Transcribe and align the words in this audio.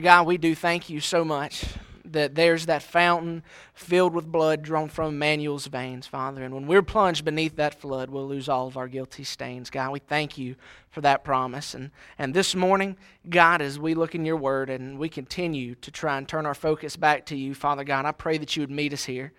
God, 0.00 0.26
we 0.26 0.38
do 0.38 0.54
thank 0.54 0.90
you 0.90 1.00
so 1.00 1.24
much 1.24 1.64
that 2.04 2.34
there's 2.34 2.66
that 2.66 2.82
fountain 2.82 3.42
filled 3.74 4.14
with 4.14 4.30
blood 4.30 4.62
drawn 4.62 4.88
from 4.88 5.14
Emmanuel's 5.14 5.66
veins, 5.66 6.06
Father. 6.06 6.44
And 6.44 6.54
when 6.54 6.66
we're 6.66 6.82
plunged 6.82 7.24
beneath 7.24 7.56
that 7.56 7.80
flood, 7.80 8.10
we'll 8.10 8.26
lose 8.26 8.48
all 8.48 8.66
of 8.66 8.76
our 8.76 8.88
guilty 8.88 9.24
stains. 9.24 9.70
God, 9.70 9.90
we 9.90 9.98
thank 9.98 10.38
you 10.38 10.54
for 10.90 11.00
that 11.00 11.24
promise. 11.24 11.74
And, 11.74 11.90
and 12.18 12.32
this 12.32 12.54
morning, 12.54 12.96
God, 13.28 13.60
as 13.60 13.78
we 13.78 13.94
look 13.94 14.14
in 14.14 14.24
your 14.24 14.36
word 14.36 14.70
and 14.70 14.98
we 14.98 15.08
continue 15.08 15.74
to 15.76 15.90
try 15.90 16.18
and 16.18 16.28
turn 16.28 16.46
our 16.46 16.54
focus 16.54 16.96
back 16.96 17.26
to 17.26 17.36
you, 17.36 17.54
Father 17.54 17.84
God, 17.84 18.04
I 18.04 18.12
pray 18.12 18.38
that 18.38 18.56
you 18.56 18.62
would 18.62 18.70
meet 18.70 18.92
us 18.92 19.04
here. 19.04 19.32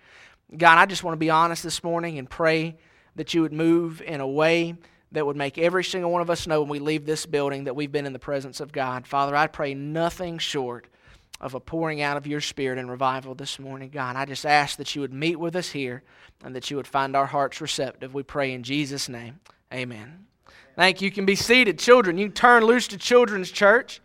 God, 0.56 0.78
I 0.78 0.86
just 0.86 1.02
want 1.02 1.14
to 1.14 1.18
be 1.18 1.30
honest 1.30 1.62
this 1.62 1.82
morning 1.82 2.18
and 2.18 2.28
pray 2.28 2.76
that 3.16 3.32
you 3.32 3.42
would 3.42 3.52
move 3.52 4.02
in 4.02 4.20
a 4.20 4.28
way 4.28 4.76
that 5.16 5.24
would 5.24 5.36
make 5.36 5.56
every 5.56 5.82
single 5.82 6.10
one 6.10 6.20
of 6.20 6.28
us 6.28 6.46
know 6.46 6.60
when 6.60 6.68
we 6.68 6.78
leave 6.78 7.06
this 7.06 7.24
building 7.24 7.64
that 7.64 7.74
we've 7.74 7.90
been 7.90 8.04
in 8.04 8.12
the 8.12 8.18
presence 8.18 8.60
of 8.60 8.70
God. 8.70 9.06
Father, 9.06 9.34
I 9.34 9.46
pray 9.46 9.72
nothing 9.72 10.36
short 10.36 10.88
of 11.40 11.54
a 11.54 11.60
pouring 11.60 12.02
out 12.02 12.18
of 12.18 12.26
your 12.26 12.42
spirit 12.42 12.78
and 12.78 12.90
revival 12.90 13.34
this 13.34 13.58
morning, 13.58 13.88
God. 13.88 14.14
I 14.14 14.26
just 14.26 14.44
ask 14.44 14.76
that 14.76 14.94
you 14.94 15.00
would 15.00 15.14
meet 15.14 15.36
with 15.36 15.56
us 15.56 15.70
here 15.70 16.02
and 16.44 16.54
that 16.54 16.70
you 16.70 16.76
would 16.76 16.86
find 16.86 17.16
our 17.16 17.24
hearts 17.24 17.62
receptive. 17.62 18.12
We 18.12 18.24
pray 18.24 18.52
in 18.52 18.62
Jesus' 18.62 19.08
name. 19.08 19.40
Amen. 19.72 20.26
Thank 20.76 21.00
you. 21.00 21.06
You 21.06 21.12
can 21.12 21.24
be 21.24 21.34
seated. 21.34 21.78
Children, 21.78 22.18
you 22.18 22.28
turn 22.28 22.64
loose 22.64 22.86
to 22.88 22.98
Children's 22.98 23.50
Church. 23.50 24.02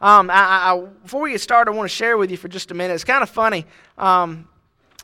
Um, 0.00 0.28
I, 0.28 0.72
I, 0.72 0.86
before 1.04 1.20
we 1.20 1.30
get 1.30 1.40
started, 1.40 1.70
I 1.70 1.74
want 1.74 1.88
to 1.88 1.96
share 1.96 2.18
with 2.18 2.32
you 2.32 2.36
for 2.36 2.48
just 2.48 2.72
a 2.72 2.74
minute. 2.74 2.94
It's 2.94 3.04
kind 3.04 3.22
of 3.22 3.30
funny. 3.30 3.64
Um, 3.96 4.48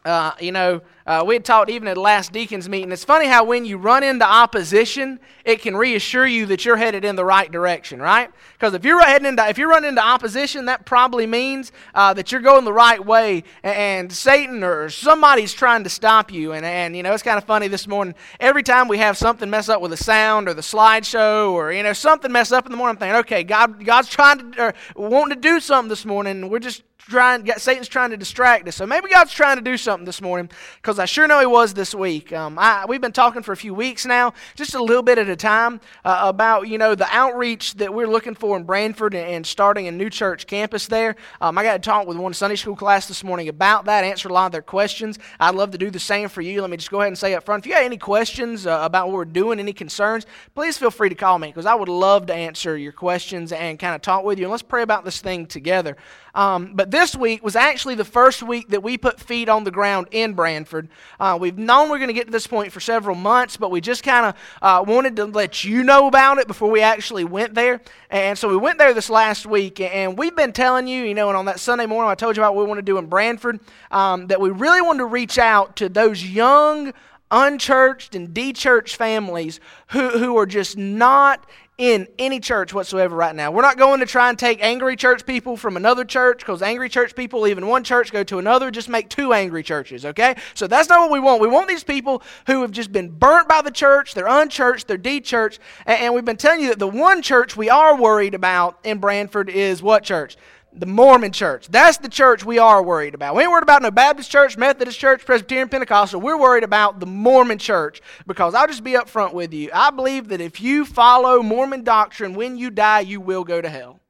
uh, 0.04 0.32
you 0.40 0.50
know, 0.50 0.82
uh, 1.06 1.22
we 1.26 1.34
had 1.34 1.44
talked 1.44 1.70
even 1.70 1.86
at 1.86 1.98
last 1.98 2.32
deacons 2.32 2.66
meeting. 2.66 2.90
It's 2.90 3.04
funny 3.04 3.26
how 3.26 3.44
when 3.44 3.66
you 3.66 3.76
run 3.76 4.02
into 4.02 4.24
opposition, 4.24 5.20
it 5.44 5.60
can 5.60 5.76
reassure 5.76 6.26
you 6.26 6.46
that 6.46 6.64
you're 6.64 6.78
headed 6.78 7.04
in 7.04 7.14
the 7.14 7.24
right 7.24 7.50
direction, 7.52 8.00
right? 8.00 8.30
Because 8.54 8.72
if 8.72 8.86
you're 8.86 9.04
heading 9.04 9.28
into 9.28 9.46
if 9.46 9.58
you're 9.58 9.68
running 9.68 9.90
into 9.90 10.04
opposition, 10.04 10.64
that 10.64 10.86
probably 10.86 11.26
means 11.26 11.72
uh, 11.94 12.14
that 12.14 12.32
you're 12.32 12.40
going 12.40 12.64
the 12.64 12.72
right 12.72 13.04
way, 13.04 13.44
and, 13.62 13.76
and, 13.76 14.12
Satan 14.12 14.64
or 14.64 14.88
somebody's 14.88 15.52
trying 15.52 15.84
to 15.84 15.90
stop 15.90 16.32
you. 16.32 16.52
And 16.52 16.64
and 16.64 16.96
you 16.96 17.02
know, 17.02 17.12
it's 17.12 17.22
kind 17.22 17.36
of 17.36 17.44
funny 17.44 17.68
this 17.68 17.86
morning. 17.86 18.14
Every 18.40 18.62
time 18.62 18.88
we 18.88 18.96
have 18.96 19.18
something 19.18 19.50
mess 19.50 19.68
up 19.68 19.82
with 19.82 19.90
the 19.90 19.98
sound 19.98 20.48
or 20.48 20.54
the 20.54 20.62
slideshow 20.62 21.52
or 21.52 21.70
you 21.70 21.82
know 21.82 21.92
something 21.92 22.32
mess 22.32 22.50
up 22.50 22.64
in 22.64 22.70
the 22.70 22.78
morning, 22.78 22.96
I'm 22.96 22.98
thinking, 22.98 23.16
okay, 23.16 23.44
God 23.44 23.84
God's 23.84 24.08
trying 24.08 24.52
to 24.52 24.62
or 24.62 24.74
wanting 24.96 25.34
to 25.34 25.40
do 25.40 25.60
something 25.60 25.90
this 25.90 26.06
morning, 26.06 26.48
we're 26.48 26.60
just 26.60 26.82
trying, 27.08 27.46
Satan's 27.56 27.88
trying 27.88 28.10
to 28.10 28.16
distract 28.16 28.66
us. 28.68 28.76
So 28.76 28.86
maybe 28.86 29.08
God's 29.08 29.32
trying 29.32 29.56
to 29.56 29.62
do 29.62 29.76
something 29.76 30.04
this 30.04 30.20
morning 30.20 30.50
because 30.76 30.93
I 30.98 31.04
sure 31.04 31.26
know 31.26 31.40
He 31.40 31.46
was 31.46 31.74
this 31.74 31.94
week. 31.94 32.32
Um, 32.32 32.58
I, 32.58 32.84
we've 32.86 33.00
been 33.00 33.12
talking 33.12 33.42
for 33.42 33.52
a 33.52 33.56
few 33.56 33.74
weeks 33.74 34.06
now, 34.06 34.34
just 34.54 34.74
a 34.74 34.82
little 34.82 35.02
bit 35.02 35.18
at 35.18 35.28
a 35.28 35.36
time, 35.36 35.80
uh, 36.04 36.20
about 36.22 36.68
you 36.68 36.78
know 36.78 36.94
the 36.94 37.08
outreach 37.10 37.74
that 37.74 37.92
we're 37.92 38.06
looking 38.06 38.34
for 38.34 38.56
in 38.56 38.64
Branford 38.64 39.14
and, 39.14 39.28
and 39.28 39.46
starting 39.46 39.86
a 39.88 39.92
new 39.92 40.10
church 40.10 40.46
campus 40.46 40.86
there. 40.86 41.16
Um, 41.40 41.58
I 41.58 41.62
got 41.62 41.74
to 41.74 41.78
talk 41.78 42.06
with 42.06 42.16
one 42.16 42.34
Sunday 42.34 42.56
school 42.56 42.76
class 42.76 43.06
this 43.08 43.24
morning 43.24 43.48
about 43.48 43.84
that, 43.86 44.04
answer 44.04 44.28
a 44.28 44.32
lot 44.32 44.46
of 44.46 44.52
their 44.52 44.62
questions. 44.62 45.18
I'd 45.40 45.54
love 45.54 45.70
to 45.72 45.78
do 45.78 45.90
the 45.90 45.98
same 45.98 46.28
for 46.28 46.40
you. 46.40 46.60
Let 46.60 46.70
me 46.70 46.76
just 46.76 46.90
go 46.90 47.00
ahead 47.00 47.08
and 47.08 47.18
say 47.18 47.34
up 47.34 47.44
front, 47.44 47.64
if 47.64 47.66
you 47.66 47.74
have 47.74 47.84
any 47.84 47.96
questions 47.96 48.66
uh, 48.66 48.80
about 48.82 49.08
what 49.08 49.14
we're 49.14 49.24
doing, 49.24 49.58
any 49.58 49.72
concerns, 49.72 50.26
please 50.54 50.78
feel 50.78 50.90
free 50.90 51.08
to 51.08 51.14
call 51.14 51.38
me 51.38 51.48
because 51.48 51.66
I 51.66 51.74
would 51.74 51.88
love 51.88 52.26
to 52.26 52.34
answer 52.34 52.76
your 52.76 52.92
questions 52.92 53.52
and 53.52 53.78
kind 53.78 53.94
of 53.94 54.02
talk 54.02 54.24
with 54.24 54.38
you. 54.38 54.44
And 54.44 54.50
let's 54.50 54.62
pray 54.62 54.82
about 54.82 55.04
this 55.04 55.20
thing 55.20 55.46
together. 55.46 55.96
Um, 56.34 56.72
but 56.74 56.90
this 56.90 57.14
week 57.14 57.44
was 57.44 57.56
actually 57.56 57.94
the 57.94 58.04
first 58.04 58.42
week 58.42 58.68
that 58.68 58.82
we 58.82 58.98
put 58.98 59.20
feet 59.20 59.48
on 59.48 59.64
the 59.64 59.70
ground 59.70 60.08
in 60.10 60.34
Branford. 60.34 60.88
Uh, 61.20 61.38
we've 61.40 61.56
known 61.56 61.90
we're 61.90 61.98
going 61.98 62.08
to 62.08 62.14
get 62.14 62.26
to 62.26 62.32
this 62.32 62.46
point 62.46 62.72
for 62.72 62.80
several 62.80 63.14
months, 63.14 63.56
but 63.56 63.70
we 63.70 63.80
just 63.80 64.02
kind 64.02 64.26
of 64.26 64.34
uh, 64.60 64.84
wanted 64.86 65.16
to 65.16 65.26
let 65.26 65.64
you 65.64 65.84
know 65.84 66.08
about 66.08 66.38
it 66.38 66.46
before 66.46 66.70
we 66.70 66.82
actually 66.82 67.24
went 67.24 67.54
there. 67.54 67.80
And 68.10 68.36
so 68.38 68.48
we 68.48 68.56
went 68.56 68.78
there 68.78 68.92
this 68.94 69.10
last 69.10 69.46
week, 69.46 69.80
and 69.80 70.18
we've 70.18 70.34
been 70.34 70.52
telling 70.52 70.86
you, 70.86 71.04
you 71.04 71.14
know, 71.14 71.28
and 71.28 71.36
on 71.36 71.44
that 71.46 71.60
Sunday 71.60 71.86
morning 71.86 72.10
I 72.10 72.14
told 72.14 72.36
you 72.36 72.42
about 72.42 72.54
what 72.54 72.64
we 72.64 72.68
want 72.68 72.78
to 72.78 72.82
do 72.82 72.98
in 72.98 73.06
Branford, 73.06 73.60
um, 73.90 74.26
that 74.26 74.40
we 74.40 74.50
really 74.50 74.82
wanted 74.82 74.98
to 74.98 75.06
reach 75.06 75.38
out 75.38 75.76
to 75.76 75.88
those 75.88 76.24
young, 76.24 76.92
unchurched 77.30 78.14
and 78.14 78.32
de-churched 78.32 78.96
families 78.96 79.58
who, 79.88 80.10
who 80.10 80.36
are 80.36 80.46
just 80.46 80.76
not 80.76 81.46
in 81.76 82.06
any 82.20 82.38
church 82.38 82.72
whatsoever 82.72 83.16
right 83.16 83.34
now. 83.34 83.50
We're 83.50 83.62
not 83.62 83.76
going 83.76 83.98
to 84.00 84.06
try 84.06 84.28
and 84.28 84.38
take 84.38 84.62
angry 84.62 84.94
church 84.94 85.26
people 85.26 85.56
from 85.56 85.76
another 85.76 86.04
church 86.04 86.38
because 86.38 86.62
angry 86.62 86.88
church 86.88 87.16
people 87.16 87.40
leave 87.40 87.58
in 87.58 87.66
one 87.66 87.82
church, 87.82 88.12
go 88.12 88.22
to 88.24 88.38
another, 88.38 88.70
just 88.70 88.88
make 88.88 89.08
two 89.08 89.32
angry 89.32 89.64
churches, 89.64 90.04
okay? 90.04 90.36
So 90.54 90.68
that's 90.68 90.88
not 90.88 91.00
what 91.00 91.10
we 91.10 91.18
want. 91.18 91.40
We 91.40 91.48
want 91.48 91.68
these 91.68 91.82
people 91.82 92.22
who 92.46 92.62
have 92.62 92.70
just 92.70 92.92
been 92.92 93.08
burnt 93.08 93.48
by 93.48 93.60
the 93.60 93.72
church, 93.72 94.14
they're 94.14 94.28
unchurched, 94.28 94.86
they're 94.86 94.96
de-churched, 94.96 95.58
and 95.84 96.14
we've 96.14 96.24
been 96.24 96.36
telling 96.36 96.60
you 96.60 96.68
that 96.68 96.78
the 96.78 96.86
one 96.86 97.22
church 97.22 97.56
we 97.56 97.68
are 97.68 97.96
worried 98.00 98.34
about 98.34 98.78
in 98.84 98.98
Branford 98.98 99.48
is 99.48 99.82
what 99.82 100.04
church? 100.04 100.36
The 100.76 100.86
Mormon 100.86 101.32
church. 101.32 101.68
That's 101.68 101.98
the 101.98 102.08
church 102.08 102.44
we 102.44 102.58
are 102.58 102.82
worried 102.82 103.14
about. 103.14 103.36
We 103.36 103.42
ain't 103.42 103.50
worried 103.50 103.62
about 103.62 103.82
no 103.82 103.90
Baptist 103.90 104.30
church, 104.30 104.56
Methodist 104.56 104.98
church, 104.98 105.24
Presbyterian, 105.24 105.68
Pentecostal. 105.68 106.20
We're 106.20 106.38
worried 106.38 106.64
about 106.64 107.00
the 107.00 107.06
Mormon 107.06 107.58
church 107.58 108.00
because 108.26 108.54
I'll 108.54 108.66
just 108.66 108.82
be 108.82 108.96
up 108.96 109.08
front 109.08 109.34
with 109.34 109.54
you. 109.54 109.70
I 109.72 109.90
believe 109.90 110.28
that 110.28 110.40
if 110.40 110.60
you 110.60 110.84
follow 110.84 111.42
Mormon 111.42 111.84
doctrine, 111.84 112.34
when 112.34 112.56
you 112.56 112.70
die, 112.70 113.00
you 113.00 113.20
will 113.20 113.44
go 113.44 113.60
to 113.60 113.68
hell. 113.68 114.00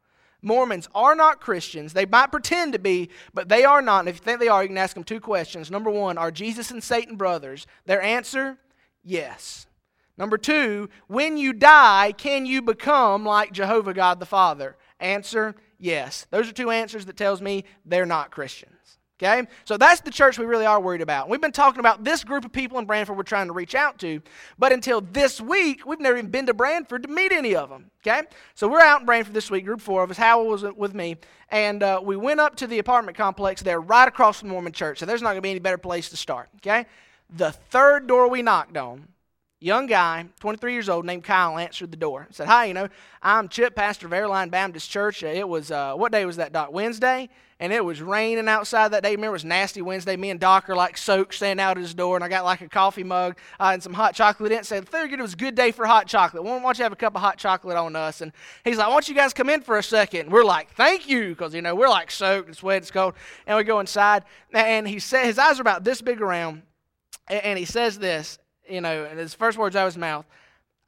Mormons 0.40 0.88
are 0.94 1.14
not 1.14 1.40
Christians. 1.40 1.92
They 1.92 2.06
might 2.06 2.30
pretend 2.30 2.74
to 2.74 2.78
be, 2.78 3.10
but 3.32 3.48
they 3.48 3.64
are 3.64 3.82
not. 3.82 4.00
And 4.00 4.08
if 4.08 4.16
you 4.16 4.22
think 4.22 4.40
they 4.40 4.48
are, 4.48 4.62
you 4.62 4.68
can 4.68 4.78
ask 4.78 4.94
them 4.94 5.04
two 5.04 5.20
questions. 5.20 5.70
Number 5.70 5.90
one, 5.90 6.18
are 6.18 6.30
Jesus 6.30 6.70
and 6.70 6.82
Satan 6.82 7.16
brothers? 7.16 7.66
Their 7.86 8.02
answer, 8.02 8.58
yes. 9.02 9.66
Number 10.16 10.38
two, 10.38 10.90
when 11.08 11.36
you 11.36 11.52
die, 11.52 12.12
can 12.12 12.46
you 12.46 12.62
become 12.62 13.24
like 13.24 13.52
Jehovah 13.52 13.94
God 13.94 14.20
the 14.20 14.26
Father? 14.26 14.76
Answer, 15.00 15.54
Yes. 15.84 16.26
Those 16.30 16.48
are 16.48 16.52
two 16.52 16.70
answers 16.70 17.04
that 17.04 17.18
tells 17.18 17.42
me 17.42 17.64
they're 17.84 18.06
not 18.06 18.30
Christians. 18.30 18.72
Okay? 19.20 19.46
So 19.66 19.76
that's 19.76 20.00
the 20.00 20.10
church 20.10 20.38
we 20.38 20.46
really 20.46 20.64
are 20.64 20.80
worried 20.80 21.02
about. 21.02 21.28
We've 21.28 21.42
been 21.42 21.52
talking 21.52 21.78
about 21.78 22.04
this 22.04 22.24
group 22.24 22.46
of 22.46 22.52
people 22.52 22.78
in 22.78 22.86
Branford 22.86 23.18
we're 23.18 23.22
trying 23.22 23.48
to 23.48 23.52
reach 23.52 23.74
out 23.74 23.98
to, 23.98 24.22
but 24.58 24.72
until 24.72 25.02
this 25.02 25.42
week, 25.42 25.84
we've 25.84 26.00
never 26.00 26.16
even 26.16 26.30
been 26.30 26.46
to 26.46 26.54
Branford 26.54 27.02
to 27.02 27.08
meet 27.10 27.32
any 27.32 27.54
of 27.54 27.68
them. 27.68 27.90
Okay? 28.00 28.22
So 28.54 28.66
we're 28.66 28.80
out 28.80 29.00
in 29.00 29.06
Branford 29.06 29.34
this 29.34 29.50
week, 29.50 29.66
group 29.66 29.82
four 29.82 30.02
of 30.02 30.10
us. 30.10 30.16
Howell 30.16 30.46
was 30.46 30.62
with 30.62 30.94
me, 30.94 31.18
and 31.50 31.82
uh, 31.82 32.00
we 32.02 32.16
went 32.16 32.40
up 32.40 32.56
to 32.56 32.66
the 32.66 32.78
apartment 32.78 33.18
complex 33.18 33.60
there 33.60 33.78
right 33.78 34.08
across 34.08 34.40
from 34.40 34.48
Mormon 34.48 34.72
church. 34.72 35.00
So 35.00 35.04
there's 35.04 35.20
not 35.20 35.32
going 35.32 35.38
to 35.38 35.42
be 35.42 35.50
any 35.50 35.60
better 35.60 35.76
place 35.76 36.08
to 36.08 36.16
start. 36.16 36.48
Okay? 36.56 36.86
The 37.28 37.52
third 37.52 38.06
door 38.06 38.30
we 38.30 38.40
knocked 38.40 38.78
on, 38.78 39.08
young 39.64 39.86
guy, 39.86 40.26
23 40.40 40.72
years 40.74 40.88
old, 40.90 41.06
named 41.06 41.24
Kyle, 41.24 41.58
answered 41.58 41.90
the 41.90 41.96
door. 41.96 42.28
Said, 42.30 42.46
Hi, 42.46 42.66
you 42.66 42.74
know, 42.74 42.88
I'm 43.22 43.48
Chip, 43.48 43.74
pastor 43.74 44.06
of 44.06 44.12
Airline 44.12 44.50
Baptist 44.50 44.90
Church. 44.90 45.22
It 45.22 45.48
was, 45.48 45.70
uh, 45.70 45.94
what 45.94 46.12
day 46.12 46.26
was 46.26 46.36
that, 46.36 46.52
Doc? 46.52 46.70
Wednesday? 46.70 47.30
And 47.60 47.72
it 47.72 47.82
was 47.82 48.02
raining 48.02 48.48
outside 48.48 48.88
that 48.88 49.02
day. 49.02 49.12
Remember, 49.12 49.28
it 49.28 49.32
was 49.32 49.44
nasty 49.44 49.80
Wednesday. 49.80 50.16
Me 50.16 50.28
and 50.28 50.40
Doc 50.40 50.68
are 50.68 50.76
like 50.76 50.98
soaked, 50.98 51.34
standing 51.34 51.62
out 51.62 51.78
at 51.78 51.80
his 51.80 51.94
door, 51.94 52.16
and 52.16 52.24
I 52.24 52.28
got 52.28 52.44
like 52.44 52.60
a 52.60 52.68
coffee 52.68 53.04
mug 53.04 53.38
uh, 53.58 53.70
and 53.72 53.82
some 53.82 53.94
hot 53.94 54.14
chocolate 54.14 54.52
in 54.52 54.58
it. 54.58 54.66
Said, 54.66 54.86
figured 54.86 55.18
it 55.18 55.22
was 55.22 55.32
a 55.32 55.36
good 55.36 55.54
day 55.54 55.70
for 55.70 55.86
hot 55.86 56.06
chocolate. 56.06 56.42
Why 56.44 56.58
don't 56.58 56.76
you 56.76 56.82
have 56.82 56.92
a 56.92 56.96
cup 56.96 57.14
of 57.14 57.22
hot 57.22 57.38
chocolate 57.38 57.76
on 57.76 57.96
us? 57.96 58.20
And 58.20 58.32
he's 58.64 58.76
like, 58.76 58.88
Why 58.88 58.94
don't 58.94 59.08
you 59.08 59.14
guys 59.14 59.32
come 59.32 59.48
in 59.48 59.62
for 59.62 59.78
a 59.78 59.82
second? 59.82 60.22
And 60.22 60.32
we're 60.32 60.44
like, 60.44 60.74
Thank 60.74 61.08
you, 61.08 61.30
because, 61.30 61.54
you 61.54 61.62
know, 61.62 61.74
we're 61.74 61.88
like 61.88 62.10
soaked, 62.10 62.50
it's 62.50 62.62
wet, 62.62 62.82
it's 62.82 62.90
cold. 62.90 63.14
And 63.46 63.56
we 63.56 63.64
go 63.64 63.80
inside, 63.80 64.24
and 64.52 64.86
he 64.86 64.98
said, 64.98 65.24
His 65.24 65.38
eyes 65.38 65.58
are 65.58 65.62
about 65.62 65.84
this 65.84 66.02
big 66.02 66.20
around, 66.20 66.62
and 67.28 67.58
he 67.58 67.64
says 67.64 67.98
this 67.98 68.38
you 68.68 68.80
know, 68.80 69.04
and 69.04 69.18
his 69.18 69.34
first 69.34 69.58
words 69.58 69.76
out 69.76 69.86
of 69.86 69.94
his 69.94 69.98
mouth, 69.98 70.26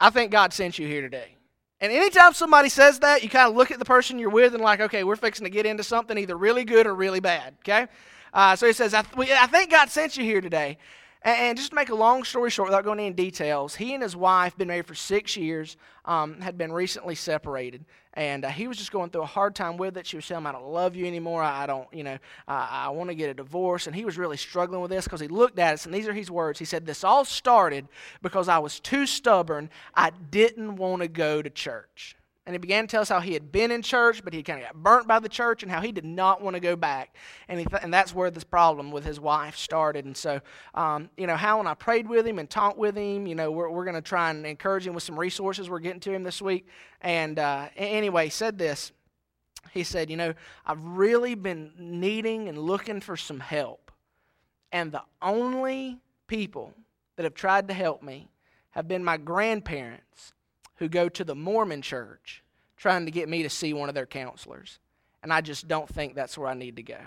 I 0.00 0.10
think 0.10 0.30
God 0.30 0.52
sent 0.52 0.78
you 0.78 0.86
here 0.86 1.00
today. 1.00 1.36
And 1.80 1.92
anytime 1.92 2.32
somebody 2.32 2.68
says 2.68 3.00
that, 3.00 3.22
you 3.22 3.28
kind 3.28 3.50
of 3.50 3.56
look 3.56 3.70
at 3.70 3.78
the 3.78 3.84
person 3.84 4.18
you're 4.18 4.30
with 4.30 4.54
and 4.54 4.62
like, 4.62 4.80
okay, 4.80 5.04
we're 5.04 5.16
fixing 5.16 5.44
to 5.44 5.50
get 5.50 5.66
into 5.66 5.82
something 5.82 6.16
either 6.16 6.36
really 6.36 6.64
good 6.64 6.86
or 6.86 6.94
really 6.94 7.20
bad. 7.20 7.54
Okay, 7.60 7.86
uh, 8.32 8.56
so 8.56 8.66
he 8.66 8.72
says, 8.72 8.94
I, 8.94 9.02
th- 9.02 9.30
I 9.30 9.46
think 9.46 9.70
God 9.70 9.90
sent 9.90 10.16
you 10.16 10.24
here 10.24 10.40
today. 10.40 10.78
And 11.26 11.58
just 11.58 11.70
to 11.70 11.74
make 11.74 11.88
a 11.88 11.94
long 11.94 12.22
story 12.22 12.50
short, 12.50 12.68
without 12.68 12.84
going 12.84 13.00
into 13.00 13.16
details, 13.16 13.74
he 13.74 13.94
and 13.94 14.02
his 14.02 14.14
wife 14.14 14.56
been 14.56 14.68
married 14.68 14.86
for 14.86 14.94
six 14.94 15.36
years, 15.36 15.76
um, 16.04 16.40
had 16.40 16.56
been 16.56 16.70
recently 16.70 17.16
separated, 17.16 17.84
and 18.14 18.44
uh, 18.44 18.48
he 18.48 18.68
was 18.68 18.78
just 18.78 18.92
going 18.92 19.10
through 19.10 19.22
a 19.22 19.26
hard 19.26 19.56
time 19.56 19.76
with 19.76 19.96
it. 19.96 20.06
She 20.06 20.14
was 20.14 20.24
saying, 20.24 20.46
"I 20.46 20.52
don't 20.52 20.68
love 20.68 20.94
you 20.94 21.04
anymore. 21.04 21.42
I 21.42 21.66
don't, 21.66 21.92
you 21.92 22.04
know, 22.04 22.16
I, 22.46 22.84
I 22.86 22.88
want 22.90 23.10
to 23.10 23.16
get 23.16 23.28
a 23.28 23.34
divorce." 23.34 23.88
And 23.88 23.96
he 23.96 24.04
was 24.04 24.16
really 24.16 24.36
struggling 24.36 24.80
with 24.80 24.92
this 24.92 25.04
because 25.04 25.18
he 25.18 25.26
looked 25.26 25.58
at 25.58 25.74
us, 25.74 25.84
and 25.84 25.92
these 25.92 26.06
are 26.06 26.12
his 26.12 26.30
words. 26.30 26.60
He 26.60 26.64
said, 26.64 26.86
"This 26.86 27.02
all 27.02 27.24
started 27.24 27.88
because 28.22 28.46
I 28.46 28.58
was 28.58 28.78
too 28.78 29.04
stubborn. 29.04 29.68
I 29.96 30.10
didn't 30.10 30.76
want 30.76 31.02
to 31.02 31.08
go 31.08 31.42
to 31.42 31.50
church." 31.50 32.15
And 32.46 32.54
he 32.54 32.58
began 32.58 32.86
to 32.86 32.90
tell 32.90 33.02
us 33.02 33.08
how 33.08 33.18
he 33.18 33.32
had 33.32 33.50
been 33.50 33.72
in 33.72 33.82
church, 33.82 34.22
but 34.22 34.32
he 34.32 34.40
kind 34.44 34.60
of 34.60 34.66
got 34.66 34.76
burnt 34.76 35.08
by 35.08 35.18
the 35.18 35.28
church 35.28 35.64
and 35.64 35.72
how 35.72 35.80
he 35.80 35.90
did 35.90 36.04
not 36.04 36.40
want 36.40 36.54
to 36.54 36.60
go 36.60 36.76
back. 36.76 37.16
And, 37.48 37.58
th- 37.58 37.82
and 37.82 37.92
that's 37.92 38.14
where 38.14 38.30
this 38.30 38.44
problem 38.44 38.92
with 38.92 39.04
his 39.04 39.18
wife 39.18 39.56
started. 39.56 40.04
And 40.04 40.16
so, 40.16 40.40
um, 40.72 41.10
you 41.16 41.26
know, 41.26 41.34
Hal 41.34 41.58
and 41.58 41.68
I 41.68 41.74
prayed 41.74 42.08
with 42.08 42.24
him 42.24 42.38
and 42.38 42.48
talked 42.48 42.78
with 42.78 42.96
him. 42.96 43.26
You 43.26 43.34
know, 43.34 43.50
we're, 43.50 43.68
we're 43.68 43.84
going 43.84 43.96
to 43.96 44.00
try 44.00 44.30
and 44.30 44.46
encourage 44.46 44.86
him 44.86 44.94
with 44.94 45.02
some 45.02 45.18
resources 45.18 45.68
we're 45.68 45.80
getting 45.80 45.98
to 46.00 46.12
him 46.12 46.22
this 46.22 46.40
week. 46.40 46.68
And 47.00 47.40
uh, 47.40 47.68
anyway, 47.76 48.26
he 48.26 48.30
said 48.30 48.58
this. 48.58 48.92
He 49.72 49.82
said, 49.82 50.08
You 50.08 50.16
know, 50.16 50.34
I've 50.64 50.82
really 50.82 51.34
been 51.34 51.72
needing 51.76 52.48
and 52.48 52.56
looking 52.56 53.00
for 53.00 53.16
some 53.16 53.40
help. 53.40 53.90
And 54.70 54.92
the 54.92 55.02
only 55.20 55.98
people 56.28 56.74
that 57.16 57.24
have 57.24 57.34
tried 57.34 57.66
to 57.68 57.74
help 57.74 58.04
me 58.04 58.28
have 58.70 58.86
been 58.86 59.02
my 59.02 59.16
grandparents 59.16 60.32
who 60.76 60.88
go 60.88 61.08
to 61.08 61.24
the 61.24 61.34
Mormon 61.34 61.82
church 61.82 62.42
trying 62.76 63.06
to 63.06 63.10
get 63.10 63.28
me 63.28 63.42
to 63.42 63.50
see 63.50 63.72
one 63.72 63.88
of 63.88 63.94
their 63.94 64.06
counselors. 64.06 64.78
and 65.22 65.32
I 65.32 65.40
just 65.40 65.66
don't 65.66 65.88
think 65.88 66.14
that's 66.14 66.38
where 66.38 66.48
I 66.48 66.54
need 66.54 66.76
to 66.76 66.82
go. 66.82 66.98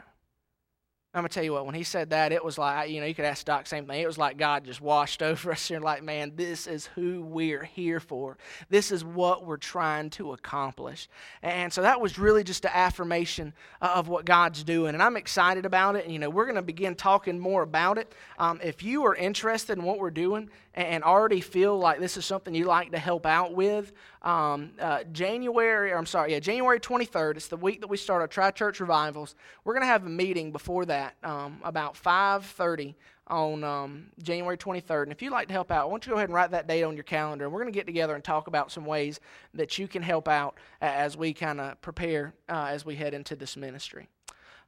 I'm 1.11 1.21
gonna 1.21 1.29
tell 1.29 1.43
you 1.43 1.53
what. 1.53 1.65
When 1.65 1.73
he 1.73 1.83
said 1.83 2.11
that, 2.11 2.31
it 2.31 2.45
was 2.45 2.59
like 2.59 2.91
you 2.91 2.99
know 2.99 3.07
you 3.07 3.15
could 3.15 3.25
ask 3.25 3.43
Doc 3.43 3.65
same 3.65 3.87
thing. 3.87 3.99
It 3.99 4.05
was 4.05 4.19
like 4.19 4.37
God 4.37 4.63
just 4.63 4.79
washed 4.79 5.23
over 5.23 5.51
us 5.51 5.71
and 5.71 5.83
like, 5.83 6.03
man, 6.03 6.33
this 6.35 6.67
is 6.67 6.85
who 6.85 7.23
we're 7.23 7.63
here 7.63 7.99
for. 7.99 8.37
This 8.69 8.91
is 8.91 9.03
what 9.03 9.43
we're 9.43 9.57
trying 9.57 10.11
to 10.11 10.33
accomplish. 10.33 11.09
And 11.41 11.73
so 11.73 11.81
that 11.81 11.99
was 11.99 12.19
really 12.19 12.43
just 12.43 12.63
an 12.63 12.71
affirmation 12.75 13.53
of 13.81 14.07
what 14.07 14.25
God's 14.25 14.63
doing, 14.63 14.93
and 14.93 15.01
I'm 15.01 15.17
excited 15.17 15.65
about 15.65 15.95
it. 15.95 16.03
And 16.03 16.13
you 16.13 16.19
know 16.19 16.29
we're 16.29 16.45
gonna 16.45 16.61
begin 16.61 16.93
talking 16.93 17.39
more 17.39 17.63
about 17.63 17.97
it. 17.97 18.13
Um, 18.37 18.59
if 18.63 18.83
you 18.83 19.03
are 19.05 19.15
interested 19.15 19.79
in 19.79 19.83
what 19.83 19.97
we're 19.97 20.11
doing 20.11 20.51
and 20.75 21.03
already 21.03 21.41
feel 21.41 21.77
like 21.79 21.99
this 21.99 22.17
is 22.17 22.25
something 22.25 22.53
you'd 22.53 22.67
like 22.67 22.91
to 22.91 22.99
help 22.99 23.25
out 23.25 23.55
with, 23.55 23.93
um, 24.21 24.71
uh, 24.79 25.03
January, 25.11 25.91
or 25.91 25.97
I'm 25.97 26.05
sorry, 26.05 26.33
yeah, 26.33 26.39
January 26.39 26.79
23rd, 26.79 27.37
it's 27.37 27.47
the 27.47 27.57
week 27.57 27.81
that 27.81 27.87
we 27.87 27.97
start 27.97 28.21
our 28.21 28.27
Tri-Church 28.27 28.79
Revivals. 28.79 29.35
We're 29.63 29.73
going 29.73 29.83
to 29.83 29.87
have 29.87 30.05
a 30.05 30.09
meeting 30.09 30.51
before 30.51 30.85
that, 30.85 31.15
um, 31.23 31.59
about 31.63 31.95
5.30 31.95 32.95
on 33.27 33.63
um, 33.63 34.07
January 34.21 34.57
23rd. 34.57 35.03
And 35.03 35.11
if 35.11 35.21
you'd 35.21 35.31
like 35.31 35.47
to 35.47 35.53
help 35.53 35.71
out, 35.71 35.87
why 35.87 35.93
don't 35.93 36.05
you 36.05 36.11
go 36.11 36.17
ahead 36.17 36.29
and 36.29 36.35
write 36.35 36.51
that 36.51 36.67
date 36.67 36.83
on 36.83 36.95
your 36.95 37.03
calendar. 37.03 37.45
And 37.45 37.53
we're 37.53 37.61
going 37.61 37.71
to 37.71 37.77
get 37.77 37.85
together 37.85 38.15
and 38.15 38.23
talk 38.23 38.47
about 38.47 38.71
some 38.71 38.85
ways 38.85 39.19
that 39.53 39.77
you 39.77 39.87
can 39.87 40.01
help 40.01 40.27
out 40.27 40.55
as 40.81 41.15
we 41.15 41.33
kind 41.33 41.61
of 41.61 41.79
prepare 41.81 42.33
uh, 42.49 42.67
as 42.69 42.85
we 42.85 42.95
head 42.95 43.13
into 43.13 43.35
this 43.35 43.55
ministry. 43.55 44.09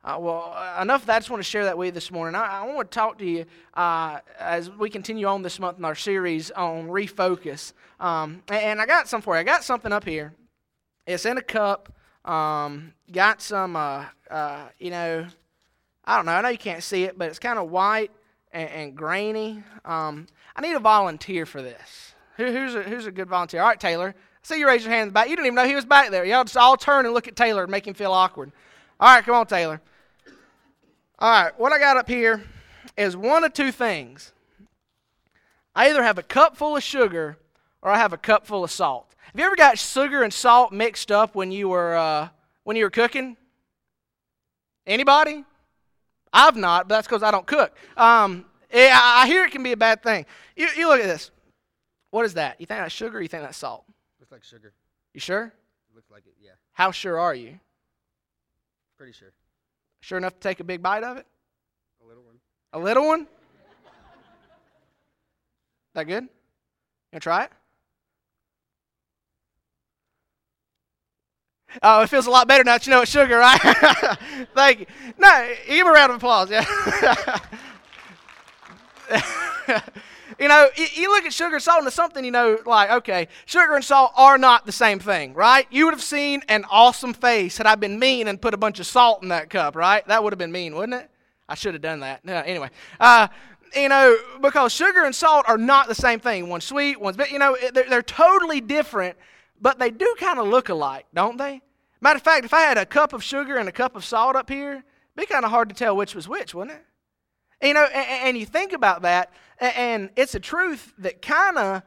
Uh, 0.04 0.18
well, 0.20 0.54
uh, 0.56 0.82
enough 0.82 1.02
of 1.02 1.08
that. 1.08 1.18
I 1.18 1.20
just 1.20 1.30
want 1.30 1.44
to 1.44 1.50
share 1.50 1.66
that 1.66 1.78
with 1.78 1.88
you 1.88 1.92
this 1.92 2.10
morning. 2.10 2.34
I, 2.34 2.62
I 2.62 2.74
want 2.74 2.90
to 2.90 2.96
talk 2.96 3.20
to 3.20 3.26
you 3.26 3.46
uh, 3.76 4.20
as 4.40 4.70
we 4.70 4.90
continue 4.90 5.28
on 5.28 5.44
this 5.44 5.60
month 5.60 5.78
in 5.78 5.86
our 5.86 5.94
series 5.94 6.50
on 6.52 6.88
refocus. 6.88 7.74
Um, 8.00 8.42
and, 8.48 8.64
and, 8.64 8.82
I 8.82 8.88
got 8.88 9.08
something 9.08 9.24
for 9.24 9.36
you. 9.36 9.42
I 9.42 9.44
got 9.44 9.64
something 9.64 9.92
up 9.92 10.04
here. 10.04 10.34
It's 11.06 11.26
in 11.26 11.38
a 11.38 11.42
cup. 11.42 11.94
Um, 12.26 12.94
got 13.12 13.44
some, 13.44 13.76
uh, 13.76 14.06
uh, 14.30 14.70
you 14.80 14.90
know, 14.90 15.28
I 16.06 16.16
don't 16.16 16.26
know. 16.26 16.32
I 16.32 16.42
know 16.42 16.50
you 16.50 16.58
can't 16.58 16.82
see 16.82 17.04
it, 17.04 17.18
but 17.18 17.30
it's 17.30 17.40
kind 17.40 17.60
of 17.60 17.70
white 17.70 18.12
and, 18.52 18.70
and 18.70 18.96
grainy. 18.96 19.64
Um, 19.86 20.26
I 20.56 20.62
need 20.62 20.74
a 20.74 20.80
volunteer 20.80 21.46
for 21.46 21.62
this. 21.62 22.16
Who, 22.38 22.52
who's, 22.52 22.74
a, 22.74 22.82
who's 22.82 23.06
a 23.06 23.12
good 23.12 23.30
volunteer? 23.30 23.62
All 23.62 23.68
right, 23.68 23.80
Taylor. 23.80 24.16
I 24.18 24.22
see 24.42 24.58
you 24.58 24.68
raise 24.68 24.84
your 24.84 24.94
hand 24.94 25.14
back. 25.14 25.30
You 25.30 25.36
didn't 25.36 25.46
even 25.46 25.56
know 25.56 25.68
he 25.68 25.76
was 25.76 25.86
back 25.86 26.10
there. 26.10 26.26
Y'all 26.26 26.44
just 26.44 26.58
all 26.58 26.76
turn 26.76 27.06
and 27.06 27.14
look 27.14 27.28
at 27.28 27.36
Taylor 27.36 27.64
and 27.64 27.72
make 27.72 27.86
him 27.86 27.94
feel 27.94 28.12
awkward. 28.12 28.52
All 29.00 29.14
right, 29.14 29.24
come 29.24 29.36
on, 29.36 29.46
Taylor. 29.46 29.80
All 31.22 31.30
right, 31.30 31.60
what 31.60 31.72
I 31.72 31.78
got 31.78 31.98
up 31.98 32.08
here 32.08 32.44
is 32.98 33.16
one 33.16 33.44
of 33.44 33.54
two 33.54 33.72
things. 33.72 34.34
I 35.76 35.92
either 35.92 36.02
have 36.02 36.18
a 36.18 36.24
cup 36.24 36.58
full 36.58 36.76
of 36.76 36.82
sugar 36.82 37.38
or 37.84 37.92
I 37.92 38.00
have 38.00 38.12
a 38.12 38.18
cup 38.18 38.48
full 38.48 38.64
of 38.64 38.72
salt. 38.72 39.14
Have 39.26 39.40
you 39.40 39.46
ever 39.46 39.56
got 39.56 39.78
sugar 39.78 40.24
and 40.24 40.34
salt 40.34 40.72
mixed 40.74 41.12
up 41.12 41.36
when 41.36 41.52
you 41.52 41.70
were 41.70 41.96
uh, 41.96 42.30
when 42.64 42.76
you 42.76 42.86
were 42.86 42.90
cooking? 42.90 43.38
Anybody? 44.88 45.46
I've 46.34 46.56
not, 46.56 46.88
but 46.88 46.96
that's 46.96 47.08
because 47.08 47.22
I 47.22 47.30
don't 47.30 47.46
cook. 47.46 47.78
Um, 47.96 48.46
yeah, 48.74 49.00
I 49.00 49.28
hear 49.28 49.46
it 49.46 49.52
can 49.52 49.62
be 49.62 49.74
a 49.74 49.78
bad 49.78 50.02
thing. 50.02 50.26
You, 50.56 50.70
you 50.76 50.88
look 50.88 51.02
at 51.02 51.06
this. 51.06 51.30
What 52.10 52.26
is 52.26 52.34
that? 52.34 52.60
You 52.60 52.66
think 52.66 52.80
that's 52.80 52.96
sugar 52.96 53.20
or 53.20 53.22
you 53.22 53.28
think 53.28 53.44
that's 53.44 53.60
salt? 53.60 53.86
Looks 54.20 54.32
like 54.32 54.44
sugar. 54.44 54.74
You 55.14 55.20
sure? 55.20 55.54
Looks 55.94 56.10
like 56.10 56.26
it, 56.26 56.34
yeah. 56.42 56.54
How 56.74 56.90
sure 56.90 57.20
are 57.20 57.36
you? 57.36 57.60
Pretty 58.98 59.14
sure. 59.14 59.34
Sure 60.02 60.18
enough 60.18 60.34
to 60.34 60.40
take 60.40 60.60
a 60.60 60.64
big 60.64 60.82
bite 60.82 61.04
of 61.04 61.18
it? 61.18 61.26
A 62.04 62.08
little 62.08 62.24
one. 62.24 62.36
A 62.74 62.80
little 62.80 63.08
one? 63.08 63.28
That 65.94 66.04
good? 66.04 66.24
You 66.24 66.30
gonna 67.14 67.20
try 67.20 67.44
it? 67.46 67.52
Oh, 71.84 72.02
it 72.02 72.08
feels 72.08 72.28
a 72.28 72.32
lot 72.32 72.48
better 72.48 72.64
now 72.64 72.74
that 72.74 72.86
you 72.86 72.92
know 72.92 73.02
it's 73.02 73.12
sugar, 73.12 73.38
right? 73.38 73.60
Thank 74.56 74.82
you. 74.82 74.86
No, 75.18 75.54
give 75.68 75.88
a 75.88 75.92
round 75.92 76.12
of 76.12 76.18
applause. 76.18 76.50
Yeah. 76.52 76.66
You 80.42 80.48
know, 80.48 80.70
you 80.76 81.12
look 81.12 81.26
at 81.26 81.34
sugar 81.34 81.58
and 81.58 81.64
salt, 81.64 81.78
and 81.78 81.88
it's 81.88 81.96
something, 81.96 82.26
you 82.26 82.32
know, 82.32 82.58
like, 82.66 82.90
okay, 82.90 83.28
sugar 83.46 83.76
and 83.76 83.86
salt 83.86 84.12
are 84.16 84.40
not 84.40 84.66
the 84.66 84.72
same 84.72 84.98
thing, 84.98 85.36
right? 85.36 85.68
You 85.70 85.86
would 85.86 85.94
have 85.94 86.02
seen 86.02 86.42
an 86.50 86.66
awesome 86.72 87.14
face 87.14 87.60
had 87.60 87.68
I 87.68 87.76
been 87.76 88.00
mean 88.00 88.28
and 88.28 88.42
put 88.42 88.56
a 88.56 88.58
bunch 88.58 88.80
of 88.80 88.88
salt 88.88 89.22
in 89.22 89.30
that 89.30 89.52
cup, 89.52 89.76
right? 89.76 90.06
That 90.08 90.24
would 90.24 90.34
have 90.34 90.40
been 90.40 90.52
mean, 90.52 90.74
wouldn't 90.74 91.00
it? 91.00 91.12
I 91.48 91.54
should 91.54 91.76
have 91.76 91.84
done 91.84 92.00
that. 92.00 92.22
Yeah, 92.24 92.42
anyway, 92.44 92.72
uh, 93.00 93.28
you 93.76 93.88
know, 93.88 94.18
because 94.42 94.74
sugar 94.74 95.06
and 95.06 95.14
salt 95.14 95.46
are 95.48 95.60
not 95.60 95.88
the 95.88 95.94
same 95.94 96.20
thing. 96.20 96.50
One's 96.50 96.66
sweet, 96.66 97.00
one's, 97.00 97.18
you 97.32 97.38
know, 97.38 97.56
they're, 97.72 97.88
they're 97.88 98.02
totally 98.02 98.62
different, 98.62 99.18
but 99.62 99.78
they 99.78 99.92
do 99.92 100.16
kind 100.20 100.40
of 100.40 100.48
look 100.48 100.70
alike, 100.70 101.06
don't 101.14 101.38
they? 101.38 101.62
Matter 102.00 102.18
of 102.18 102.24
fact, 102.24 102.46
if 102.46 102.54
I 102.56 102.62
had 102.62 102.80
a 102.80 102.86
cup 102.88 103.14
of 103.14 103.24
sugar 103.24 103.58
and 103.58 103.70
a 103.70 103.72
cup 103.72 103.96
of 103.96 104.04
salt 104.04 104.36
up 104.36 104.50
here, 104.50 104.72
it'd 104.72 104.84
be 105.16 105.28
kind 105.28 105.46
of 105.46 105.52
hard 105.52 105.70
to 105.70 105.76
tell 105.76 105.96
which 105.96 106.16
was 106.16 106.28
which, 106.28 106.56
wouldn't 106.56 106.78
it? 106.78 106.86
You 107.68 107.76
know, 107.76 107.84
and, 107.84 108.28
and 108.30 108.38
you 108.38 108.48
think 108.48 108.74
about 108.74 109.04
that, 109.04 109.32
and 109.62 110.10
it's 110.16 110.36
a 110.36 110.40
truth 110.40 110.94
that 110.98 111.22
kind 111.22 111.58
of 111.58 111.84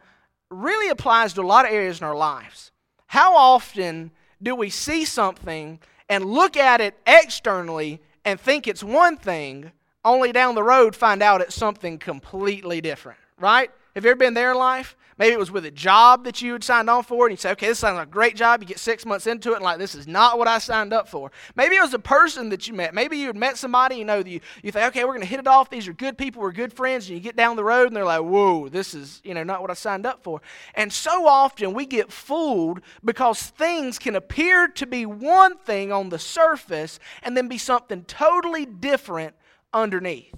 really 0.51 0.89
applies 0.89 1.33
to 1.35 1.43
a 1.43 1.47
lot 1.47 1.67
of 1.67 1.73
areas 1.73 1.99
in 1.99 2.07
our 2.07 2.17
lives. 2.17 2.71
How 3.07 3.37
often 3.37 4.13
do 4.43 4.55
we 4.55 4.71
see 4.71 5.05
something 5.05 5.81
and 6.09 6.25
look 6.25 6.57
at 6.57 6.81
it 6.81 6.99
externally 7.07 8.01
and 8.25 8.41
think 8.41 8.67
it's 8.67 8.85
one 8.85 9.17
thing, 9.17 9.73
only 10.05 10.33
down 10.33 10.55
the 10.55 10.63
road 10.63 10.95
find 10.95 11.23
out 11.23 11.41
it's 11.41 11.55
something 11.55 11.99
completely 11.99 12.81
different, 12.81 13.19
right? 13.39 13.71
Have 13.95 14.05
you 14.05 14.11
ever 14.11 14.19
been 14.19 14.35
there 14.35 14.53
in 14.53 14.59
life? 14.59 14.97
Maybe 15.17 15.33
it 15.33 15.39
was 15.39 15.53
with 15.53 15.65
a 15.65 15.71
job 15.71 16.25
that 16.25 16.43
you 16.43 16.53
had 16.55 16.65
signed 16.65 16.91
on 16.91 17.05
for, 17.05 17.27
and 17.27 17.33
you 17.33 17.37
say, 17.37 17.53
okay, 17.53 17.69
this 17.69 17.79
sounds 17.79 17.97
like 17.97 18.09
a 18.09 18.11
great 18.11 18.35
job. 18.35 18.61
You 18.61 18.67
get 18.67 18.81
six 18.81 19.07
months 19.07 19.29
into 19.29 19.53
it, 19.53 19.57
and 19.57 19.65
like, 19.65 19.79
this 19.79 19.95
is 19.95 20.09
not 20.09 20.39
what 20.39 20.49
I 20.49 20.59
signed 20.59 20.93
up 20.93 21.09
for. 21.09 21.31
Maybe 21.55 21.77
it 21.77 21.83
was 21.83 21.95
a 21.95 22.01
person 22.01 22.49
that 22.49 22.67
you 22.67 22.75
met. 22.75 22.95
Maybe 22.95 23.19
you 23.19 23.29
had 23.29 23.37
met 23.37 23.57
somebody, 23.57 23.97
you 23.97 24.05
know, 24.05 24.19
you, 24.19 24.41
you 24.63 24.73
think, 24.73 24.87
okay, 24.89 25.05
we're 25.05 25.13
going 25.13 25.21
to 25.21 25.27
hit 25.27 25.39
it 25.39 25.47
off. 25.47 25.71
These 25.71 25.87
are 25.87 25.93
good 25.93 26.19
people. 26.19 26.43
We're 26.43 26.53
good 26.53 26.73
friends. 26.73 27.07
And 27.07 27.17
you 27.17 27.23
get 27.23 27.37
down 27.37 27.55
the 27.55 27.63
road, 27.63 27.87
and 27.87 27.97
they're 27.97 28.05
like, 28.05 28.23
whoa, 28.23 28.69
this 28.69 28.93
is, 28.93 29.21
you 29.25 29.35
know, 29.35 29.45
not 29.45 29.61
what 29.61 29.71
I 29.71 29.75
signed 29.75 30.05
up 30.05 30.25
for. 30.25 30.43
And 30.75 30.93
so 30.93 31.29
often 31.29 31.75
we 31.75 31.87
get 31.87 32.11
fooled 32.11 32.81
because 33.05 33.41
things 33.41 34.01
can 34.01 34.17
appear 34.17 34.67
to 34.69 34.87
be 34.87 35.07
one 35.07 35.59
thing 35.59 35.93
on 35.93 36.09
the 36.09 36.19
surface 36.19 36.99
and 37.23 37.37
then 37.37 37.47
be 37.47 37.59
something 37.59 38.05
totally 38.05 38.67
different 38.67 39.35
underneath. 39.73 40.33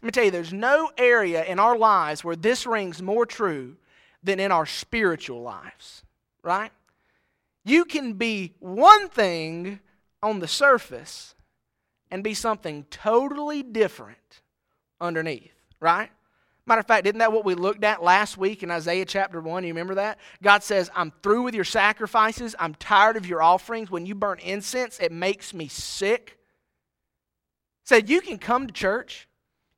Let 0.00 0.06
me 0.06 0.10
tell 0.12 0.24
you, 0.24 0.30
there's 0.30 0.52
no 0.52 0.92
area 0.96 1.44
in 1.44 1.58
our 1.58 1.76
lives 1.76 2.22
where 2.22 2.36
this 2.36 2.66
rings 2.66 3.02
more 3.02 3.26
true 3.26 3.76
than 4.28 4.38
in 4.40 4.52
our 4.52 4.66
spiritual 4.66 5.40
lives, 5.40 6.02
right? 6.42 6.70
You 7.64 7.86
can 7.86 8.12
be 8.12 8.52
one 8.60 9.08
thing 9.08 9.80
on 10.22 10.40
the 10.40 10.46
surface 10.46 11.34
and 12.10 12.22
be 12.22 12.34
something 12.34 12.84
totally 12.90 13.62
different 13.62 14.42
underneath, 15.00 15.54
right? 15.80 16.10
Matter 16.66 16.80
of 16.80 16.86
fact, 16.86 17.06
isn't 17.06 17.18
that 17.18 17.32
what 17.32 17.46
we 17.46 17.54
looked 17.54 17.84
at 17.84 18.02
last 18.02 18.36
week 18.36 18.62
in 18.62 18.70
Isaiah 18.70 19.06
chapter 19.06 19.40
1? 19.40 19.64
You 19.64 19.70
remember 19.70 19.94
that? 19.94 20.18
God 20.42 20.62
says, 20.62 20.90
I'm 20.94 21.12
through 21.22 21.44
with 21.44 21.54
your 21.54 21.64
sacrifices. 21.64 22.54
I'm 22.58 22.74
tired 22.74 23.16
of 23.16 23.26
your 23.26 23.42
offerings. 23.42 23.90
When 23.90 24.04
you 24.04 24.14
burn 24.14 24.40
incense, 24.40 25.00
it 25.00 25.10
makes 25.10 25.54
me 25.54 25.68
sick. 25.68 26.38
Said, 27.84 28.10
You 28.10 28.20
can 28.20 28.36
come 28.36 28.66
to 28.66 28.72
church 28.74 29.27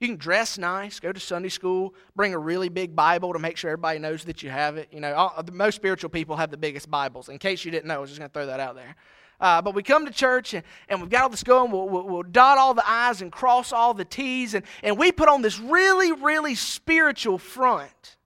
you 0.01 0.09
can 0.09 0.17
dress 0.17 0.57
nice, 0.57 0.99
go 0.99 1.13
to 1.13 1.21
Sunday 1.21 1.51
school, 1.51 1.95
bring 2.17 2.33
a 2.33 2.39
really 2.39 2.71
big 2.71 2.97
Bible 2.97 3.35
to 3.35 3.39
make 3.39 3.59
sure 3.59 3.71
everybody 3.71 3.99
knows 3.99 4.25
that 4.25 4.43
you 4.43 4.49
have 4.49 4.79
it. 4.79 4.89
You 4.91 5.01
know, 5.01 5.13
all, 5.15 5.43
the 5.43 5.53
most 5.53 5.75
spiritual 5.75 6.09
people 6.09 6.37
have 6.37 6.51
the 6.51 6.57
biggest 6.57 6.91
Bibles. 6.91 7.29
In 7.29 7.39
case 7.39 7.67
you 7.67 7.71
didn't 7.71 7.87
know, 7.87 7.97
I 7.97 7.99
was 7.99 8.09
just 8.09 8.19
going 8.19 8.31
to 8.31 8.33
throw 8.33 8.47
that 8.47 8.61
out 8.61 8.77
there. 8.77 8.97
Uh, 9.39 9.61
but 9.61 9.75
we 9.75 9.83
come 9.83 10.07
to 10.07 10.13
church 10.13 10.55
and, 10.55 10.65
and 10.89 11.03
we've 11.03 11.11
got 11.11 11.25
all 11.25 11.29
this 11.29 11.43
going. 11.43 11.71
We'll, 11.71 11.87
we'll, 11.87 12.09
we'll, 12.09 12.23
dot 12.23 12.57
all 12.57 12.73
the 12.73 12.83
I's 12.87 13.21
and 13.21 13.31
cross 13.31 13.73
all 13.73 13.93
the 13.93 14.07
T's. 14.07 14.55
And, 14.55 14.65
and 14.83 14.97
we 14.97 15.13
put 15.13 15.29
on 15.29 15.43
this 15.43 15.59
really, 15.59 16.13
really 16.13 16.55
spiritual 16.55 17.37
front. 17.37 18.17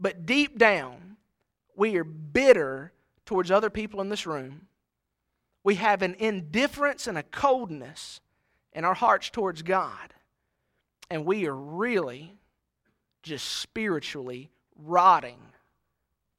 But 0.00 0.24
deep 0.24 0.56
down, 0.58 1.18
we 1.74 1.96
are 1.96 2.04
bitter 2.04 2.92
towards 3.26 3.50
other 3.50 3.68
people 3.68 4.00
in 4.00 4.08
this 4.08 4.26
room. 4.26 4.62
We 5.62 5.74
have 5.74 6.00
an 6.00 6.16
indifference 6.18 7.06
and 7.06 7.18
a 7.18 7.22
coldness 7.22 8.20
in 8.72 8.84
our 8.86 8.94
hearts 8.94 9.28
towards 9.28 9.60
God 9.60 10.14
and 11.10 11.24
we 11.24 11.46
are 11.46 11.54
really 11.54 12.34
just 13.22 13.46
spiritually 13.46 14.50
rotting 14.76 15.38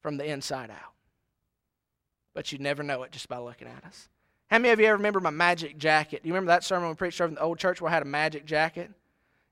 from 0.00 0.16
the 0.16 0.26
inside 0.26 0.70
out. 0.70 0.94
But 2.34 2.52
you 2.52 2.58
never 2.58 2.82
know 2.82 3.02
it 3.02 3.12
just 3.12 3.28
by 3.28 3.38
looking 3.38 3.68
at 3.68 3.84
us. 3.84 4.08
How 4.50 4.58
many 4.58 4.72
of 4.72 4.80
you 4.80 4.86
ever 4.86 4.96
remember 4.96 5.20
my 5.20 5.30
magic 5.30 5.76
jacket? 5.76 6.22
Do 6.22 6.28
you 6.28 6.34
remember 6.34 6.48
that 6.52 6.64
sermon 6.64 6.88
we 6.88 6.94
preached 6.94 7.20
over 7.20 7.28
in 7.28 7.34
the 7.34 7.42
old 7.42 7.58
church 7.58 7.80
where 7.80 7.90
I 7.90 7.94
had 7.94 8.02
a 8.02 8.06
magic 8.06 8.46
jacket? 8.46 8.90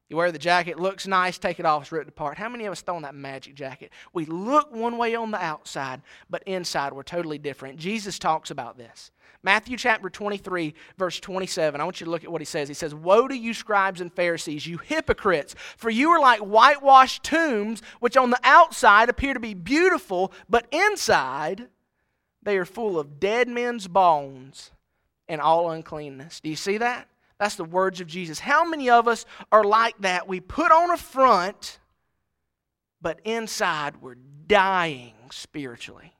You 0.08 0.16
wear 0.16 0.30
the 0.30 0.38
jacket, 0.38 0.78
looks 0.78 1.06
nice, 1.06 1.36
take 1.36 1.58
it 1.58 1.66
off, 1.66 1.82
it's 1.82 1.92
ripped 1.92 2.08
apart. 2.08 2.38
How 2.38 2.48
many 2.48 2.64
of 2.66 2.72
us 2.72 2.80
throw 2.80 2.94
on 2.94 3.02
that 3.02 3.14
magic 3.14 3.56
jacket? 3.56 3.90
We 4.12 4.24
look 4.24 4.72
one 4.72 4.98
way 4.98 5.16
on 5.16 5.32
the 5.32 5.42
outside, 5.42 6.00
but 6.30 6.44
inside 6.44 6.92
we're 6.92 7.02
totally 7.02 7.38
different. 7.38 7.78
Jesus 7.78 8.18
talks 8.18 8.52
about 8.52 8.78
this. 8.78 9.10
Matthew 9.42 9.76
chapter 9.76 10.08
23, 10.08 10.74
verse 10.96 11.18
27. 11.18 11.80
I 11.80 11.84
want 11.84 12.00
you 12.00 12.04
to 12.04 12.10
look 12.10 12.22
at 12.22 12.30
what 12.30 12.40
he 12.40 12.44
says. 12.44 12.68
He 12.68 12.74
says, 12.74 12.94
Woe 12.94 13.26
to 13.26 13.36
you, 13.36 13.52
scribes 13.52 14.00
and 14.00 14.12
Pharisees, 14.12 14.66
you 14.66 14.78
hypocrites, 14.78 15.56
for 15.76 15.90
you 15.90 16.10
are 16.10 16.20
like 16.20 16.40
whitewashed 16.40 17.24
tombs, 17.24 17.82
which 17.98 18.16
on 18.16 18.30
the 18.30 18.40
outside 18.44 19.08
appear 19.08 19.34
to 19.34 19.40
be 19.40 19.54
beautiful, 19.54 20.32
but 20.48 20.66
inside 20.70 21.68
they 22.42 22.56
are 22.58 22.64
full 22.64 22.98
of 22.98 23.18
dead 23.18 23.48
men's 23.48 23.88
bones 23.88 24.70
and 25.28 25.40
all 25.40 25.70
uncleanness. 25.70 26.40
Do 26.40 26.48
you 26.48 26.56
see 26.56 26.78
that? 26.78 27.08
That's 27.38 27.56
the 27.56 27.64
words 27.64 28.00
of 28.00 28.06
Jesus. 28.06 28.38
How 28.38 28.64
many 28.64 28.88
of 28.88 29.08
us 29.08 29.26
are 29.52 29.64
like 29.64 29.98
that? 30.00 30.26
We 30.26 30.40
put 30.40 30.72
on 30.72 30.90
a 30.90 30.96
front, 30.96 31.78
but 33.00 33.20
inside 33.24 34.00
we're 34.00 34.16
dying 34.46 35.14
spiritually. 35.30 36.14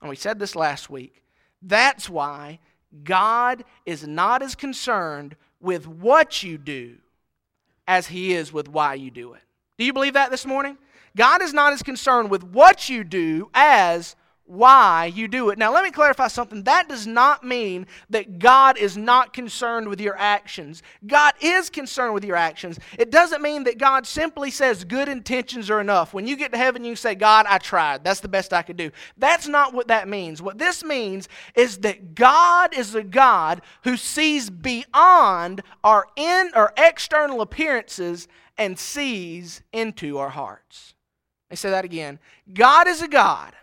And 0.00 0.10
we 0.10 0.16
said 0.16 0.38
this 0.38 0.54
last 0.54 0.90
week. 0.90 1.22
That's 1.62 2.10
why 2.10 2.58
God 3.04 3.64
is 3.86 4.06
not 4.06 4.42
as 4.42 4.54
concerned 4.54 5.36
with 5.60 5.86
what 5.86 6.42
you 6.42 6.58
do 6.58 6.96
as 7.86 8.08
he 8.08 8.34
is 8.34 8.52
with 8.52 8.68
why 8.68 8.94
you 8.94 9.10
do 9.10 9.32
it. 9.34 9.42
Do 9.78 9.84
you 9.84 9.92
believe 9.92 10.14
that 10.14 10.30
this 10.30 10.44
morning? 10.44 10.76
God 11.16 11.42
is 11.42 11.54
not 11.54 11.72
as 11.72 11.82
concerned 11.82 12.30
with 12.30 12.44
what 12.44 12.88
you 12.88 13.04
do 13.04 13.50
as 13.54 14.16
why 14.52 15.06
you 15.06 15.28
do 15.28 15.48
it. 15.48 15.58
Now, 15.58 15.72
let 15.72 15.82
me 15.82 15.90
clarify 15.90 16.28
something. 16.28 16.64
That 16.64 16.86
does 16.86 17.06
not 17.06 17.42
mean 17.42 17.86
that 18.10 18.38
God 18.38 18.76
is 18.76 18.98
not 18.98 19.32
concerned 19.32 19.88
with 19.88 19.98
your 19.98 20.14
actions. 20.18 20.82
God 21.06 21.32
is 21.40 21.70
concerned 21.70 22.12
with 22.12 22.22
your 22.22 22.36
actions. 22.36 22.78
It 22.98 23.10
doesn't 23.10 23.40
mean 23.40 23.64
that 23.64 23.78
God 23.78 24.06
simply 24.06 24.50
says 24.50 24.84
good 24.84 25.08
intentions 25.08 25.70
are 25.70 25.80
enough. 25.80 26.12
When 26.12 26.26
you 26.26 26.36
get 26.36 26.52
to 26.52 26.58
heaven, 26.58 26.84
you 26.84 26.96
say, 26.96 27.14
God, 27.14 27.46
I 27.48 27.56
tried. 27.56 28.04
That's 28.04 28.20
the 28.20 28.28
best 28.28 28.52
I 28.52 28.60
could 28.60 28.76
do. 28.76 28.90
That's 29.16 29.48
not 29.48 29.72
what 29.72 29.88
that 29.88 30.06
means. 30.06 30.42
What 30.42 30.58
this 30.58 30.84
means 30.84 31.30
is 31.54 31.78
that 31.78 32.14
God 32.14 32.76
is 32.76 32.94
a 32.94 33.02
God 33.02 33.62
who 33.84 33.96
sees 33.96 34.50
beyond 34.50 35.62
our 35.82 36.06
in 36.14 36.50
or 36.54 36.74
external 36.76 37.40
appearances 37.40 38.28
and 38.58 38.78
sees 38.78 39.62
into 39.72 40.18
our 40.18 40.28
hearts. 40.28 40.92
I 41.50 41.54
say 41.54 41.70
that 41.70 41.86
again. 41.86 42.18
God 42.52 42.86
is 42.86 43.00
a 43.00 43.08
God 43.08 43.54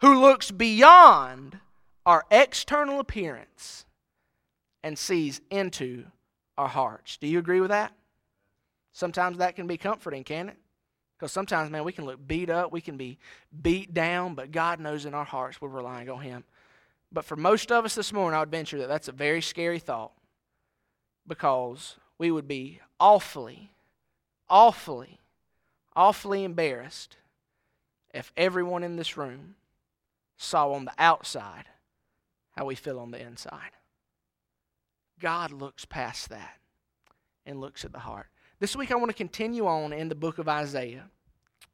who 0.00 0.20
looks 0.20 0.50
beyond 0.50 1.58
our 2.06 2.24
external 2.30 3.00
appearance 3.00 3.84
and 4.82 4.98
sees 4.98 5.40
into 5.50 6.06
our 6.56 6.68
hearts. 6.68 7.18
Do 7.18 7.26
you 7.26 7.38
agree 7.38 7.60
with 7.60 7.70
that? 7.70 7.92
Sometimes 8.92 9.38
that 9.38 9.56
can 9.56 9.66
be 9.66 9.76
comforting, 9.76 10.24
can 10.24 10.48
it? 10.48 10.56
Because 11.18 11.32
sometimes, 11.32 11.70
man, 11.70 11.84
we 11.84 11.92
can 11.92 12.06
look 12.06 12.26
beat 12.26 12.48
up, 12.48 12.72
we 12.72 12.80
can 12.80 12.96
be 12.96 13.18
beat 13.62 13.92
down, 13.92 14.34
but 14.34 14.50
God 14.50 14.80
knows 14.80 15.04
in 15.04 15.12
our 15.12 15.24
hearts 15.24 15.60
we're 15.60 15.68
relying 15.68 16.08
on 16.08 16.20
Him. 16.20 16.44
But 17.12 17.24
for 17.24 17.36
most 17.36 17.70
of 17.70 17.84
us 17.84 17.94
this 17.94 18.12
morning, 18.12 18.36
I 18.36 18.40
would 18.40 18.50
venture 18.50 18.78
that 18.78 18.88
that's 18.88 19.08
a 19.08 19.12
very 19.12 19.42
scary 19.42 19.78
thought 19.78 20.12
because 21.26 21.96
we 22.18 22.30
would 22.30 22.48
be 22.48 22.80
awfully, 22.98 23.70
awfully, 24.48 25.20
awfully 25.94 26.44
embarrassed 26.44 27.16
if 28.14 28.32
everyone 28.36 28.82
in 28.82 28.96
this 28.96 29.16
room 29.16 29.56
saw 30.40 30.72
on 30.72 30.86
the 30.86 30.92
outside 30.98 31.64
how 32.56 32.64
we 32.64 32.74
feel 32.74 32.98
on 32.98 33.10
the 33.10 33.20
inside. 33.20 33.72
God 35.20 35.52
looks 35.52 35.84
past 35.84 36.30
that 36.30 36.56
and 37.44 37.60
looks 37.60 37.84
at 37.84 37.92
the 37.92 37.98
heart. 37.98 38.28
This 38.58 38.74
week 38.74 38.90
I 38.90 38.94
want 38.94 39.10
to 39.10 39.16
continue 39.16 39.66
on 39.66 39.92
in 39.92 40.08
the 40.08 40.14
book 40.14 40.38
of 40.38 40.48
Isaiah. 40.48 41.04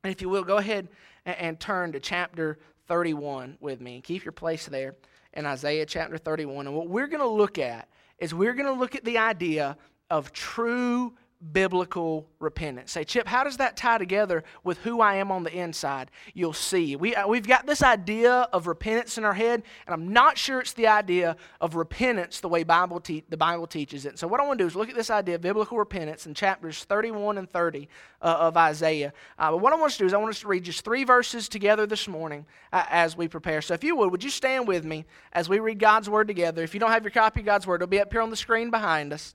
And 0.02 0.12
if 0.12 0.20
you 0.20 0.28
will, 0.28 0.42
go 0.42 0.56
ahead 0.56 0.88
and, 1.24 1.58
turn 1.60 1.92
to 1.92 2.00
chapter 2.00 2.58
31 2.88 3.56
with 3.60 3.80
me 3.80 3.96
and 3.96 4.04
keep 4.04 4.24
your 4.24 4.32
place 4.32 4.66
there 4.66 4.96
in 5.32 5.46
Isaiah 5.46 5.86
chapter 5.86 6.18
31. 6.18 6.66
And 6.66 6.76
what 6.76 6.88
we're 6.88 7.06
going 7.06 7.22
to 7.22 7.28
look 7.28 7.58
at 7.58 7.88
is 8.18 8.34
we're 8.34 8.54
going 8.54 8.72
to 8.72 8.78
look 8.78 8.96
at 8.96 9.04
the 9.04 9.18
idea 9.18 9.76
of 10.10 10.32
true 10.32 11.14
biblical 11.52 12.26
repentance. 12.40 12.92
Say, 12.92 13.04
Chip, 13.04 13.26
how 13.26 13.44
does 13.44 13.58
that 13.58 13.76
tie 13.76 13.98
together 13.98 14.42
with 14.64 14.78
who 14.78 15.00
I 15.00 15.16
am 15.16 15.30
on 15.30 15.44
the 15.44 15.54
inside? 15.54 16.10
You'll 16.34 16.52
see. 16.52 16.96
We, 16.96 17.14
uh, 17.14 17.28
we've 17.28 17.46
got 17.46 17.66
this 17.66 17.82
idea 17.82 18.48
of 18.52 18.66
repentance 18.66 19.18
in 19.18 19.24
our 19.24 19.34
head, 19.34 19.62
and 19.86 19.94
I'm 19.94 20.12
not 20.12 20.38
sure 20.38 20.60
it's 20.60 20.72
the 20.72 20.86
idea 20.86 21.36
of 21.60 21.74
repentance 21.74 22.40
the 22.40 22.48
way 22.48 22.64
Bible 22.64 23.00
te- 23.00 23.24
the 23.28 23.36
Bible 23.36 23.66
teaches 23.66 24.06
it. 24.06 24.18
So, 24.18 24.26
what 24.26 24.40
I 24.40 24.46
want 24.46 24.58
to 24.58 24.64
do 24.64 24.66
is 24.66 24.76
look 24.76 24.88
at 24.88 24.94
this 24.94 25.10
idea 25.10 25.34
of 25.34 25.40
biblical 25.40 25.78
repentance 25.78 26.26
in 26.26 26.34
chapters 26.34 26.84
31 26.84 27.38
and 27.38 27.50
30 27.50 27.88
uh, 28.22 28.24
of 28.24 28.56
Isaiah. 28.56 29.12
Uh, 29.38 29.50
but 29.52 29.58
what 29.58 29.72
I 29.72 29.76
want 29.76 29.92
us 29.92 29.96
to 29.98 30.04
do 30.04 30.06
is 30.06 30.14
I 30.14 30.18
want 30.18 30.30
us 30.30 30.40
to 30.40 30.48
read 30.48 30.64
just 30.64 30.84
three 30.84 31.04
verses 31.04 31.48
together 31.48 31.86
this 31.86 32.08
morning 32.08 32.46
uh, 32.72 32.84
as 32.88 33.16
we 33.16 33.28
prepare. 33.28 33.60
So, 33.62 33.74
if 33.74 33.84
you 33.84 33.96
would, 33.96 34.10
would 34.10 34.24
you 34.24 34.30
stand 34.30 34.66
with 34.66 34.84
me 34.84 35.04
as 35.32 35.48
we 35.48 35.58
read 35.58 35.78
God's 35.78 36.08
Word 36.08 36.28
together? 36.28 36.62
If 36.62 36.72
you 36.72 36.80
don't 36.80 36.90
have 36.90 37.04
your 37.04 37.10
copy 37.10 37.40
of 37.40 37.46
God's 37.46 37.66
Word, 37.66 37.82
it'll 37.82 37.88
be 37.88 38.00
up 38.00 38.12
here 38.12 38.22
on 38.22 38.30
the 38.30 38.36
screen 38.36 38.70
behind 38.70 39.12
us. 39.12 39.34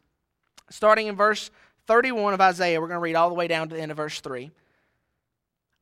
Starting 0.70 1.08
in 1.08 1.16
verse 1.16 1.52
31 1.88 2.34
of 2.34 2.42
Isaiah. 2.42 2.80
We're 2.80 2.88
going 2.88 2.98
to 2.98 3.02
read 3.02 3.16
all 3.16 3.30
the 3.30 3.36
way 3.36 3.48
down 3.48 3.70
to 3.70 3.76
the 3.76 3.82
end 3.82 3.92
of 3.92 3.98
verse 3.98 4.20
3. 4.22 4.52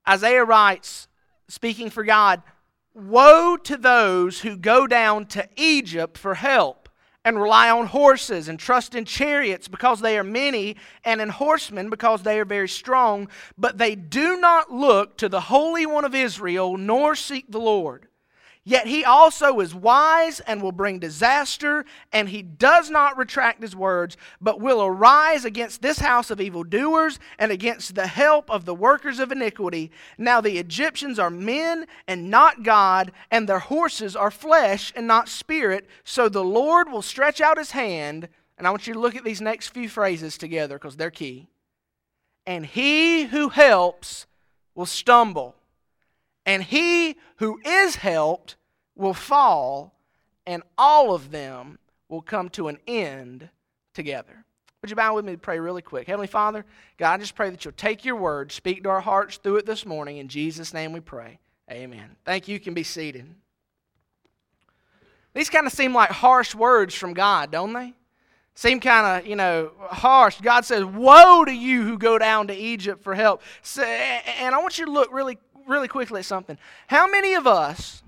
Isaiah 0.08 0.44
writes, 0.44 1.08
speaking 1.48 1.90
for 1.90 2.04
God, 2.04 2.42
Woe 2.94 3.56
to 3.58 3.78
those 3.78 4.42
who 4.42 4.58
go 4.58 4.88
down 4.88 5.28
to 5.28 5.48
Egypt 5.56 6.18
for 6.18 6.34
help 6.34 6.90
and 7.24 7.40
rely 7.40 7.70
on 7.70 7.86
horses 7.86 8.50
and 8.50 8.60
trust 8.60 8.96
in 8.96 9.06
chariots 9.06 9.68
because 9.68 10.02
they 10.02 10.18
are 10.18 10.24
many 10.24 10.76
and 11.06 11.22
in 11.22 11.30
horsemen 11.30 11.90
because 11.90 12.24
they 12.24 12.40
are 12.40 12.46
very 12.46 12.68
strong, 12.68 13.30
but 13.58 13.78
they 13.78 13.96
do 13.96 14.38
not 14.38 14.72
look 14.72 15.18
to 15.18 15.30
the 15.30 15.42
Holy 15.42 15.86
One 15.86 16.06
of 16.06 16.16
Israel 16.16 16.76
nor 16.78 17.16
seek 17.16 17.52
the 17.52 17.60
Lord. 17.60 18.09
Yet 18.70 18.86
he 18.86 19.04
also 19.04 19.62
is 19.62 19.74
wise 19.74 20.42
and 20.42 20.62
will 20.62 20.72
bring 20.72 21.00
disaster, 21.00 21.86
and 22.14 22.30
he 22.30 22.44
does 22.44 22.92
not 22.92 23.18
retract 23.18 23.64
his 23.64 23.76
words, 23.76 24.16
but 24.40 24.62
will 24.62 24.84
arise 24.84 25.44
against 25.44 25.82
this 25.82 25.98
house 25.98 26.30
of 26.30 26.40
evildoers 26.40 27.18
and 27.40 27.52
against 27.52 27.96
the 27.96 28.06
help 28.06 28.48
of 28.52 28.66
the 28.66 28.76
workers 28.76 29.18
of 29.18 29.32
iniquity. 29.32 29.90
Now 30.20 30.40
the 30.40 30.60
Egyptians 30.60 31.18
are 31.18 31.32
men 31.32 31.88
and 32.08 32.30
not 32.30 32.62
God, 32.62 33.12
and 33.32 33.50
their 33.50 33.58
horses 33.58 34.16
are 34.16 34.30
flesh 34.30 34.94
and 34.96 35.08
not 35.08 35.30
spirit. 35.30 35.88
So 36.04 36.30
the 36.30 36.44
Lord 36.44 36.92
will 36.92 37.02
stretch 37.02 37.42
out 37.42 37.58
his 37.58 37.72
hand, 37.72 38.30
and 38.56 38.68
I 38.68 38.70
want 38.70 38.86
you 38.86 38.94
to 38.94 39.00
look 39.00 39.16
at 39.16 39.24
these 39.24 39.42
next 39.42 39.70
few 39.70 39.90
phrases 39.90 40.38
together 40.38 40.78
because 40.78 40.96
they're 40.96 41.10
key. 41.10 41.48
And 42.46 42.68
he 42.68 43.24
who 43.24 43.50
helps 43.50 44.28
will 44.76 44.86
stumble, 44.86 45.56
and 46.46 46.62
he 46.62 47.16
who 47.38 47.60
is 47.66 47.96
helped 47.96 48.58
will 49.00 49.14
fall, 49.14 49.94
and 50.46 50.62
all 50.78 51.16
of 51.16 51.32
them 51.32 51.80
will 52.10 52.22
come 52.22 52.50
to 52.50 52.68
an 52.68 52.78
end 52.86 53.50
together. 53.94 54.44
Would 54.82 54.90
you 54.90 54.96
bow 54.96 55.16
with 55.16 55.26
me 55.26 55.32
to 55.32 55.38
pray 55.38 55.60
really 55.60 55.82
quick? 55.82 56.08
Heavenly 56.08 56.28
Father, 56.28 56.66
God, 56.98 57.14
I 57.14 57.18
just 57.18 57.36
pray 57.36 57.50
that 57.50 57.64
you'll 57.64 57.72
take 57.74 58.04
your 58.04 58.18
word, 58.18 58.52
speak 58.52 58.84
to 58.84 58.90
our 58.90 59.00
hearts 59.00 59.38
through 59.38 59.58
it 59.58 59.66
this 59.66 59.86
morning. 59.86 60.18
In 60.18 60.28
Jesus' 60.28 60.74
name 60.74 60.92
we 60.92 61.00
pray. 61.00 61.40
Amen. 61.72 62.18
Thank 62.26 62.48
you. 62.48 62.54
You 62.54 62.60
can 62.60 62.74
be 62.74 62.84
seated. 62.84 63.26
These 65.34 65.50
kind 65.50 65.66
of 65.66 65.72
seem 65.72 65.94
like 65.94 66.10
harsh 66.10 66.54
words 66.54 66.94
from 66.94 67.14
God, 67.14 67.52
don't 67.52 67.74
they? 67.74 67.94
Seem 68.56 68.82
kind 68.82 69.22
of, 69.22 69.30
you 69.30 69.38
know, 69.38 69.72
harsh. 69.80 70.42
God 70.42 70.66
says, 70.66 70.84
Woe 70.84 71.46
to 71.46 71.54
you 71.54 71.84
who 71.84 71.98
go 71.98 72.18
down 72.18 72.48
to 72.48 72.54
Egypt 72.54 73.02
for 73.02 73.16
help. 73.16 73.42
And 73.78 74.54
I 74.54 74.58
want 74.58 74.78
you 74.78 74.86
to 74.86 74.92
look 74.92 75.14
really, 75.14 75.38
really 75.68 75.88
quickly 75.88 76.20
at 76.20 76.26
something. 76.26 76.58
How 76.88 77.10
many 77.10 77.36
of 77.36 77.48
us 77.48 78.04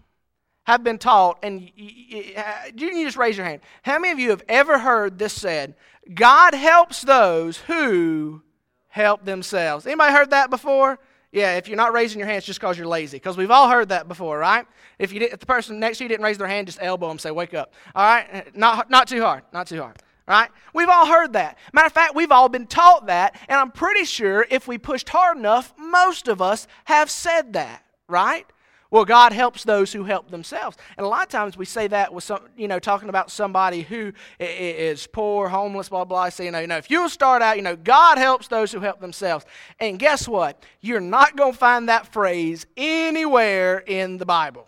have 0.72 0.84
been 0.84 0.98
taught, 0.98 1.40
and 1.44 1.70
you, 1.76 2.34
just 2.76 3.18
raise 3.18 3.36
your 3.36 3.46
hand. 3.46 3.62
How 3.84 4.00
many 4.00 4.12
of 4.14 4.20
you 4.20 4.30
have 4.30 4.44
ever 4.48 4.80
heard 4.80 5.20
this 5.20 5.34
said? 5.34 5.76
God 6.14 6.54
helps 6.54 7.02
those 7.02 7.58
who 7.58 8.42
help 8.88 9.26
themselves. 9.26 9.86
Anybody 9.86 10.14
heard 10.14 10.30
that 10.32 10.50
before? 10.50 10.98
Yeah, 11.32 11.58
if 11.58 11.68
you're 11.68 11.78
not 11.78 11.94
raising 11.94 12.20
your 12.20 12.28
hands 12.28 12.46
just 12.46 12.60
because 12.60 12.78
you're 12.78 12.88
lazy. 12.88 13.18
Because 13.18 13.38
we've 13.38 13.52
all 13.52 13.70
heard 13.70 13.90
that 13.90 14.08
before, 14.08 14.38
right? 14.38 14.66
If, 14.98 15.14
you 15.14 15.20
did, 15.20 15.34
if 15.34 15.40
the 15.40 15.46
person 15.46 15.80
next 15.80 15.98
to 15.98 16.06
you 16.06 16.08
didn't 16.10 16.24
raise 16.24 16.38
their 16.38 16.48
hand, 16.48 16.68
just 16.68 16.80
elbow 16.82 17.08
them, 17.08 17.20
say, 17.20 17.32
wake 17.32 17.54
up. 17.54 17.74
All 17.96 18.04
right? 18.04 18.56
Not, 18.56 18.90
not 18.90 19.08
too 19.08 19.22
hard. 19.22 19.44
Not 19.54 19.68
too 19.68 19.82
hard. 19.82 19.98
All 20.28 20.40
right? 20.40 20.50
We've 20.74 20.90
all 20.90 21.06
heard 21.06 21.34
that. 21.34 21.58
Matter 21.74 21.88
of 21.88 21.94
fact, 21.94 22.16
we've 22.16 22.32
all 22.32 22.50
been 22.50 22.68
taught 22.68 23.08
that. 23.08 23.40
And 23.48 23.60
I'm 23.60 23.72
pretty 23.72 24.06
sure 24.06 24.46
if 24.50 24.68
we 24.68 24.78
pushed 24.78 25.10
hard 25.10 25.38
enough, 25.38 25.74
most 25.78 26.28
of 26.28 26.42
us 26.42 26.68
have 26.86 27.10
said 27.10 27.54
that, 27.54 27.86
right? 28.08 28.46
Well, 28.92 29.06
God 29.06 29.32
helps 29.32 29.64
those 29.64 29.94
who 29.94 30.04
help 30.04 30.30
themselves. 30.30 30.76
And 30.98 31.06
a 31.06 31.08
lot 31.08 31.24
of 31.24 31.30
times 31.30 31.56
we 31.56 31.64
say 31.64 31.88
that 31.88 32.14
with 32.14 32.26
some, 32.26 32.42
you 32.58 32.68
know, 32.68 32.78
talking 32.78 33.08
about 33.08 33.32
somebody 33.32 33.84
who 33.84 34.12
is 34.38 35.08
poor, 35.08 35.48
homeless, 35.48 35.88
blah, 35.88 36.04
blah. 36.04 36.28
Say, 36.28 36.46
you 36.46 36.52
know, 36.52 36.60
you 36.60 36.68
know, 36.68 36.78
if 36.78 36.92
you'll 36.92 37.08
start 37.08 37.42
out, 37.42 37.56
you 37.56 37.64
know, 37.64 37.78
God 37.78 38.18
helps 38.18 38.50
those 38.50 38.70
who 38.70 38.82
help 38.82 39.00
themselves. 39.00 39.46
And 39.80 39.98
guess 39.98 40.28
what? 40.28 40.62
You're 40.82 41.00
not 41.00 41.38
going 41.38 41.54
to 41.54 41.58
find 41.58 41.88
that 41.88 42.12
phrase 42.12 42.66
anywhere 42.76 43.78
in 43.80 44.18
the 44.18 44.26
Bible. 44.26 44.68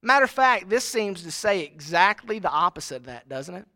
Matter 0.00 0.24
of 0.24 0.30
fact, 0.30 0.70
this 0.70 0.84
seems 0.84 1.24
to 1.24 1.32
say 1.32 1.62
exactly 1.62 2.38
the 2.38 2.50
opposite 2.50 2.96
of 2.96 3.06
that, 3.06 3.28
doesn't 3.28 3.56
it? 3.56 3.66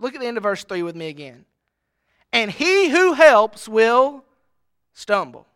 Look 0.00 0.16
at 0.16 0.20
the 0.20 0.26
end 0.26 0.36
of 0.36 0.42
verse 0.42 0.64
3 0.64 0.82
with 0.82 0.96
me 0.96 1.06
again. 1.06 1.44
And 2.32 2.50
he 2.50 2.88
who 2.88 3.12
helps 3.12 3.68
will 3.68 4.24
stumble. 4.94 5.46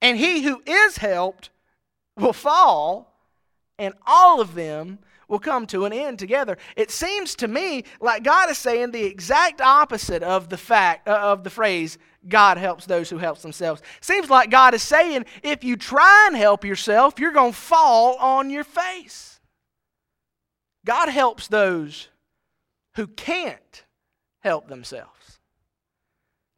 And 0.00 0.16
he 0.16 0.42
who 0.42 0.62
is 0.64 0.98
helped 0.98 1.50
will 2.16 2.32
fall, 2.32 3.12
and 3.78 3.94
all 4.06 4.40
of 4.40 4.54
them 4.54 4.98
will 5.28 5.38
come 5.38 5.66
to 5.66 5.84
an 5.84 5.92
end 5.92 6.18
together. 6.18 6.56
It 6.76 6.90
seems 6.90 7.34
to 7.36 7.48
me 7.48 7.84
like 8.00 8.22
God 8.22 8.50
is 8.50 8.58
saying 8.58 8.92
the 8.92 9.04
exact 9.04 9.60
opposite 9.60 10.22
of 10.22 10.48
the 10.48 10.56
fact 10.56 11.08
uh, 11.08 11.12
of 11.12 11.44
the 11.44 11.50
phrase 11.50 11.98
God 12.28 12.58
helps 12.58 12.86
those 12.86 13.10
who 13.10 13.18
help 13.18 13.38
themselves. 13.38 13.82
Seems 14.00 14.30
like 14.30 14.50
God 14.50 14.74
is 14.74 14.82
saying 14.82 15.26
if 15.42 15.62
you 15.62 15.76
try 15.76 16.26
and 16.26 16.36
help 16.36 16.64
yourself, 16.64 17.18
you're 17.18 17.32
going 17.32 17.52
to 17.52 17.58
fall 17.58 18.16
on 18.16 18.50
your 18.50 18.64
face. 18.64 19.40
God 20.84 21.08
helps 21.08 21.48
those 21.48 22.08
who 22.94 23.06
can't 23.06 23.84
help 24.40 24.68
themselves. 24.68 25.40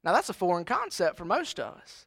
Now, 0.05 0.13
that's 0.13 0.29
a 0.29 0.35
foreign 0.35 0.65
concept 0.65 1.17
for 1.17 1.25
most 1.25 1.59
of 1.59 1.75
us. 1.77 2.07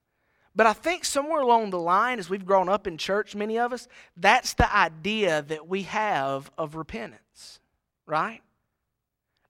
But 0.56 0.68
I 0.68 0.74
think 0.74 1.06
somewhere 1.06 1.42
along 1.42 1.70
the 1.70 1.80
line, 1.80 2.20
as 2.20 2.30
we've 2.30 2.46
grown 2.46 2.68
up 2.68 2.86
in 2.86 2.98
church, 2.98 3.36
many 3.36 3.58
of 3.58 3.72
us, 3.72 3.88
that's 4.18 4.54
the 4.54 4.74
idea 4.76 5.44
that 5.44 5.68
we 5.68 5.84
have 5.84 6.52
of 6.58 6.76
repentance, 6.76 7.60
right? 8.06 8.42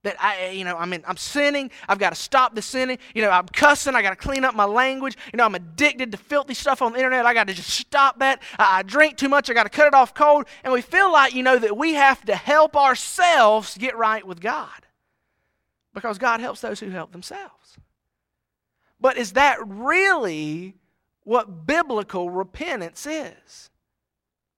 That 0.04 0.16
I, 0.22 0.50
you 0.50 0.64
know, 0.64 0.78
I 0.78 0.86
mean, 0.86 1.04
I'm 1.08 1.18
sinning. 1.18 1.72
I've 1.88 2.00
got 2.00 2.12
to 2.12 2.16
stop 2.16 2.56
the 2.56 2.62
sinning. 2.62 2.98
You 3.14 3.24
know, 3.24 3.30
I'm 3.30 3.48
cussing. 3.48 3.96
I 3.96 4.02
got 4.02 4.12
to 4.12 4.16
clean 4.16 4.44
up 4.44 4.56
my 4.56 4.66
language. 4.66 5.16
You 5.32 5.38
know, 5.38 5.46
I'm 5.46 5.54
addicted 5.54 6.12
to 6.12 6.18
filthy 6.18 6.54
stuff 6.54 6.82
on 6.82 6.94
the 6.94 6.98
internet. 6.98 7.26
I 7.26 7.34
got 7.34 7.48
to 7.48 7.54
just 7.54 7.70
stop 7.70 8.20
that. 8.20 8.42
I, 8.58 8.80
I 8.80 8.84
drink 8.84 9.18
too 9.18 9.30
much. 9.30 9.50
I 9.50 9.54
got 9.54 9.64
to 9.64 9.70
cut 9.70 9.88
it 9.88 9.94
off 9.94 10.14
cold. 10.14 10.46
And 10.64 10.74
we 10.74 10.82
feel 10.82 11.12
like, 11.12 11.36
you 11.36 11.44
know, 11.44 11.58
that 11.58 11.78
we 11.78 11.94
have 11.94 12.24
to 12.26 12.36
help 12.36 12.76
ourselves 12.76 13.78
get 13.78 13.96
right 13.96 14.26
with 14.26 14.40
God 14.40 14.70
because 15.94 16.18
God 16.18 16.40
helps 16.40 16.62
those 16.62 16.80
who 16.80 16.90
help 16.90 17.12
themselves. 17.12 17.78
But 19.00 19.18
is 19.18 19.34
that 19.34 19.58
really 19.66 20.76
what 21.24 21.66
biblical 21.66 22.30
repentance 22.30 23.06
is? 23.06 23.70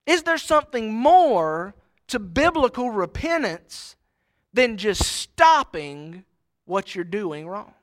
Is 0.05 0.23
there 0.23 0.37
something 0.37 0.93
more 0.93 1.75
to 2.07 2.19
biblical 2.19 2.89
repentance 2.89 3.95
than 4.53 4.77
just 4.77 5.03
stopping 5.03 6.25
what 6.65 6.95
you're 6.95 7.03
doing 7.03 7.47
wrong? 7.47 7.73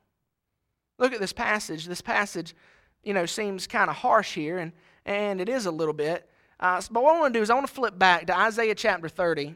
Look 0.97 1.13
at 1.13 1.19
this 1.19 1.33
passage. 1.33 1.85
This 1.85 2.01
passage, 2.01 2.55
you 3.03 3.13
know, 3.13 3.25
seems 3.25 3.65
kind 3.65 3.89
of 3.89 3.95
harsh 3.95 4.33
here, 4.33 4.59
and, 4.59 4.71
and 5.05 5.41
it 5.41 5.49
is 5.49 5.65
a 5.65 5.71
little 5.71 5.93
bit. 5.93 6.29
Uh, 6.59 6.81
but 6.91 7.01
what 7.03 7.15
I 7.15 7.19
want 7.19 7.33
to 7.33 7.39
do 7.39 7.41
is 7.41 7.49
I 7.49 7.55
want 7.55 7.67
to 7.67 7.73
flip 7.73 7.97
back 7.97 8.27
to 8.27 8.37
Isaiah 8.37 8.75
chapter 8.75 9.09
30, 9.09 9.55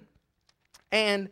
and 0.92 1.30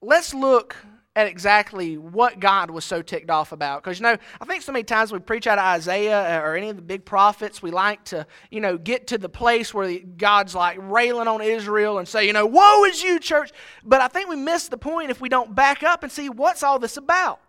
let's 0.00 0.32
look 0.32 0.76
at 1.16 1.26
exactly 1.26 1.96
what 1.96 2.38
God 2.38 2.70
was 2.70 2.84
so 2.84 3.00
ticked 3.00 3.30
off 3.30 3.50
about. 3.50 3.82
Because, 3.82 3.98
you 3.98 4.02
know, 4.02 4.18
I 4.38 4.44
think 4.44 4.62
so 4.62 4.70
many 4.70 4.84
times 4.84 5.10
we 5.10 5.18
preach 5.18 5.46
out 5.46 5.58
of 5.58 5.64
Isaiah 5.64 6.42
or 6.44 6.54
any 6.54 6.68
of 6.68 6.76
the 6.76 6.82
big 6.82 7.06
prophets, 7.06 7.62
we 7.62 7.70
like 7.70 8.04
to, 8.04 8.26
you 8.50 8.60
know, 8.60 8.76
get 8.76 9.06
to 9.08 9.18
the 9.18 9.30
place 9.30 9.72
where 9.72 9.98
God's 9.98 10.54
like 10.54 10.76
railing 10.78 11.26
on 11.26 11.40
Israel 11.40 11.98
and 11.98 12.06
say, 12.06 12.26
you 12.26 12.34
know, 12.34 12.44
woe 12.44 12.84
is 12.84 13.02
you, 13.02 13.18
church. 13.18 13.50
But 13.82 14.02
I 14.02 14.08
think 14.08 14.28
we 14.28 14.36
miss 14.36 14.68
the 14.68 14.76
point 14.76 15.10
if 15.10 15.20
we 15.20 15.30
don't 15.30 15.54
back 15.54 15.82
up 15.82 16.02
and 16.02 16.12
see 16.12 16.28
what's 16.28 16.62
all 16.62 16.78
this 16.78 16.98
about. 16.98 17.40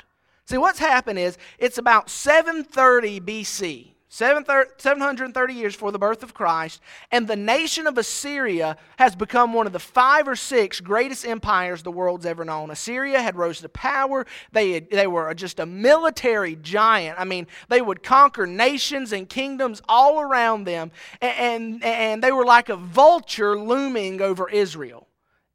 See, 0.45 0.57
what's 0.57 0.79
happened 0.79 1.19
is 1.19 1.37
it's 1.59 1.77
about 1.77 2.09
730 2.09 3.19
BC. 3.19 3.91
730 4.17 5.53
years 5.53 5.75
before 5.75 5.91
the 5.91 5.99
birth 5.99 6.23
of 6.23 6.33
Christ, 6.33 6.81
and 7.11 7.27
the 7.27 7.35
nation 7.35 7.85
of 7.85 7.99
Assyria 7.99 8.75
has 8.97 9.15
become 9.15 9.53
one 9.53 9.67
of 9.67 9.73
the 9.73 9.79
five 9.79 10.27
or 10.27 10.35
six 10.35 10.79
greatest 10.79 11.23
empires 11.23 11.83
the 11.83 11.91
world's 11.91 12.25
ever 12.25 12.43
known. 12.43 12.71
Assyria 12.71 13.21
had 13.21 13.35
rose 13.35 13.61
to 13.61 13.69
power. 13.69 14.25
They, 14.51 14.71
had, 14.71 14.89
they 14.89 15.05
were 15.05 15.31
just 15.35 15.59
a 15.59 15.67
military 15.67 16.55
giant. 16.55 17.19
I 17.19 17.25
mean, 17.25 17.45
they 17.69 17.79
would 17.79 18.01
conquer 18.01 18.47
nations 18.47 19.13
and 19.13 19.29
kingdoms 19.29 19.83
all 19.87 20.19
around 20.19 20.63
them, 20.63 20.89
and, 21.21 21.37
and, 21.37 21.83
and 21.83 22.23
they 22.23 22.31
were 22.31 22.45
like 22.45 22.69
a 22.69 22.75
vulture 22.75 23.55
looming 23.55 24.19
over 24.19 24.49
Israel. 24.49 25.06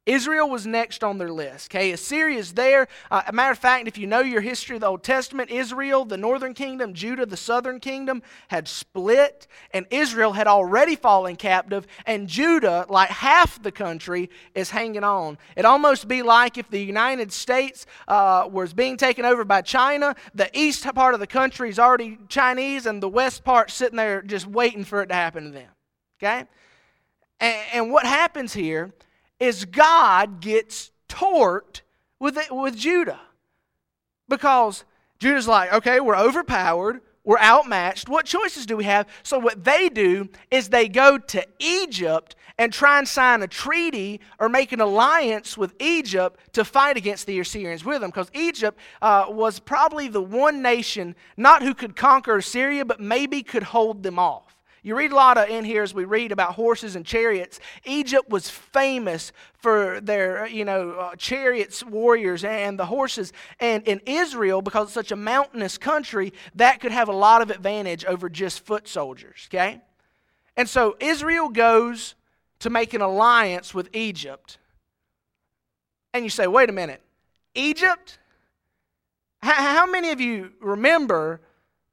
Israel 0.05 0.49
was 0.49 0.67
next 0.67 1.01
on 1.01 1.17
their 1.17 1.31
list. 1.31 1.71
Okay, 1.71 1.91
Assyria 1.91 2.37
is 2.37 2.53
there. 2.53 2.89
Uh, 3.09 3.21
a 3.25 3.31
matter 3.31 3.53
of 3.53 3.57
fact, 3.57 3.87
if 3.87 3.97
you 3.97 4.05
know 4.05 4.19
your 4.19 4.41
history 4.41 4.75
of 4.75 4.81
the 4.81 4.87
Old 4.87 5.01
Testament, 5.01 5.49
Israel, 5.49 6.03
the 6.03 6.17
northern 6.17 6.53
kingdom, 6.53 6.93
Judah, 6.93 7.25
the 7.25 7.37
southern 7.37 7.79
kingdom, 7.79 8.21
had 8.49 8.67
split, 8.67 9.47
and 9.71 9.85
Israel 9.91 10.33
had 10.33 10.45
already 10.45 10.97
fallen 10.97 11.37
captive, 11.37 11.87
and 12.05 12.27
Judah, 12.27 12.85
like 12.89 13.09
half 13.09 13.63
the 13.63 13.71
country, 13.71 14.29
is 14.53 14.69
hanging 14.69 15.05
on. 15.05 15.37
It 15.55 15.63
almost 15.63 16.09
be 16.09 16.21
like 16.21 16.57
if 16.57 16.69
the 16.69 16.83
United 16.83 17.31
States 17.31 17.85
uh, 18.09 18.49
was 18.51 18.73
being 18.73 18.97
taken 18.97 19.23
over 19.23 19.45
by 19.45 19.61
China, 19.61 20.15
the 20.35 20.49
east 20.57 20.83
part 20.93 21.13
of 21.13 21.21
the 21.21 21.27
country 21.27 21.69
is 21.69 21.79
already 21.79 22.17
Chinese, 22.27 22.85
and 22.87 23.01
the 23.01 23.07
west 23.07 23.45
part 23.45 23.71
sitting 23.71 23.95
there 23.95 24.21
just 24.21 24.47
waiting 24.47 24.83
for 24.83 25.01
it 25.01 25.07
to 25.07 25.13
happen 25.13 25.45
to 25.45 25.49
them. 25.51 25.69
Okay, 26.21 26.43
and, 27.39 27.57
and 27.73 27.91
what 27.91 28.05
happens 28.05 28.53
here? 28.53 28.93
Is 29.43 29.65
God 29.65 30.39
gets 30.39 30.91
torqued 31.09 31.81
with, 32.17 32.37
it, 32.37 32.49
with 32.49 32.77
Judah. 32.77 33.19
Because 34.29 34.85
Judah's 35.19 35.49
like, 35.49 35.73
okay, 35.73 35.99
we're 35.99 36.17
overpowered, 36.17 37.01
we're 37.25 37.39
outmatched. 37.39 38.07
What 38.07 38.25
choices 38.25 38.65
do 38.65 38.77
we 38.77 38.85
have? 38.85 39.05
So, 39.21 39.37
what 39.37 39.65
they 39.65 39.89
do 39.89 40.29
is 40.49 40.69
they 40.69 40.87
go 40.87 41.17
to 41.17 41.45
Egypt 41.59 42.35
and 42.57 42.71
try 42.71 42.99
and 42.99 43.07
sign 43.07 43.41
a 43.41 43.47
treaty 43.47 44.21
or 44.39 44.47
make 44.47 44.71
an 44.71 44.79
alliance 44.79 45.57
with 45.57 45.73
Egypt 45.79 46.39
to 46.53 46.63
fight 46.63 46.95
against 46.95 47.25
the 47.25 47.39
Assyrians 47.39 47.83
with 47.83 47.99
them. 47.99 48.11
Because 48.11 48.29
Egypt 48.33 48.79
uh, 49.01 49.25
was 49.27 49.59
probably 49.59 50.07
the 50.07 50.21
one 50.21 50.61
nation, 50.61 51.15
not 51.35 51.63
who 51.63 51.73
could 51.73 51.97
conquer 51.97 52.37
Assyria, 52.37 52.85
but 52.85 53.01
maybe 53.01 53.43
could 53.43 53.63
hold 53.63 54.03
them 54.03 54.19
off. 54.19 54.52
You 54.85 54.97
read 54.97 55.13
a 55.13 55.15
lot 55.15 55.37
of 55.37 55.47
in 55.47 55.63
here 55.63 55.81
as 55.81 55.93
we 55.93 56.03
read 56.03 56.33
about 56.33 56.55
horses 56.55 56.97
and 56.97 57.05
chariots. 57.05 57.61
Egypt 57.85 58.29
was 58.29 58.49
famous 58.49 59.31
for 59.53 60.01
their, 60.01 60.45
you 60.45 60.65
know, 60.65 60.91
uh, 60.91 61.15
chariots, 61.15 61.85
warriors, 61.85 62.43
and 62.43 62.77
the 62.77 62.85
horses. 62.85 63.31
And 63.61 63.87
in 63.87 64.01
Israel, 64.05 64.61
because 64.61 64.87
it's 64.87 64.93
such 64.93 65.13
a 65.13 65.15
mountainous 65.15 65.77
country, 65.77 66.33
that 66.55 66.81
could 66.81 66.91
have 66.91 67.07
a 67.07 67.13
lot 67.13 67.41
of 67.41 67.49
advantage 67.49 68.03
over 68.03 68.27
just 68.27 68.65
foot 68.65 68.89
soldiers, 68.89 69.47
okay? 69.49 69.79
And 70.57 70.67
so 70.67 70.97
Israel 70.99 71.47
goes 71.47 72.15
to 72.59 72.69
make 72.69 72.93
an 72.93 73.01
alliance 73.01 73.73
with 73.73 73.89
Egypt. 73.95 74.57
And 76.13 76.25
you 76.25 76.29
say, 76.29 76.45
wait 76.45 76.69
a 76.69 76.73
minute, 76.73 77.01
Egypt? 77.55 78.19
How 79.41 79.85
many 79.85 80.11
of 80.11 80.19
you 80.19 80.51
remember 80.59 81.39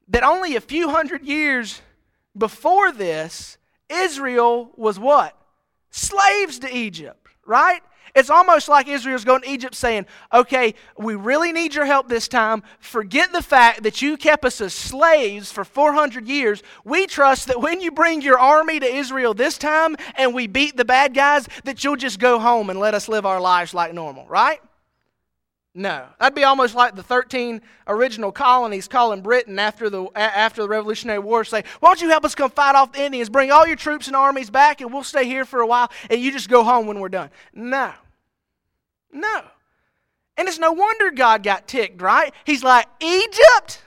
that 0.09 0.23
only 0.23 0.57
a 0.57 0.61
few 0.61 0.89
hundred 0.89 1.25
years 1.25 1.81
before 2.37 2.91
this, 2.91 3.57
Israel 3.89 4.71
was 4.75 4.99
what? 4.99 5.35
Slaves 5.89 6.59
to 6.59 6.75
Egypt, 6.75 7.27
right? 7.45 7.81
It's 8.13 8.29
almost 8.29 8.67
like 8.67 8.87
Israel's 8.87 9.23
going 9.23 9.41
to 9.41 9.49
Egypt 9.49 9.75
saying, 9.75 10.05
okay, 10.33 10.75
we 10.97 11.15
really 11.15 11.51
need 11.51 11.73
your 11.73 11.85
help 11.85 12.09
this 12.09 12.27
time. 12.27 12.63
Forget 12.79 13.31
the 13.31 13.41
fact 13.41 13.83
that 13.83 14.01
you 14.01 14.17
kept 14.17 14.43
us 14.43 14.59
as 14.59 14.73
slaves 14.73 15.51
for 15.51 15.63
400 15.63 16.27
years. 16.27 16.61
We 16.83 17.07
trust 17.07 17.47
that 17.47 17.61
when 17.61 17.79
you 17.79 17.91
bring 17.91 18.21
your 18.21 18.39
army 18.39 18.79
to 18.79 18.85
Israel 18.85 19.33
this 19.33 19.57
time 19.57 19.95
and 20.15 20.33
we 20.33 20.47
beat 20.47 20.75
the 20.75 20.85
bad 20.85 21.13
guys, 21.13 21.47
that 21.63 21.83
you'll 21.83 21.95
just 21.95 22.19
go 22.19 22.39
home 22.39 22.69
and 22.69 22.79
let 22.79 22.93
us 22.93 23.07
live 23.07 23.25
our 23.25 23.39
lives 23.39 23.73
like 23.73 23.93
normal, 23.93 24.25
right? 24.27 24.59
No. 25.73 26.05
That'd 26.19 26.35
be 26.35 26.43
almost 26.43 26.75
like 26.75 26.95
the 26.95 27.03
13 27.03 27.61
original 27.87 28.31
colonies 28.31 28.89
calling 28.89 29.21
Britain 29.21 29.57
after 29.57 29.89
the, 29.89 30.05
after 30.15 30.61
the 30.61 30.67
Revolutionary 30.67 31.19
War 31.19 31.45
say, 31.45 31.63
Why 31.79 31.89
don't 31.89 32.01
you 32.01 32.09
help 32.09 32.25
us 32.25 32.35
come 32.35 32.51
fight 32.51 32.75
off 32.75 32.91
the 32.91 33.03
Indians? 33.03 33.29
Bring 33.29 33.51
all 33.51 33.65
your 33.65 33.77
troops 33.77 34.07
and 34.07 34.15
armies 34.15 34.49
back, 34.49 34.81
and 34.81 34.91
we'll 34.91 35.03
stay 35.03 35.25
here 35.25 35.45
for 35.45 35.61
a 35.61 35.67
while, 35.67 35.89
and 36.09 36.19
you 36.19 36.31
just 36.31 36.49
go 36.49 36.63
home 36.63 36.87
when 36.87 36.99
we're 36.99 37.09
done. 37.09 37.29
No. 37.53 37.93
No. 39.13 39.43
And 40.37 40.47
it's 40.47 40.59
no 40.59 40.73
wonder 40.73 41.11
God 41.11 41.43
got 41.43 41.67
ticked, 41.67 42.01
right? 42.01 42.33
He's 42.43 42.63
like, 42.63 42.87
Egypt? 42.99 43.81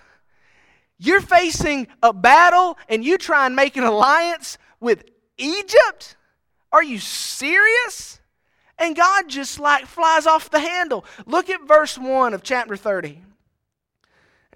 You're 0.99 1.21
facing 1.21 1.89
a 2.03 2.15
battle, 2.15 2.79
and 2.89 3.05
you 3.05 3.19
try 3.19 3.45
and 3.45 3.55
make 3.55 3.77
an 3.77 3.85
alliance 3.85 4.57
with 4.81 5.05
Egypt? 5.37 6.17
Are 6.73 6.83
you 6.83 6.99
serious? 6.99 8.21
And 8.85 8.95
God 8.95 9.31
just 9.31 9.59
like 9.59 9.87
flies 9.87 10.27
off 10.27 10.51
the 10.51 10.59
handle. 10.59 11.07
Look 11.25 11.49
at 11.49 11.67
verse 11.67 11.97
1 11.97 12.35
of 12.35 12.43
chapter 12.43 12.77
30. 12.77 13.23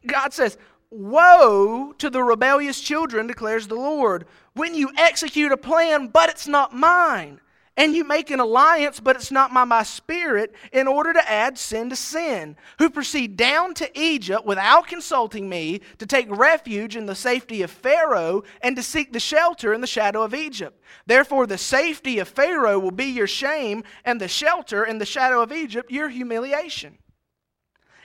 God 0.07 0.35
says, 0.35 0.59
Woe 0.91 1.95
to 1.97 2.11
the 2.11 2.23
rebellious 2.23 2.79
children, 2.79 3.27
declares 3.27 3.69
the 3.69 3.77
Lord, 3.77 4.27
when 4.53 4.75
you 4.75 4.91
execute 4.99 5.51
a 5.51 5.57
plan, 5.57 6.09
but 6.09 6.29
it's 6.29 6.47
not 6.47 6.75
mine 6.75 7.41
and 7.79 7.95
you 7.95 8.03
make 8.03 8.33
an 8.33 8.41
alliance, 8.41 8.99
but 8.99 9.15
it's 9.15 9.31
not 9.31 9.55
by 9.55 9.63
my 9.63 9.85
spirit, 9.85 10.53
in 10.73 10.89
order 10.89 11.13
to 11.13 11.31
add 11.31 11.57
sin 11.57 11.89
to 11.89 11.97
sin, 11.97 12.57
who 12.81 12.91
proceed 12.91 13.37
down 13.37 13.73
to 13.75 13.99
Egypt 13.99 14.45
without 14.45 14.89
consulting 14.89 15.49
me 15.49 15.81
to 15.99 16.05
take 16.05 16.27
refuge 16.29 16.97
in 16.97 17.07
the 17.07 17.15
safety 17.15 17.63
of 17.63 17.71
Pharaoh 17.71 18.43
and 18.63 18.75
to 18.75 18.83
seek 18.83 19.13
the 19.13 19.21
shelter 19.21 19.73
in 19.73 19.81
the 19.81 19.87
shadow 19.87 20.23
of 20.23 20.35
Egypt. 20.35 20.83
Therefore, 21.07 21.47
the 21.47 21.57
safety 21.57 22.19
of 22.19 22.27
Pharaoh 22.27 22.81
will 22.81 22.91
be 22.91 23.05
your 23.05 23.29
shame, 23.29 23.85
and 24.05 24.21
the 24.21 24.27
shelter 24.27 24.85
in 24.85 24.99
the 24.99 25.07
shadow 25.07 25.41
of 25.41 25.53
Egypt 25.53 25.93
your 25.93 26.09
humiliation. 26.09 26.99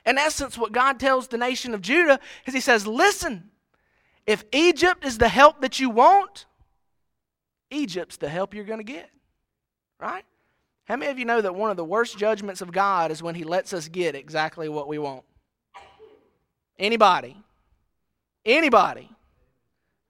In 0.05 0.19
essence, 0.19 0.55
what 0.55 0.71
God 0.71 0.99
tells 0.99 1.29
the 1.29 1.37
nation 1.39 1.73
of 1.73 1.81
Judah 1.81 2.19
is 2.45 2.53
He 2.53 2.61
says, 2.61 2.85
Listen, 2.85 3.49
if 4.27 4.43
Egypt 4.51 5.03
is 5.03 5.17
the 5.17 5.29
help 5.29 5.61
that 5.61 5.79
you 5.79 5.89
want, 5.89 6.45
Egypt's 7.71 8.17
the 8.17 8.29
help 8.29 8.53
you're 8.53 8.65
going 8.65 8.77
to 8.77 8.83
get. 8.83 9.09
Right? 10.03 10.25
How 10.83 10.97
many 10.97 11.09
of 11.13 11.17
you 11.17 11.23
know 11.23 11.39
that 11.39 11.55
one 11.55 11.71
of 11.71 11.77
the 11.77 11.85
worst 11.85 12.17
judgments 12.17 12.59
of 12.59 12.73
God 12.73 13.09
is 13.09 13.23
when 13.23 13.35
He 13.35 13.45
lets 13.45 13.71
us 13.71 13.87
get 13.87 14.15
exactly 14.15 14.67
what 14.67 14.89
we 14.89 14.99
want? 14.99 15.23
Anybody? 16.77 17.37
Anybody? 18.45 19.09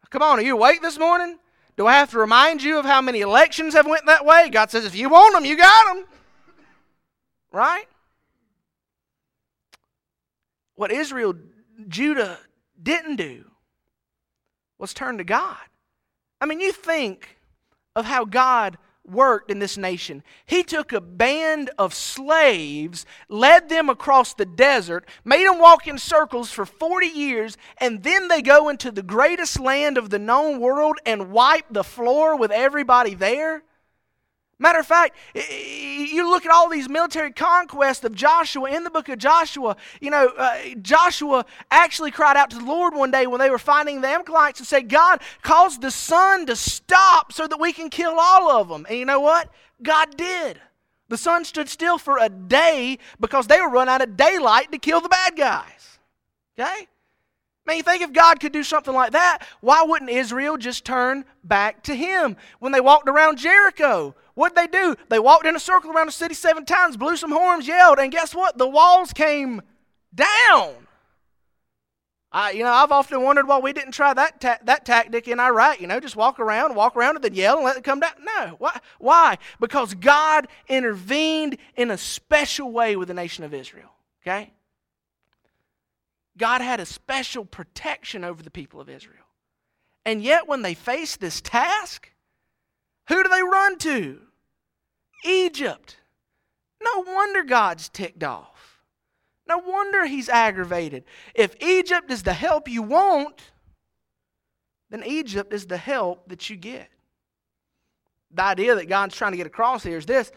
Come 0.10 0.24
on, 0.24 0.40
are 0.40 0.42
you 0.42 0.56
awake 0.56 0.82
this 0.82 0.98
morning? 0.98 1.38
Do 1.78 1.86
I 1.86 1.94
have 1.94 2.10
to 2.10 2.18
remind 2.18 2.64
you 2.64 2.80
of 2.80 2.86
how 2.86 3.02
many 3.02 3.22
elections 3.22 3.76
have 3.76 3.86
went 3.86 4.08
that 4.08 4.26
way? 4.26 4.50
God 4.50 4.72
says, 4.72 4.84
if 4.84 4.96
you 4.96 5.10
want 5.10 5.36
them, 5.36 5.46
you 5.46 5.56
got 5.56 5.94
them. 5.94 6.06
right? 7.52 7.86
What 10.74 10.92
Israel, 10.92 11.36
Judah 11.88 12.40
didn't 12.82 13.18
do 13.18 13.46
was 14.80 14.92
turn 14.92 15.20
to 15.20 15.24
God. 15.24 15.58
I 16.42 16.48
mean, 16.48 16.60
you 16.60 16.72
think 16.72 17.38
of 17.96 18.06
how 18.06 18.26
God 18.26 18.80
worked 19.06 19.52
in 19.52 19.60
this 19.60 19.78
nation. 19.78 20.24
He 20.46 20.64
took 20.64 20.94
a 20.94 21.02
band 21.02 21.70
of 21.78 21.94
slaves, 21.94 23.06
led 23.30 23.70
them 23.70 23.90
across 23.90 24.34
the 24.34 24.46
desert, 24.46 25.06
made 25.26 25.46
them 25.46 25.60
walk 25.60 25.88
in 25.88 25.98
circles 25.98 26.52
for 26.52 26.66
40 26.66 27.08
years, 27.08 27.58
and 27.78 28.04
then 28.04 28.28
they 28.28 28.42
go 28.42 28.70
into 28.70 28.92
the 28.92 29.04
greatest 29.04 29.60
land 29.60 29.98
of 29.98 30.10
the 30.10 30.20
known 30.20 30.60
world 30.60 30.98
and 31.06 31.32
wipe 31.32 31.66
the 31.70 31.84
floor 31.84 32.38
with 32.38 32.52
everybody 32.52 33.14
there. 33.14 33.64
Matter 34.64 34.80
of 34.80 34.88
fact, 34.88 35.18
you 35.36 36.30
look 36.30 36.46
at 36.46 36.52
all 36.52 36.70
these 36.70 36.88
military 36.88 37.34
conquests 37.34 38.06
of 38.06 38.16
Joshua 38.16 38.72
in 38.72 38.86
the 38.86 38.90
book 38.90 39.10
of 39.10 39.20
Joshua. 39.20 39.76
You 40.00 40.10
know, 40.10 40.28
uh, 40.38 40.58
Joshua 40.82 41.46
actually 41.70 42.12
cried 42.12 42.38
out 42.38 42.50
to 42.52 42.60
the 42.60 42.64
Lord 42.64 42.96
one 42.96 43.12
day 43.12 43.28
when 43.28 43.42
they 43.42 43.50
were 43.50 43.58
fighting 43.58 44.00
the 44.00 44.08
Amalekites 44.08 44.62
and 44.62 44.66
said, 44.66 44.88
God, 44.88 45.20
cause 45.42 45.78
the 45.80 45.92
sun 45.92 46.46
to 46.46 46.56
stop 46.56 47.34
so 47.34 47.46
that 47.46 47.60
we 47.60 47.74
can 47.74 47.90
kill 47.90 48.16
all 48.18 48.52
of 48.52 48.70
them. 48.70 48.86
And 48.88 48.98
you 48.98 49.04
know 49.04 49.20
what? 49.20 49.50
God 49.82 50.16
did. 50.16 50.62
The 51.10 51.18
sun 51.18 51.44
stood 51.44 51.68
still 51.68 51.98
for 51.98 52.18
a 52.18 52.30
day 52.30 53.00
because 53.20 53.48
they 53.48 53.60
were 53.60 53.70
run 53.70 53.90
out 53.90 54.02
of 54.02 54.16
daylight 54.16 54.72
to 54.72 54.78
kill 54.78 55.02
the 55.02 55.10
bad 55.10 55.36
guys. 55.36 56.00
Okay? 56.58 56.88
Man, 57.66 57.76
you 57.76 57.84
think 57.84 58.02
if 58.02 58.14
God 58.14 58.40
could 58.40 58.54
do 58.54 58.64
something 58.64 58.94
like 58.94 59.12
that, 59.12 59.40
why 59.60 59.84
wouldn't 59.84 60.10
Israel 60.10 60.56
just 60.56 60.86
turn 60.86 61.26
back 61.44 61.84
to 61.84 61.96
Him? 61.96 62.38
When 62.60 62.72
they 62.72 62.80
walked 62.80 63.10
around 63.10 63.40
Jericho, 63.40 64.16
What'd 64.36 64.58
they 64.58 64.68
do? 64.68 64.96
They 65.10 65.20
walked 65.20 65.46
in 65.46 65.56
a 65.56 65.60
circle 65.60 65.92
around 65.92 66.08
the 66.08 66.12
city 66.12 66.34
seven 66.34 66.66
times, 66.66 66.98
blew 66.98 67.18
some 67.18 67.32
horns, 67.32 67.68
yelled, 67.68 68.00
and 68.00 68.12
guess 68.12 68.34
what? 68.34 68.58
The 68.58 68.68
walls 68.68 69.14
came 69.14 69.62
down. 70.14 70.88
I, 72.32 72.50
you 72.52 72.64
know, 72.64 72.72
I've 72.72 72.92
often 72.92 73.22
wondered 73.22 73.48
why 73.48 73.60
we 73.60 73.74
didn't 73.74 73.92
try 73.92 74.12
that 74.12 74.42
ta- 74.42 74.58
that 74.64 74.86
tactic 74.86 75.28
in 75.28 75.40
Iraq. 75.40 75.80
You 75.80 75.86
know, 75.86 76.00
just 76.00 76.16
walk 76.16 76.40
around, 76.40 76.76
walk 76.76 76.96
around, 76.96 77.16
and 77.16 77.24
then 77.24 77.36
yell 77.36 77.58
and 77.58 77.66
let 77.66 77.78
it 77.78 77.84
come 77.84 78.00
down. 78.00 78.14
No, 78.20 78.56
why? 78.58 78.80
Why? 78.98 79.38
Because 79.60 79.94
God 79.94 80.48
intervened 80.68 81.58
in 81.76 81.92
a 81.92 81.98
special 81.98 82.72
way 82.72 82.96
with 82.96 83.10
the 83.10 83.14
nation 83.14 83.44
of 83.44 83.54
Israel. 83.54 83.92
Okay. 84.24 84.52
God 86.36 86.62
had 86.62 86.80
a 86.80 86.88
special 86.88 87.46
protection 87.46 88.24
over 88.24 88.42
the 88.42 88.50
people 88.50 88.82
of 88.82 88.90
Israel, 88.90 89.28
and 90.04 90.24
yet 90.24 90.48
when 90.48 90.64
they 90.64 90.74
faced 90.74 91.20
this 91.20 91.40
task, 91.40 92.13
who 93.08 93.24
do 93.24 93.30
they 93.30 93.44
run 93.44 93.78
to? 93.80 94.20
Egypt. 95.26 95.98
No 96.82 97.02
wonder 97.02 97.44
God's 97.44 97.90
ticked 97.90 98.24
off. 98.24 98.82
No 99.48 99.58
wonder 99.58 100.06
he's 100.06 100.30
aggravated. 100.30 101.04
If 101.36 101.56
Egypt 101.62 102.12
is 102.12 102.24
the 102.24 102.34
help 102.34 102.70
you 102.70 102.82
want, 102.82 103.42
then 104.90 105.04
Egypt 105.06 105.54
is 105.54 105.68
the 105.68 105.78
help 105.78 106.30
that 106.30 106.50
you 106.50 106.56
get. 106.56 106.90
The 108.32 108.44
idea 108.44 108.76
that 108.76 108.90
God's 108.90 109.16
trying 109.16 109.32
to 109.32 109.38
get 109.38 109.48
across 109.48 109.84
here 109.84 109.98
is 109.98 110.06
this 110.06 110.32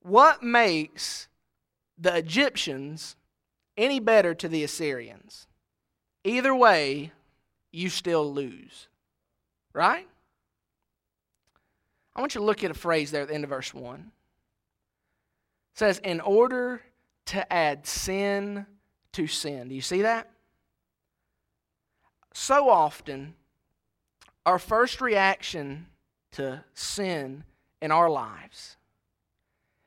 what 0.00 0.42
makes 0.42 1.28
the 1.98 2.16
Egyptians 2.16 3.16
any 3.76 4.00
better 4.00 4.34
to 4.34 4.48
the 4.48 4.62
Assyrians? 4.64 5.46
Either 6.24 6.54
way, 6.54 7.12
you 7.72 7.88
still 7.88 8.32
lose. 8.32 8.88
Right? 9.72 10.08
I 12.18 12.20
want 12.20 12.34
you 12.34 12.40
to 12.40 12.44
look 12.44 12.64
at 12.64 12.72
a 12.72 12.74
phrase 12.74 13.12
there 13.12 13.22
at 13.22 13.28
the 13.28 13.34
end 13.34 13.44
of 13.44 13.50
verse 13.50 13.72
1. 13.72 13.94
It 13.94 15.78
says, 15.78 16.00
in 16.00 16.20
order 16.20 16.82
to 17.26 17.52
add 17.52 17.86
sin 17.86 18.66
to 19.12 19.28
sin. 19.28 19.68
Do 19.68 19.74
you 19.76 19.80
see 19.80 20.02
that? 20.02 20.28
So 22.34 22.68
often, 22.68 23.34
our 24.44 24.58
first 24.58 25.00
reaction 25.00 25.86
to 26.32 26.64
sin 26.74 27.44
in 27.80 27.92
our 27.92 28.10
lives 28.10 28.76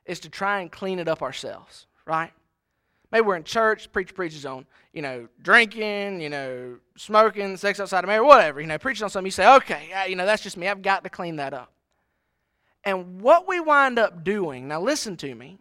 is 0.06 0.18
to 0.20 0.30
try 0.30 0.60
and 0.60 0.72
clean 0.72 1.00
it 1.00 1.08
up 1.08 1.20
ourselves, 1.20 1.86
right? 2.06 2.32
Maybe 3.10 3.26
we're 3.26 3.36
in 3.36 3.44
church, 3.44 3.92
preacher 3.92 4.14
preaches 4.14 4.46
on, 4.46 4.64
you 4.94 5.02
know, 5.02 5.28
drinking, 5.42 6.22
you 6.22 6.30
know, 6.30 6.78
smoking, 6.96 7.58
sex 7.58 7.78
outside 7.78 8.04
of 8.04 8.08
marriage, 8.08 8.26
whatever, 8.26 8.62
you 8.62 8.66
know, 8.66 8.78
preaching 8.78 9.04
on 9.04 9.10
something. 9.10 9.26
You 9.26 9.32
say, 9.32 9.54
okay, 9.56 10.06
you 10.08 10.16
know, 10.16 10.24
that's 10.24 10.42
just 10.42 10.56
me. 10.56 10.68
I've 10.68 10.80
got 10.80 11.04
to 11.04 11.10
clean 11.10 11.36
that 11.36 11.52
up. 11.52 11.71
And 12.84 13.20
what 13.20 13.46
we 13.46 13.60
wind 13.60 13.98
up 13.98 14.24
doing, 14.24 14.68
now 14.68 14.80
listen 14.80 15.16
to 15.18 15.34
me, 15.34 15.58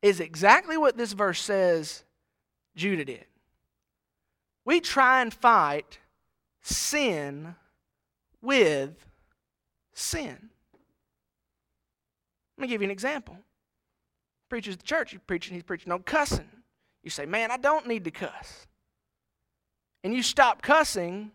is 0.00 0.18
exactly 0.18 0.76
what 0.76 0.96
this 0.96 1.12
verse 1.12 1.40
says 1.40 2.02
Judah 2.74 3.04
did. 3.04 3.24
We 4.64 4.80
try 4.80 5.22
and 5.22 5.32
fight 5.32 5.98
sin 6.60 7.54
with 8.40 8.94
sin. 9.92 10.50
Let 12.56 12.62
me 12.62 12.68
give 12.68 12.80
you 12.80 12.86
an 12.86 12.92
example. 12.92 13.36
Preaches 14.48 14.76
the 14.76 14.82
church, 14.82 15.12
he's 15.12 15.20
preaching, 15.26 15.54
he's 15.54 15.62
preaching 15.62 15.92
on 15.92 16.02
cussing. 16.02 16.48
You 17.02 17.10
say, 17.10 17.26
Man, 17.26 17.50
I 17.50 17.56
don't 17.56 17.86
need 17.86 18.04
to 18.04 18.10
cuss. 18.10 18.66
And 20.04 20.14
you 20.14 20.22
stop 20.22 20.62
cussing 20.62 21.30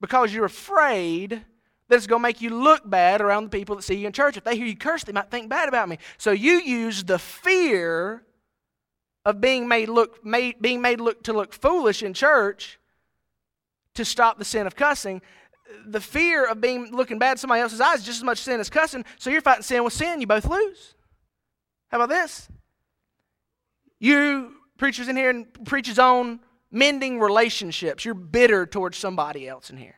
because 0.00 0.32
you're 0.32 0.44
afraid 0.44 1.44
that's 1.88 2.06
going 2.06 2.20
to 2.20 2.22
make 2.22 2.40
you 2.40 2.50
look 2.50 2.88
bad 2.88 3.20
around 3.20 3.44
the 3.44 3.50
people 3.50 3.76
that 3.76 3.82
see 3.82 3.96
you 3.96 4.06
in 4.06 4.12
church. 4.12 4.36
If 4.36 4.44
they 4.44 4.56
hear 4.56 4.66
you 4.66 4.76
curse, 4.76 5.04
they 5.04 5.12
might 5.12 5.30
think 5.30 5.48
bad 5.48 5.68
about 5.68 5.88
me. 5.88 5.98
So 6.18 6.30
you 6.30 6.60
use 6.60 7.04
the 7.04 7.18
fear 7.18 8.22
of 9.24 9.40
being 9.40 9.68
made 9.68 9.88
look 9.88 10.24
made, 10.24 10.60
being 10.60 10.80
made 10.80 11.00
look 11.00 11.22
to 11.24 11.32
look 11.32 11.52
foolish 11.52 12.02
in 12.02 12.14
church 12.14 12.78
to 13.94 14.04
stop 14.04 14.38
the 14.38 14.44
sin 14.44 14.66
of 14.66 14.76
cussing. 14.76 15.20
The 15.86 16.00
fear 16.00 16.46
of 16.46 16.60
being 16.60 16.92
looking 16.92 17.18
bad 17.18 17.32
in 17.32 17.36
somebody 17.38 17.60
else's 17.60 17.80
eyes 17.80 18.00
is 18.00 18.06
just 18.06 18.18
as 18.18 18.24
much 18.24 18.38
sin 18.38 18.60
as 18.60 18.70
cussing. 18.70 19.04
So 19.18 19.28
you're 19.28 19.40
fighting 19.40 19.64
sin 19.64 19.84
with 19.84 19.92
sin. 19.92 20.20
You 20.20 20.26
both 20.26 20.46
lose. 20.46 20.94
How 21.88 21.98
about 21.98 22.08
this? 22.08 22.48
You 23.98 24.54
preachers 24.78 25.08
in 25.08 25.16
here 25.16 25.30
and 25.30 25.46
preachers 25.64 25.98
on 25.98 26.40
mending 26.70 27.18
relationships. 27.18 28.04
You're 28.04 28.14
bitter 28.14 28.66
towards 28.66 28.96
somebody 28.96 29.48
else 29.48 29.70
in 29.70 29.76
here. 29.76 29.97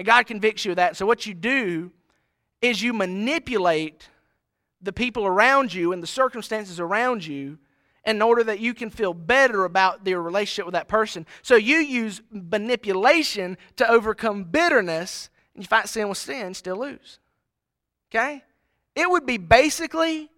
And 0.00 0.06
God 0.06 0.26
convicts 0.26 0.64
you 0.64 0.72
of 0.72 0.76
that. 0.76 0.96
So 0.96 1.04
what 1.04 1.26
you 1.26 1.34
do 1.34 1.90
is 2.62 2.80
you 2.80 2.94
manipulate 2.94 4.08
the 4.80 4.94
people 4.94 5.26
around 5.26 5.74
you 5.74 5.92
and 5.92 6.02
the 6.02 6.06
circumstances 6.06 6.80
around 6.80 7.26
you 7.26 7.58
in 8.06 8.22
order 8.22 8.42
that 8.44 8.60
you 8.60 8.72
can 8.72 8.88
feel 8.88 9.12
better 9.12 9.66
about 9.66 10.06
your 10.06 10.22
relationship 10.22 10.64
with 10.64 10.72
that 10.72 10.88
person. 10.88 11.26
So 11.42 11.56
you 11.56 11.80
use 11.80 12.22
manipulation 12.30 13.58
to 13.76 13.86
overcome 13.86 14.44
bitterness, 14.44 15.28
and 15.54 15.62
you 15.62 15.68
fight 15.68 15.86
sin 15.86 16.08
with 16.08 16.16
sin, 16.16 16.54
still 16.54 16.78
lose. 16.78 17.18
Okay? 18.10 18.42
It 18.96 19.10
would 19.10 19.26
be 19.26 19.36
basically 19.36 20.30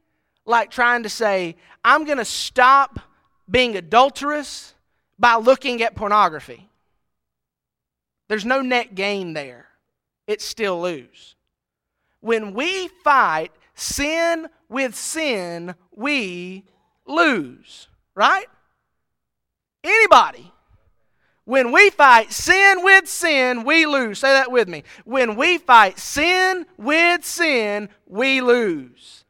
like 0.45 0.73
trying 0.73 1.05
to 1.05 1.09
say, 1.09 1.55
I'm 1.85 2.05
going 2.05 2.19
to 2.19 2.25
stop 2.25 2.99
being 3.49 3.77
adulterous 3.77 4.75
by 5.21 5.37
looking 5.37 5.85
at 5.85 5.95
pornography. 5.95 6.69
There's 8.33 8.47
no 8.47 8.63
net 8.63 8.95
gain 8.95 9.35
there. 9.35 9.67
It's 10.27 10.43
still 10.43 10.81
lose. 10.81 11.35
When 12.21 12.55
we 12.55 12.89
fight 13.05 13.53
sin 13.75 14.47
with 14.71 14.95
sin, 14.95 15.75
we 15.95 16.65
lose. 17.07 17.89
Right? 18.15 18.47
Anybody. 19.85 20.51
When 21.45 21.73
we 21.73 21.91
fight 21.91 22.33
sin 22.33 22.83
with 22.83 23.07
sin, 23.07 23.65
we 23.65 23.85
lose. 23.85 24.21
Say 24.21 24.33
that 24.33 24.51
with 24.51 24.67
me. 24.67 24.85
When 25.05 25.37
we 25.37 25.59
fight 25.59 25.99
sin 25.99 26.65
with 26.79 27.27
sin, 27.27 27.91
we 28.07 28.41
lose. 28.41 29.22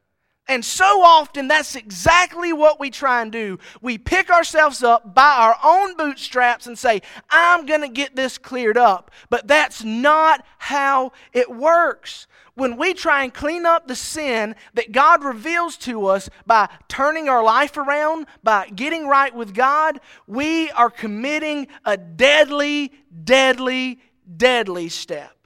And 0.47 0.65
so 0.65 1.01
often, 1.01 1.47
that's 1.47 1.75
exactly 1.75 2.51
what 2.51 2.77
we 2.79 2.89
try 2.89 3.21
and 3.21 3.31
do. 3.31 3.59
We 3.81 3.97
pick 3.97 4.29
ourselves 4.29 4.83
up 4.83 5.15
by 5.15 5.35
our 5.37 5.57
own 5.63 5.95
bootstraps 5.95 6.67
and 6.67 6.77
say, 6.77 7.01
I'm 7.29 7.65
going 7.65 7.81
to 7.81 7.87
get 7.87 8.15
this 8.15 8.37
cleared 8.37 8.77
up. 8.77 9.09
But 9.29 9.47
that's 9.47 9.85
not 9.85 10.45
how 10.57 11.13
it 11.31 11.49
works. 11.49 12.27
When 12.55 12.77
we 12.77 12.93
try 12.93 13.23
and 13.23 13.33
clean 13.33 13.65
up 13.65 13.87
the 13.87 13.95
sin 13.95 14.55
that 14.73 14.91
God 14.91 15.23
reveals 15.23 15.77
to 15.77 16.07
us 16.07 16.29
by 16.45 16.69
turning 16.89 17.29
our 17.29 17.43
life 17.43 17.77
around, 17.77 18.27
by 18.43 18.67
getting 18.67 19.07
right 19.07 19.33
with 19.33 19.53
God, 19.53 20.01
we 20.27 20.69
are 20.71 20.89
committing 20.89 21.67
a 21.85 21.95
deadly, 21.95 22.91
deadly, 23.23 24.01
deadly 24.35 24.89
step 24.89 25.42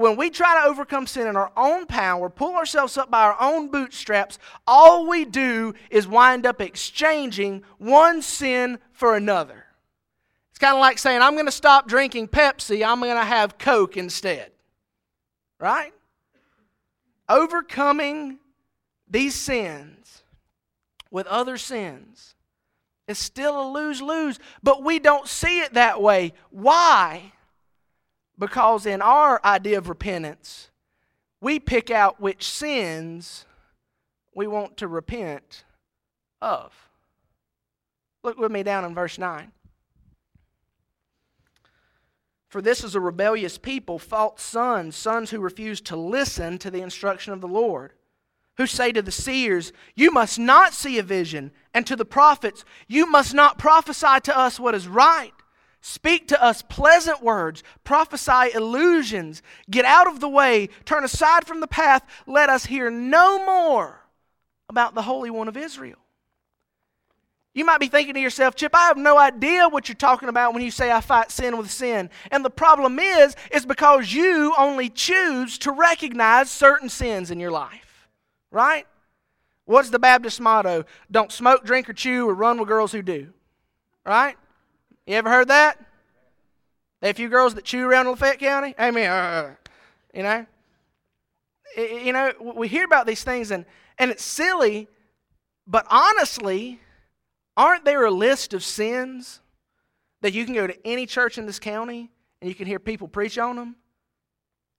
when 0.00 0.16
we 0.16 0.30
try 0.30 0.62
to 0.62 0.66
overcome 0.66 1.06
sin 1.06 1.26
in 1.26 1.36
our 1.36 1.52
own 1.58 1.84
power, 1.84 2.30
pull 2.30 2.56
ourselves 2.56 2.96
up 2.96 3.10
by 3.10 3.20
our 3.22 3.36
own 3.38 3.70
bootstraps, 3.70 4.38
all 4.66 5.06
we 5.06 5.26
do 5.26 5.74
is 5.90 6.08
wind 6.08 6.46
up 6.46 6.62
exchanging 6.62 7.62
one 7.76 8.22
sin 8.22 8.78
for 8.92 9.14
another. 9.14 9.66
It's 10.48 10.58
kind 10.58 10.74
of 10.74 10.80
like 10.80 10.96
saying, 10.96 11.20
I'm 11.20 11.34
going 11.34 11.44
to 11.44 11.52
stop 11.52 11.86
drinking 11.86 12.28
Pepsi, 12.28 12.82
I'm 12.82 13.00
going 13.00 13.14
to 13.14 13.22
have 13.22 13.58
Coke 13.58 13.98
instead. 13.98 14.52
Right? 15.58 15.92
Overcoming 17.28 18.38
these 19.06 19.34
sins 19.34 20.22
with 21.10 21.26
other 21.26 21.58
sins 21.58 22.36
is 23.06 23.18
still 23.18 23.60
a 23.60 23.68
lose 23.70 24.00
lose, 24.00 24.38
but 24.62 24.82
we 24.82 24.98
don't 24.98 25.28
see 25.28 25.60
it 25.60 25.74
that 25.74 26.00
way. 26.00 26.32
Why? 26.48 27.32
Because 28.40 28.86
in 28.86 29.02
our 29.02 29.38
idea 29.44 29.76
of 29.76 29.90
repentance, 29.90 30.70
we 31.42 31.60
pick 31.60 31.90
out 31.90 32.20
which 32.20 32.48
sins 32.48 33.44
we 34.34 34.46
want 34.46 34.78
to 34.78 34.88
repent 34.88 35.64
of. 36.40 36.72
Look 38.24 38.38
with 38.38 38.50
me 38.50 38.62
down 38.62 38.86
in 38.86 38.94
verse 38.94 39.18
9. 39.18 39.52
For 42.48 42.62
this 42.62 42.82
is 42.82 42.94
a 42.94 43.00
rebellious 43.00 43.58
people, 43.58 43.98
false 43.98 44.42
sons, 44.42 44.96
sons 44.96 45.30
who 45.30 45.40
refuse 45.40 45.82
to 45.82 45.96
listen 45.96 46.56
to 46.58 46.70
the 46.70 46.80
instruction 46.80 47.34
of 47.34 47.42
the 47.42 47.46
Lord, 47.46 47.92
who 48.56 48.66
say 48.66 48.90
to 48.90 49.02
the 49.02 49.12
seers, 49.12 49.70
You 49.94 50.10
must 50.10 50.38
not 50.38 50.72
see 50.72 50.98
a 50.98 51.02
vision, 51.02 51.52
and 51.74 51.86
to 51.86 51.94
the 51.94 52.06
prophets, 52.06 52.64
You 52.88 53.06
must 53.06 53.34
not 53.34 53.58
prophesy 53.58 54.18
to 54.24 54.36
us 54.36 54.58
what 54.58 54.74
is 54.74 54.88
right. 54.88 55.34
Speak 55.80 56.28
to 56.28 56.42
us 56.42 56.62
pleasant 56.62 57.22
words, 57.22 57.62
prophesy 57.84 58.54
illusions, 58.54 59.42
get 59.70 59.84
out 59.84 60.06
of 60.06 60.20
the 60.20 60.28
way, 60.28 60.68
turn 60.84 61.04
aside 61.04 61.46
from 61.46 61.60
the 61.60 61.66
path, 61.66 62.04
let 62.26 62.50
us 62.50 62.66
hear 62.66 62.90
no 62.90 63.44
more 63.44 64.00
about 64.68 64.94
the 64.94 65.02
Holy 65.02 65.30
One 65.30 65.48
of 65.48 65.56
Israel. 65.56 65.96
You 67.52 67.64
might 67.64 67.80
be 67.80 67.88
thinking 67.88 68.14
to 68.14 68.20
yourself, 68.20 68.54
Chip, 68.54 68.74
I 68.74 68.86
have 68.86 68.96
no 68.96 69.18
idea 69.18 69.68
what 69.68 69.88
you're 69.88 69.96
talking 69.96 70.28
about 70.28 70.54
when 70.54 70.62
you 70.62 70.70
say 70.70 70.92
I 70.92 71.00
fight 71.00 71.32
sin 71.32 71.56
with 71.56 71.70
sin. 71.70 72.08
And 72.30 72.44
the 72.44 72.50
problem 72.50 72.98
is, 72.98 73.34
is 73.50 73.66
because 73.66 74.12
you 74.12 74.54
only 74.56 74.88
choose 74.88 75.58
to 75.58 75.72
recognize 75.72 76.50
certain 76.50 76.88
sins 76.88 77.30
in 77.30 77.40
your 77.40 77.50
life. 77.50 78.08
Right? 78.52 78.86
What's 79.64 79.90
the 79.90 79.98
Baptist 79.98 80.40
motto? 80.40 80.84
Don't 81.10 81.32
smoke, 81.32 81.64
drink, 81.64 81.88
or 81.88 81.92
chew, 81.92 82.28
or 82.28 82.34
run 82.34 82.58
with 82.58 82.68
girls 82.68 82.92
who 82.92 83.02
do. 83.02 83.32
Right? 84.04 84.36
You 85.10 85.16
ever 85.16 85.28
heard 85.28 85.48
that? 85.48 85.78
A 87.02 87.12
few 87.12 87.28
girls 87.28 87.54
that 87.54 87.64
chew 87.64 87.86
around 87.86 88.06
Lafayette 88.06 88.38
County? 88.38 88.74
Amen. 88.78 89.10
Uh, 89.10 89.14
uh, 89.14 89.50
uh. 89.50 89.54
you 90.14 90.22
know? 90.22 90.46
You 91.76 92.12
know, 92.12 92.54
we 92.56 92.68
hear 92.68 92.84
about 92.84 93.06
these 93.06 93.22
things 93.24 93.50
and, 93.50 93.64
and 93.98 94.10
it's 94.10 94.22
silly, 94.22 94.88
but 95.66 95.86
honestly, 95.90 96.80
Aren't 97.60 97.84
there 97.84 98.06
a 98.06 98.10
list 98.10 98.54
of 98.54 98.64
sins 98.64 99.40
that 100.22 100.32
you 100.32 100.46
can 100.46 100.54
go 100.54 100.66
to 100.66 100.86
any 100.86 101.04
church 101.04 101.36
in 101.36 101.44
this 101.44 101.58
county 101.58 102.10
and 102.40 102.48
you 102.48 102.54
can 102.54 102.66
hear 102.66 102.78
people 102.78 103.06
preach 103.06 103.36
on 103.36 103.56
them? 103.56 103.76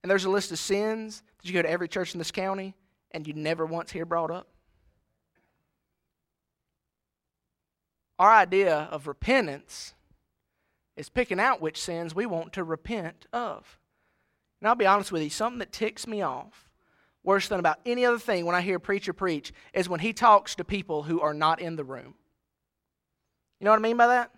And 0.02 0.10
there's 0.10 0.24
a 0.24 0.30
list 0.30 0.50
of 0.50 0.58
sins 0.58 1.22
that 1.38 1.46
you 1.46 1.54
go 1.54 1.62
to 1.62 1.70
every 1.70 1.86
church 1.86 2.12
in 2.12 2.18
this 2.18 2.32
county 2.32 2.74
and 3.12 3.24
you 3.24 3.34
never 3.34 3.64
once 3.64 3.92
hear 3.92 4.04
brought 4.04 4.32
up? 4.32 4.48
Our 8.18 8.32
idea 8.32 8.88
of 8.90 9.06
repentance 9.06 9.94
is 10.96 11.08
picking 11.08 11.40
out 11.40 11.60
which 11.60 11.80
sins 11.80 12.14
we 12.14 12.26
want 12.26 12.52
to 12.54 12.64
repent 12.64 13.26
of. 13.32 13.78
And 14.60 14.68
I'll 14.68 14.74
be 14.74 14.86
honest 14.86 15.12
with 15.12 15.22
you, 15.22 15.30
something 15.30 15.58
that 15.58 15.72
ticks 15.72 16.06
me 16.06 16.22
off 16.22 16.68
worse 17.24 17.48
than 17.48 17.60
about 17.60 17.80
any 17.86 18.04
other 18.04 18.18
thing 18.18 18.46
when 18.46 18.54
I 18.54 18.60
hear 18.60 18.76
a 18.76 18.80
preacher 18.80 19.12
preach 19.12 19.52
is 19.72 19.88
when 19.88 20.00
he 20.00 20.12
talks 20.12 20.56
to 20.56 20.64
people 20.64 21.02
who 21.02 21.20
are 21.20 21.34
not 21.34 21.60
in 21.60 21.76
the 21.76 21.84
room. 21.84 22.14
You 23.60 23.64
know 23.64 23.70
what 23.70 23.78
I 23.78 23.82
mean 23.82 23.96
by 23.96 24.08
that? 24.08 24.30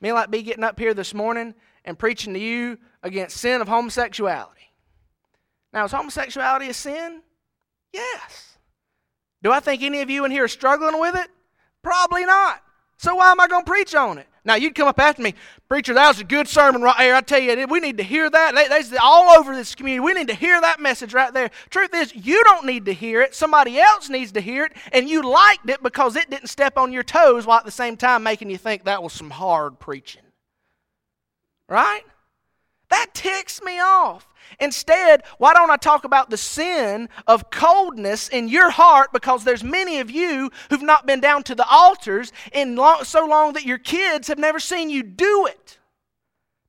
Mean, 0.00 0.14
like 0.14 0.30
be 0.30 0.42
getting 0.42 0.64
up 0.64 0.78
here 0.78 0.92
this 0.92 1.14
morning 1.14 1.54
and 1.84 1.98
preaching 1.98 2.34
to 2.34 2.38
you 2.38 2.78
against 3.02 3.38
sin 3.38 3.62
of 3.62 3.68
homosexuality. 3.68 4.70
Now, 5.72 5.86
is 5.86 5.92
homosexuality 5.92 6.68
a 6.68 6.74
sin? 6.74 7.22
Yes. 7.90 8.58
Do 9.42 9.50
I 9.50 9.60
think 9.60 9.82
any 9.82 10.02
of 10.02 10.10
you 10.10 10.24
in 10.24 10.30
here 10.30 10.44
are 10.44 10.48
struggling 10.48 11.00
with 11.00 11.16
it? 11.16 11.28
Probably 11.82 12.26
not. 12.26 12.60
So 12.98 13.14
why 13.14 13.30
am 13.30 13.40
I 13.40 13.48
going 13.48 13.64
to 13.64 13.70
preach 13.70 13.94
on 13.94 14.18
it? 14.18 14.26
Now, 14.46 14.56
you'd 14.56 14.74
come 14.74 14.88
up 14.88 15.00
after 15.00 15.22
me, 15.22 15.34
preacher, 15.70 15.94
that 15.94 16.06
was 16.06 16.20
a 16.20 16.24
good 16.24 16.46
sermon 16.46 16.82
right 16.82 16.98
there. 16.98 17.14
I 17.14 17.22
tell 17.22 17.38
you, 17.38 17.66
we 17.66 17.80
need 17.80 17.96
to 17.96 18.02
hear 18.02 18.28
that. 18.28 18.54
That's 18.54 18.92
all 19.00 19.30
over 19.38 19.54
this 19.54 19.74
community. 19.74 20.00
We 20.00 20.12
need 20.12 20.28
to 20.28 20.34
hear 20.34 20.60
that 20.60 20.80
message 20.80 21.14
right 21.14 21.32
there. 21.32 21.50
Truth 21.70 21.94
is, 21.94 22.14
you 22.14 22.44
don't 22.44 22.66
need 22.66 22.84
to 22.84 22.92
hear 22.92 23.22
it. 23.22 23.34
Somebody 23.34 23.78
else 23.78 24.10
needs 24.10 24.32
to 24.32 24.42
hear 24.42 24.66
it, 24.66 24.72
and 24.92 25.08
you 25.08 25.22
liked 25.22 25.70
it 25.70 25.82
because 25.82 26.14
it 26.14 26.28
didn't 26.28 26.48
step 26.48 26.76
on 26.76 26.92
your 26.92 27.02
toes 27.02 27.46
while 27.46 27.58
at 27.58 27.64
the 27.64 27.70
same 27.70 27.96
time 27.96 28.22
making 28.22 28.50
you 28.50 28.58
think 28.58 28.84
that 28.84 29.02
was 29.02 29.14
some 29.14 29.30
hard 29.30 29.80
preaching. 29.80 30.22
Right? 31.66 32.02
That 32.94 33.12
ticks 33.12 33.60
me 33.60 33.80
off. 33.80 34.28
Instead, 34.60 35.24
why 35.38 35.52
don't 35.52 35.68
I 35.68 35.76
talk 35.76 36.04
about 36.04 36.30
the 36.30 36.36
sin 36.36 37.08
of 37.26 37.50
coldness 37.50 38.28
in 38.28 38.46
your 38.48 38.70
heart 38.70 39.12
because 39.12 39.42
there's 39.42 39.64
many 39.64 39.98
of 39.98 40.12
you 40.12 40.52
who've 40.70 40.80
not 40.80 41.04
been 41.04 41.18
down 41.18 41.42
to 41.44 41.56
the 41.56 41.66
altars 41.68 42.32
in 42.52 42.76
long, 42.76 43.02
so 43.02 43.26
long 43.26 43.54
that 43.54 43.64
your 43.64 43.78
kids 43.78 44.28
have 44.28 44.38
never 44.38 44.60
seen 44.60 44.90
you 44.90 45.02
do 45.02 45.46
it. 45.46 45.78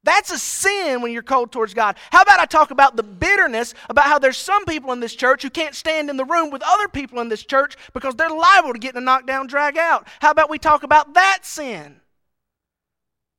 That's 0.01 0.31
a 0.31 0.39
sin 0.39 1.03
when 1.03 1.11
you're 1.11 1.21
cold 1.21 1.51
towards 1.51 1.75
God. 1.75 1.95
How 2.11 2.23
about 2.23 2.39
I 2.39 2.45
talk 2.45 2.71
about 2.71 2.95
the 2.95 3.03
bitterness 3.03 3.75
about 3.87 4.05
how 4.05 4.17
there's 4.17 4.37
some 4.37 4.65
people 4.65 4.93
in 4.93 5.01
this 5.01 5.13
church 5.13 5.43
who 5.43 5.51
can't 5.51 5.75
stand 5.75 6.09
in 6.09 6.17
the 6.17 6.25
room 6.25 6.49
with 6.49 6.63
other 6.65 6.87
people 6.87 7.19
in 7.19 7.29
this 7.29 7.45
church 7.45 7.75
because 7.93 8.15
they're 8.15 8.31
liable 8.31 8.73
to 8.73 8.79
get 8.79 8.95
in 8.95 9.03
a 9.03 9.05
knockdown 9.05 9.45
drag 9.45 9.77
out? 9.77 10.07
How 10.21 10.31
about 10.31 10.49
we 10.49 10.57
talk 10.57 10.81
about 10.81 11.13
that 11.13 11.41
sin? 11.43 12.01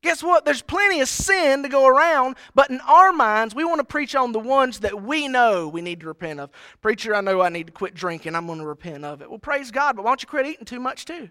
Guess 0.07 0.23
what? 0.23 0.45
There's 0.45 0.63
plenty 0.63 1.01
of 1.01 1.09
sin 1.09 1.65
to 1.65 1.69
go 1.69 1.85
around, 1.85 2.37
but 2.55 2.71
in 2.71 2.81
our 2.83 3.13
minds, 3.13 3.57
we 3.57 3.65
want 3.65 3.81
to 3.81 3.85
preach 3.85 4.15
on 4.15 4.31
the 4.31 4.39
ones 4.39 4.79
that 4.79 5.03
we 5.03 5.27
know 5.27 5.67
we 5.67 5.83
need 5.83 5.99
to 5.99 6.07
repent 6.07 6.39
of. 6.39 6.49
Preacher, 6.81 7.13
I 7.13 7.21
know 7.21 7.41
I 7.41 7.49
need 7.49 7.67
to 7.67 7.73
quit 7.73 7.93
drinking. 7.93 8.37
I'm 8.37 8.47
going 8.47 8.61
to 8.61 8.67
repent 8.67 9.05
of 9.05 9.21
it. 9.21 9.29
Well, 9.29 9.41
praise 9.41 9.73
God, 9.73 9.97
but 9.97 10.05
why 10.05 10.13
don't 10.13 10.23
you 10.23 10.29
quit 10.29 10.47
eating 10.47 10.65
too 10.65 10.79
much 10.79 11.07
too? 11.07 11.29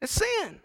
It's 0.00 0.10
sin. 0.10 0.58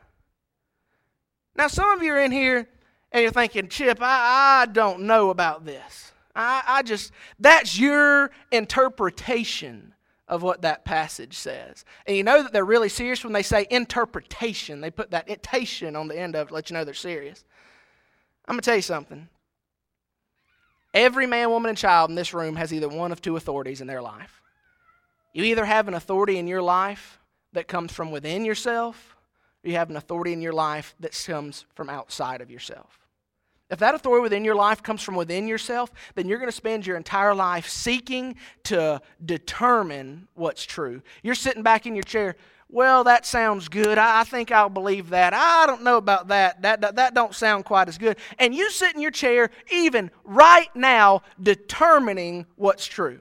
Now, 1.56 1.68
some 1.68 1.92
of 1.92 2.02
you 2.02 2.14
are 2.14 2.20
in 2.20 2.32
here 2.32 2.68
and 3.12 3.22
you're 3.22 3.32
thinking, 3.32 3.68
Chip, 3.68 4.00
I, 4.02 4.64
I 4.64 4.66
don't 4.66 5.02
know 5.02 5.30
about 5.30 5.64
this. 5.64 6.12
I, 6.36 6.64
I 6.66 6.82
just, 6.82 7.12
that's 7.38 7.78
your 7.78 8.32
interpretation 8.52 9.94
of 10.28 10.44
what 10.44 10.62
that 10.62 10.84
passage 10.84 11.36
says. 11.38 11.86
And 12.06 12.18
you 12.18 12.24
know 12.24 12.44
that 12.44 12.52
they're 12.52 12.66
really 12.66 12.90
serious 12.90 13.24
when 13.24 13.34
they 13.34 13.44
say 13.44 13.66
interpretation. 13.70 14.82
They 14.82 14.92
put 14.92 15.12
that 15.12 15.28
itation 15.28 15.98
on 15.98 16.08
the 16.08 16.20
end 16.20 16.36
of 16.36 16.48
it 16.48 16.50
to 16.50 16.54
let 16.54 16.70
you 16.70 16.74
know 16.74 16.84
they're 16.84 16.94
serious. 16.94 17.46
I'm 18.46 18.54
going 18.54 18.62
to 18.62 18.66
tell 18.66 18.76
you 18.76 18.82
something. 18.82 19.30
Every 20.94 21.28
man, 21.28 21.50
woman, 21.50 21.70
and 21.70 21.78
child 21.78 22.10
in 22.10 22.16
this 22.16 22.34
room 22.34 22.56
has 22.56 22.74
either 22.74 22.90
one 22.90 23.12
of 23.12 23.22
two 23.22 23.38
authorities 23.38 23.82
in 23.82 23.88
their 23.88 24.02
life. 24.02 24.42
You 25.34 25.44
either 25.44 25.66
have 25.66 25.88
an 25.88 25.94
authority 25.94 26.38
in 26.38 26.48
your 26.48 26.62
life 26.62 27.20
that 27.54 27.68
comes 27.68 27.92
from 27.92 28.12
within 28.12 28.46
yourself, 28.46 29.16
or 29.64 29.70
you 29.70 29.76
have 29.76 29.90
an 29.90 29.98
authority 29.98 30.34
in 30.34 30.42
your 30.42 30.54
life 30.54 30.96
that 31.00 31.22
comes 31.26 31.66
from 31.76 31.90
outside 31.90 32.42
of 32.42 32.50
yourself. 32.50 33.07
If 33.70 33.80
that 33.80 33.96
authority 33.96 34.22
within 34.22 34.46
your 34.46 34.56
life 34.56 34.82
comes 34.82 35.02
from 35.02 35.16
within 35.16 35.48
yourself, 35.48 35.92
then 36.16 36.28
you're 36.28 36.38
going 36.38 36.50
to 36.50 36.56
spend 36.56 36.86
your 36.86 36.96
entire 36.96 37.36
life 37.36 37.68
seeking 37.68 38.36
to 38.64 39.02
determine 39.26 40.28
what's 40.36 40.64
true. 40.64 41.02
You're 41.22 41.36
sitting 41.36 41.64
back 41.64 41.86
in 41.86 41.94
your 41.94 42.04
chair. 42.04 42.38
Well, 42.70 43.04
that 43.06 43.26
sounds 43.26 43.68
good. 43.68 43.98
I, 43.98 44.24
think 44.24 44.52
I'll 44.52 44.70
believe 44.70 45.10
that. 45.10 45.34
I 45.34 45.66
don't 45.66 45.84
know 45.84 45.98
about 45.98 46.30
that. 46.30 46.62
That, 46.62 46.82
that. 46.82 46.96
that 46.96 47.14
don't 47.14 47.34
sound 47.34 47.66
quite 47.66 47.90
as 47.90 47.98
good. 47.98 48.18
And 48.40 48.56
you 48.56 48.70
sit 48.72 48.96
in 48.96 49.02
your 49.02 49.12
chair, 49.12 49.50
even 49.72 50.12
right 50.24 50.74
now, 50.76 51.22
determining 51.42 52.46
what's 52.56 52.86
true. 52.86 53.20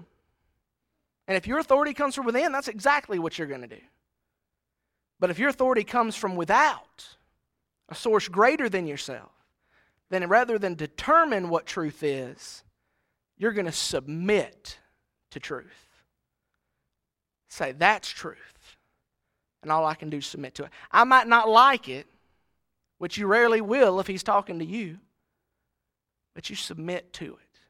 And 1.29 1.37
if 1.37 1.47
your 1.47 1.59
authority 1.59 1.93
comes 1.93 2.15
from 2.15 2.27
within, 2.27 2.53
that's 2.53 2.69
exactly 2.69 3.19
what 3.19 3.37
you're 3.37 3.49
going 3.49 3.63
to 3.63 3.67
do. 3.67 3.83
But 5.19 5.31
if 5.31 5.39
your 5.39 5.49
authority 5.49 5.83
comes 5.83 6.15
from 6.15 6.37
without, 6.37 7.17
a 7.89 7.95
source 7.95 8.29
greater 8.29 8.69
than 8.69 8.87
yourself, 8.87 9.31
then 10.11 10.29
rather 10.29 10.59
than 10.59 10.75
determine 10.75 11.49
what 11.49 11.67
truth 11.67 12.03
is, 12.03 12.63
you're 13.37 13.53
going 13.53 13.67
to 13.67 13.73
submit 13.73 14.79
to 15.31 15.41
truth. 15.41 15.87
Say, 17.49 17.73
that's 17.73 18.09
truth. 18.09 18.77
And 19.63 19.73
all 19.73 19.85
I 19.85 19.95
can 19.95 20.11
do 20.11 20.19
is 20.19 20.27
submit 20.27 20.55
to 20.57 20.65
it. 20.65 20.71
I 20.93 21.05
might 21.05 21.27
not 21.27 21.49
like 21.49 21.89
it, 21.89 22.07
which 22.99 23.19
you 23.19 23.27
rarely 23.27 23.61
will 23.61 23.99
if 24.01 24.07
he's 24.07 24.23
talking 24.23 24.59
to 24.61 24.65
you, 24.65 24.99
but 26.35 26.49
you 26.49 26.57
submit 26.57 27.13
to 27.15 27.33
it. 27.33 27.61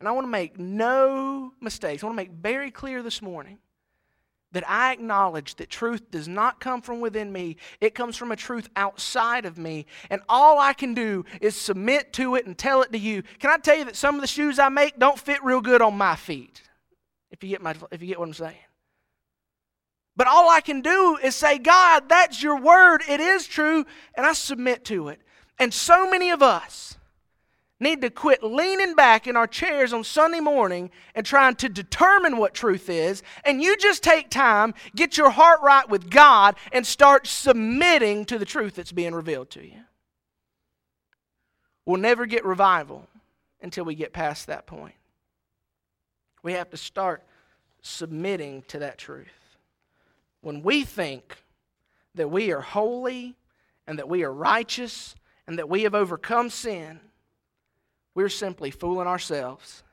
And 0.00 0.08
I 0.08 0.12
want 0.12 0.26
to 0.26 0.30
make 0.30 0.58
no 0.58 1.52
mistakes. 1.60 2.02
I 2.02 2.06
want 2.06 2.16
to 2.18 2.22
make 2.22 2.32
very 2.32 2.70
clear 2.70 3.02
this 3.02 3.20
morning 3.20 3.58
that 4.52 4.68
I 4.68 4.92
acknowledge 4.92 5.56
that 5.56 5.68
truth 5.68 6.10
does 6.10 6.26
not 6.26 6.60
come 6.60 6.80
from 6.80 7.00
within 7.00 7.32
me, 7.32 7.56
it 7.80 7.94
comes 7.94 8.16
from 8.16 8.32
a 8.32 8.36
truth 8.36 8.68
outside 8.76 9.44
of 9.44 9.58
me. 9.58 9.86
And 10.10 10.22
all 10.28 10.58
I 10.58 10.72
can 10.72 10.94
do 10.94 11.24
is 11.40 11.54
submit 11.54 12.12
to 12.14 12.34
it 12.34 12.46
and 12.46 12.56
tell 12.56 12.82
it 12.82 12.92
to 12.92 12.98
you. 12.98 13.22
Can 13.38 13.50
I 13.50 13.58
tell 13.58 13.76
you 13.76 13.84
that 13.84 13.96
some 13.96 14.14
of 14.14 14.20
the 14.20 14.26
shoes 14.26 14.58
I 14.58 14.68
make 14.68 14.98
don't 14.98 15.18
fit 15.18 15.44
real 15.44 15.60
good 15.60 15.82
on 15.82 15.96
my 15.96 16.16
feet? 16.16 16.62
If 17.30 17.44
you 17.44 17.50
get, 17.50 17.62
my, 17.62 17.74
if 17.90 18.00
you 18.00 18.08
get 18.08 18.18
what 18.18 18.28
I'm 18.28 18.34
saying. 18.34 18.56
But 20.16 20.26
all 20.26 20.50
I 20.50 20.60
can 20.60 20.80
do 20.80 21.16
is 21.22 21.36
say, 21.36 21.58
God, 21.58 22.08
that's 22.08 22.42
your 22.42 22.60
word. 22.60 23.02
It 23.08 23.20
is 23.20 23.46
true. 23.46 23.86
And 24.16 24.26
I 24.26 24.32
submit 24.32 24.84
to 24.86 25.08
it. 25.08 25.20
And 25.60 25.72
so 25.72 26.10
many 26.10 26.30
of 26.30 26.42
us 26.42 26.97
need 27.80 28.00
to 28.00 28.10
quit 28.10 28.42
leaning 28.42 28.94
back 28.94 29.26
in 29.26 29.36
our 29.36 29.46
chairs 29.46 29.92
on 29.92 30.02
Sunday 30.02 30.40
morning 30.40 30.90
and 31.14 31.24
trying 31.24 31.54
to 31.56 31.68
determine 31.68 32.36
what 32.36 32.54
truth 32.54 32.88
is, 32.90 33.22
and 33.44 33.62
you 33.62 33.76
just 33.76 34.02
take 34.02 34.30
time, 34.30 34.74
get 34.96 35.16
your 35.16 35.30
heart 35.30 35.60
right 35.62 35.88
with 35.88 36.10
God, 36.10 36.56
and 36.72 36.86
start 36.86 37.26
submitting 37.26 38.24
to 38.26 38.38
the 38.38 38.44
truth 38.44 38.74
that's 38.74 38.92
being 38.92 39.14
revealed 39.14 39.50
to 39.50 39.64
you. 39.64 39.80
We'll 41.86 42.00
never 42.00 42.26
get 42.26 42.44
revival 42.44 43.08
until 43.62 43.84
we 43.84 43.94
get 43.94 44.12
past 44.12 44.46
that 44.46 44.66
point. 44.66 44.94
We 46.42 46.52
have 46.52 46.70
to 46.70 46.76
start 46.76 47.24
submitting 47.80 48.62
to 48.68 48.80
that 48.80 48.98
truth. 48.98 49.28
When 50.40 50.62
we 50.62 50.84
think 50.84 51.36
that 52.14 52.30
we 52.30 52.52
are 52.52 52.60
holy 52.60 53.36
and 53.86 53.98
that 53.98 54.08
we 54.08 54.24
are 54.24 54.32
righteous 54.32 55.14
and 55.46 55.58
that 55.58 55.68
we 55.68 55.84
have 55.84 55.94
overcome 55.94 56.50
sin, 56.50 57.00
we're 58.18 58.28
simply 58.28 58.72
fooling 58.72 59.06
ourselves 59.06 59.84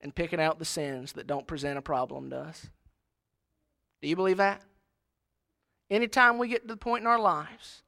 and 0.00 0.14
picking 0.14 0.40
out 0.40 0.58
the 0.58 0.64
sins 0.64 1.12
that 1.12 1.26
don't 1.26 1.46
present 1.46 1.76
a 1.76 1.82
problem 1.82 2.30
to 2.30 2.36
us. 2.38 2.70
Do 4.00 4.08
you 4.08 4.16
believe 4.16 4.38
that? 4.38 4.62
Anytime 5.90 6.38
we 6.38 6.48
get 6.48 6.62
to 6.62 6.68
the 6.68 6.78
point 6.78 7.02
in 7.02 7.06
our 7.06 7.18
lives 7.18 7.82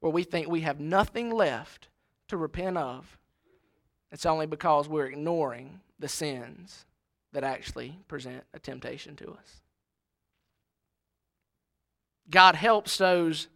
where 0.00 0.10
we 0.10 0.24
think 0.24 0.48
we 0.48 0.62
have 0.62 0.80
nothing 0.80 1.30
left 1.30 1.88
to 2.28 2.38
repent 2.38 2.78
of, 2.78 3.18
it's 4.10 4.24
only 4.24 4.46
because 4.46 4.88
we're 4.88 5.04
ignoring 5.04 5.80
the 5.98 6.08
sins 6.08 6.86
that 7.34 7.44
actually 7.44 7.98
present 8.08 8.44
a 8.54 8.58
temptation 8.58 9.14
to 9.16 9.26
us. 9.26 9.60
God 12.30 12.54
helps 12.54 12.96
those 12.96 13.48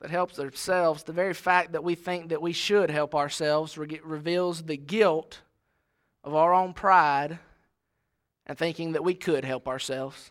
that 0.00 0.10
helps 0.10 0.38
ourselves, 0.38 1.02
the 1.02 1.12
very 1.12 1.34
fact 1.34 1.72
that 1.72 1.84
we 1.84 1.94
think 1.94 2.28
that 2.28 2.42
we 2.42 2.52
should 2.52 2.90
help 2.90 3.14
ourselves 3.14 3.78
re- 3.78 4.00
reveals 4.04 4.62
the 4.62 4.76
guilt 4.76 5.40
of 6.22 6.34
our 6.34 6.52
own 6.52 6.74
pride 6.74 7.38
and 8.46 8.58
thinking 8.58 8.92
that 8.92 9.04
we 9.04 9.14
could 9.14 9.44
help 9.44 9.66
ourselves. 9.66 10.30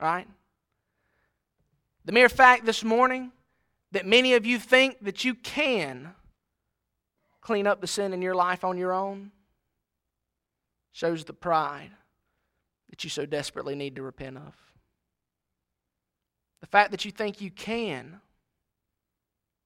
Right? 0.00 0.26
The 2.04 2.12
mere 2.12 2.28
fact 2.28 2.66
this 2.66 2.84
morning 2.84 3.32
that 3.92 4.06
many 4.06 4.34
of 4.34 4.44
you 4.44 4.58
think 4.58 5.02
that 5.02 5.24
you 5.24 5.34
can 5.34 6.14
clean 7.40 7.66
up 7.66 7.80
the 7.80 7.86
sin 7.86 8.12
in 8.12 8.20
your 8.20 8.34
life 8.34 8.64
on 8.64 8.76
your 8.76 8.92
own 8.92 9.30
shows 10.92 11.24
the 11.24 11.32
pride 11.32 11.90
that 12.90 13.04
you 13.04 13.10
so 13.10 13.24
desperately 13.24 13.74
need 13.74 13.96
to 13.96 14.02
repent 14.02 14.36
of. 14.36 14.54
The 16.60 16.66
fact 16.66 16.90
that 16.90 17.04
you 17.04 17.10
think 17.10 17.40
you 17.40 17.50
can 17.50 18.20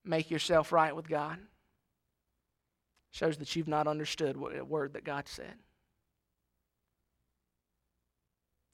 make 0.05 0.31
yourself 0.31 0.73
right 0.73 0.95
with 0.95 1.09
God 1.09 1.39
shows 3.11 3.37
that 3.39 3.57
you've 3.57 3.69
not 3.69 3.87
understood 3.87 4.37
what 4.37 4.57
a 4.57 4.65
word 4.65 4.93
that 4.93 5.05
God 5.05 5.29
said. 5.29 5.55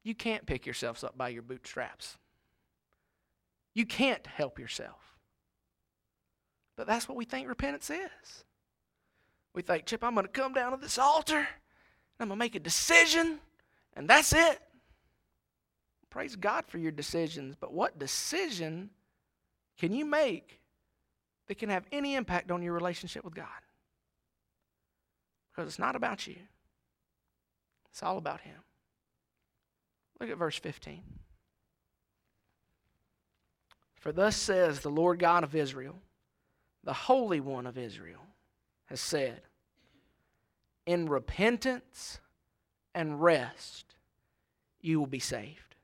You 0.02 0.14
can't 0.14 0.46
pick 0.46 0.66
yourselves 0.66 1.02
up 1.02 1.16
by 1.16 1.30
your 1.30 1.42
bootstraps. 1.42 2.18
You 3.74 3.86
can't 3.86 4.26
help 4.26 4.58
yourself. 4.58 5.16
But 6.76 6.86
that's 6.86 7.08
what 7.08 7.16
we 7.16 7.24
think 7.24 7.48
repentance 7.48 7.90
is. 7.90 8.44
We 9.54 9.62
think, 9.62 9.86
Chip, 9.86 10.02
I'm 10.04 10.14
going 10.14 10.26
to 10.26 10.32
come 10.32 10.52
down 10.52 10.72
to 10.72 10.76
this 10.76 10.98
altar, 10.98 11.38
and 11.38 11.46
I'm 12.20 12.28
going 12.28 12.38
to 12.38 12.44
make 12.44 12.54
a 12.54 12.60
decision, 12.60 13.38
and 13.94 14.08
that's 14.08 14.32
it. 14.32 14.60
Praise 16.10 16.36
God 16.36 16.64
for 16.66 16.78
your 16.78 16.92
decisions, 16.92 17.56
but 17.58 17.72
what 17.72 17.98
decision 17.98 18.90
can 19.78 19.92
you 19.92 20.04
make 20.04 20.60
that 21.46 21.58
can 21.58 21.68
have 21.68 21.84
any 21.92 22.14
impact 22.14 22.50
on 22.50 22.62
your 22.62 22.72
relationship 22.72 23.24
with 23.24 23.34
God. 23.34 23.46
Because 25.50 25.68
it's 25.68 25.78
not 25.78 25.96
about 25.96 26.26
you, 26.26 26.36
it's 27.90 28.02
all 28.02 28.18
about 28.18 28.40
Him. 28.40 28.56
Look 30.20 30.30
at 30.30 30.38
verse 30.38 30.58
15. 30.58 31.02
For 34.00 34.12
thus 34.12 34.36
says 34.36 34.80
the 34.80 34.90
Lord 34.90 35.18
God 35.18 35.44
of 35.44 35.54
Israel, 35.54 35.96
the 36.82 36.92
Holy 36.92 37.40
One 37.40 37.66
of 37.66 37.78
Israel, 37.78 38.20
has 38.86 39.00
said, 39.00 39.40
In 40.86 41.06
repentance 41.06 42.20
and 42.94 43.22
rest 43.22 43.94
you 44.80 44.98
will 44.98 45.06
be 45.06 45.18
saved. 45.18 45.74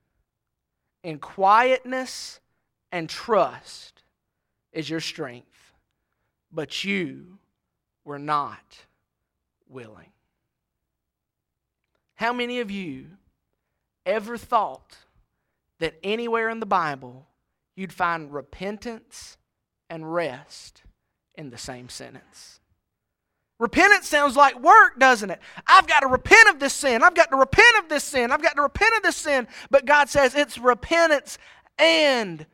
In 1.02 1.18
quietness 1.18 2.40
and 2.92 3.08
trust 3.08 4.02
is 4.72 4.88
your 4.88 5.00
strength 5.00 5.50
but 6.52 6.84
you 6.84 7.38
were 8.04 8.18
not 8.18 8.84
willing. 9.68 10.10
How 12.16 12.32
many 12.32 12.60
of 12.60 12.70
you 12.70 13.06
ever 14.04 14.36
thought 14.36 14.98
that 15.78 15.98
anywhere 16.02 16.48
in 16.48 16.60
the 16.60 16.66
Bible 16.66 17.26
you'd 17.76 17.92
find 17.92 18.32
repentance 18.32 19.38
and 19.88 20.12
rest 20.12 20.82
in 21.34 21.50
the 21.50 21.58
same 21.58 21.88
sentence? 21.88 22.60
Repentance 23.58 24.08
sounds 24.08 24.36
like 24.36 24.58
work, 24.60 24.98
doesn't 24.98 25.30
it? 25.30 25.40
I've 25.66 25.86
got 25.86 26.00
to 26.00 26.06
repent 26.06 26.48
of 26.48 26.60
this 26.60 26.72
sin. 26.72 27.02
I've 27.02 27.14
got 27.14 27.30
to 27.30 27.36
repent 27.36 27.76
of 27.78 27.90
this 27.90 28.04
sin. 28.04 28.32
I've 28.32 28.42
got 28.42 28.56
to 28.56 28.62
repent 28.62 28.96
of 28.96 29.02
this 29.02 29.16
sin. 29.16 29.46
But 29.70 29.84
God 29.84 30.08
says 30.08 30.34
it's 30.34 30.56
repentance 30.56 31.36
and 31.78 32.46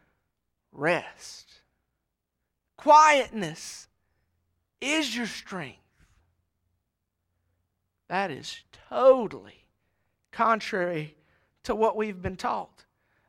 rest, 0.72 1.45
quietness 2.86 3.88
is 4.80 5.16
your 5.16 5.26
strength. 5.26 5.80
That 8.08 8.30
is 8.30 8.60
totally 8.88 9.66
contrary 10.30 11.16
to 11.64 11.74
what 11.74 11.96
we've 11.96 12.22
been 12.22 12.36
taught. 12.36 12.84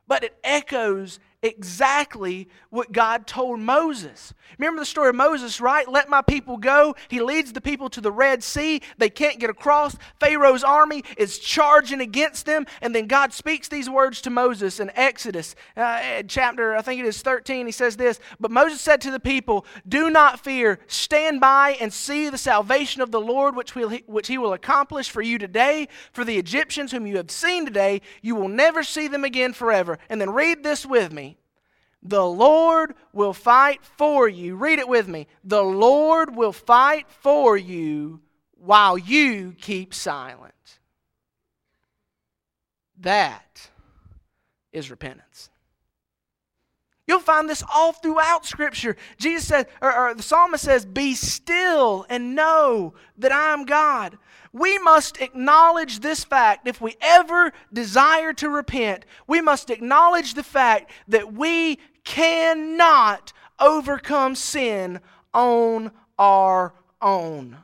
But 0.06 0.22
it 0.22 0.38
echoes 0.44 1.18
exactly 1.42 2.48
what 2.70 2.92
God 2.92 3.26
told 3.26 3.60
Moses. 3.60 4.34
Remember 4.58 4.80
the 4.80 4.86
story 4.86 5.10
of 5.10 5.14
Moses, 5.14 5.60
right? 5.60 5.88
Let 5.88 6.08
my 6.08 6.22
people 6.22 6.56
go. 6.56 6.96
He 7.08 7.20
leads 7.20 7.52
the 7.52 7.60
people 7.60 7.88
to 7.90 8.00
the 8.00 8.10
Red 8.10 8.42
Sea. 8.42 8.82
They 8.98 9.08
can't 9.08 9.38
get 9.38 9.50
across. 9.50 9.96
Pharaoh's 10.18 10.64
army 10.64 11.04
is 11.16 11.38
charging 11.38 12.00
against 12.00 12.44
them. 12.44 12.66
And 12.82 12.94
then 12.94 13.06
God 13.06 13.32
speaks 13.32 13.68
these 13.68 13.88
words 13.88 14.20
to 14.22 14.30
Moses 14.30 14.80
in 14.80 14.90
Exodus 14.94 15.54
uh, 15.76 16.22
chapter, 16.26 16.76
I 16.76 16.82
think 16.82 17.00
it 17.00 17.06
is 17.06 17.22
13. 17.22 17.66
He 17.66 17.72
says 17.72 17.96
this 17.96 18.20
But 18.40 18.50
Moses 18.50 18.80
said 18.80 19.00
to 19.02 19.10
the 19.10 19.20
people, 19.20 19.64
Do 19.86 20.10
not 20.10 20.40
fear. 20.40 20.80
Stand 20.86 21.40
by 21.40 21.76
and 21.80 21.92
see 21.92 22.28
the 22.28 22.38
salvation 22.38 23.00
of 23.00 23.10
the 23.10 23.20
Lord, 23.20 23.54
which, 23.54 23.74
will, 23.74 23.90
which 24.06 24.28
he 24.28 24.38
will 24.38 24.52
accomplish 24.52 25.10
for 25.10 25.22
you 25.22 25.38
today. 25.38 25.88
For 26.12 26.24
the 26.24 26.36
Egyptians 26.36 26.92
whom 26.92 27.06
you 27.06 27.16
have 27.16 27.30
seen 27.30 27.64
today, 27.64 28.02
you 28.22 28.34
will 28.34 28.48
never 28.48 28.82
see 28.82 29.08
them 29.08 29.24
again 29.24 29.52
forever. 29.52 29.98
And 30.08 30.20
then 30.20 30.30
read 30.30 30.62
this 30.62 30.84
with 30.84 31.12
me. 31.12 31.37
The 32.02 32.24
Lord 32.24 32.94
will 33.12 33.32
fight 33.32 33.84
for 33.84 34.28
you. 34.28 34.56
Read 34.56 34.78
it 34.78 34.88
with 34.88 35.08
me. 35.08 35.26
The 35.44 35.62
Lord 35.62 36.34
will 36.34 36.52
fight 36.52 37.06
for 37.08 37.56
you 37.56 38.20
while 38.56 38.96
you 38.96 39.54
keep 39.60 39.92
silent. 39.92 40.54
That 43.00 43.68
is 44.72 44.90
repentance. 44.90 45.50
You'll 47.06 47.20
find 47.20 47.48
this 47.48 47.64
all 47.74 47.92
throughout 47.92 48.44
Scripture. 48.44 48.96
Jesus 49.16 49.48
said, 49.48 49.66
or, 49.80 49.96
or, 49.96 50.14
the 50.14 50.22
psalmist 50.22 50.64
says, 50.64 50.84
Be 50.84 51.14
still 51.14 52.04
and 52.10 52.34
know 52.34 52.92
that 53.16 53.32
I 53.32 53.54
am 53.54 53.64
God. 53.64 54.18
We 54.52 54.78
must 54.78 55.18
acknowledge 55.20 56.00
this 56.00 56.22
fact. 56.22 56.68
If 56.68 56.82
we 56.82 56.96
ever 57.00 57.52
desire 57.72 58.34
to 58.34 58.50
repent, 58.50 59.06
we 59.26 59.40
must 59.40 59.70
acknowledge 59.70 60.34
the 60.34 60.42
fact 60.42 60.90
that 61.08 61.32
we 61.32 61.78
cannot 62.04 63.32
overcome 63.58 64.34
sin 64.34 65.00
on 65.34 65.92
our 66.18 66.74
own. 67.00 67.56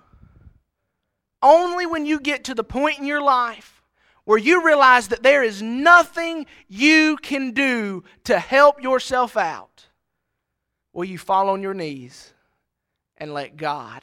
Only 1.43 1.87
when 1.87 2.07
you 2.07 2.21
get 2.21 2.45
to 2.45 2.55
the 2.55 2.65
point 2.65 2.99
in 2.99 3.07
your 3.07 3.23
life 3.23 3.83
where 4.25 4.39
you 4.39 4.65
realize 4.65 5.09
that 5.09 5.23
there 5.23 5.43
is 5.43 5.61
nothing 5.61 6.47
you 6.69 7.17
can 7.19 7.53
do 7.53 8.03
to 8.25 8.39
help 8.39 8.83
yourself 8.83 9.37
out 9.37 9.87
will 10.93 11.05
you 11.05 11.19
fall 11.19 11.51
on 11.51 11.61
your 11.61 11.75
knees 11.75 12.33
and 13.19 13.35
let 13.35 13.57
God 13.57 14.03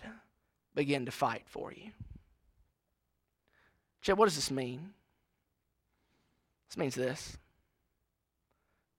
begin 0.76 1.06
to 1.06 1.12
fight 1.12 1.44
for 1.48 1.72
you. 1.74 1.92
Chad, 4.02 4.18
what 4.18 4.26
does 4.26 4.36
this 4.36 4.52
mean? 4.52 4.94
This 6.70 6.78
means 6.78 6.96
this. 6.96 7.38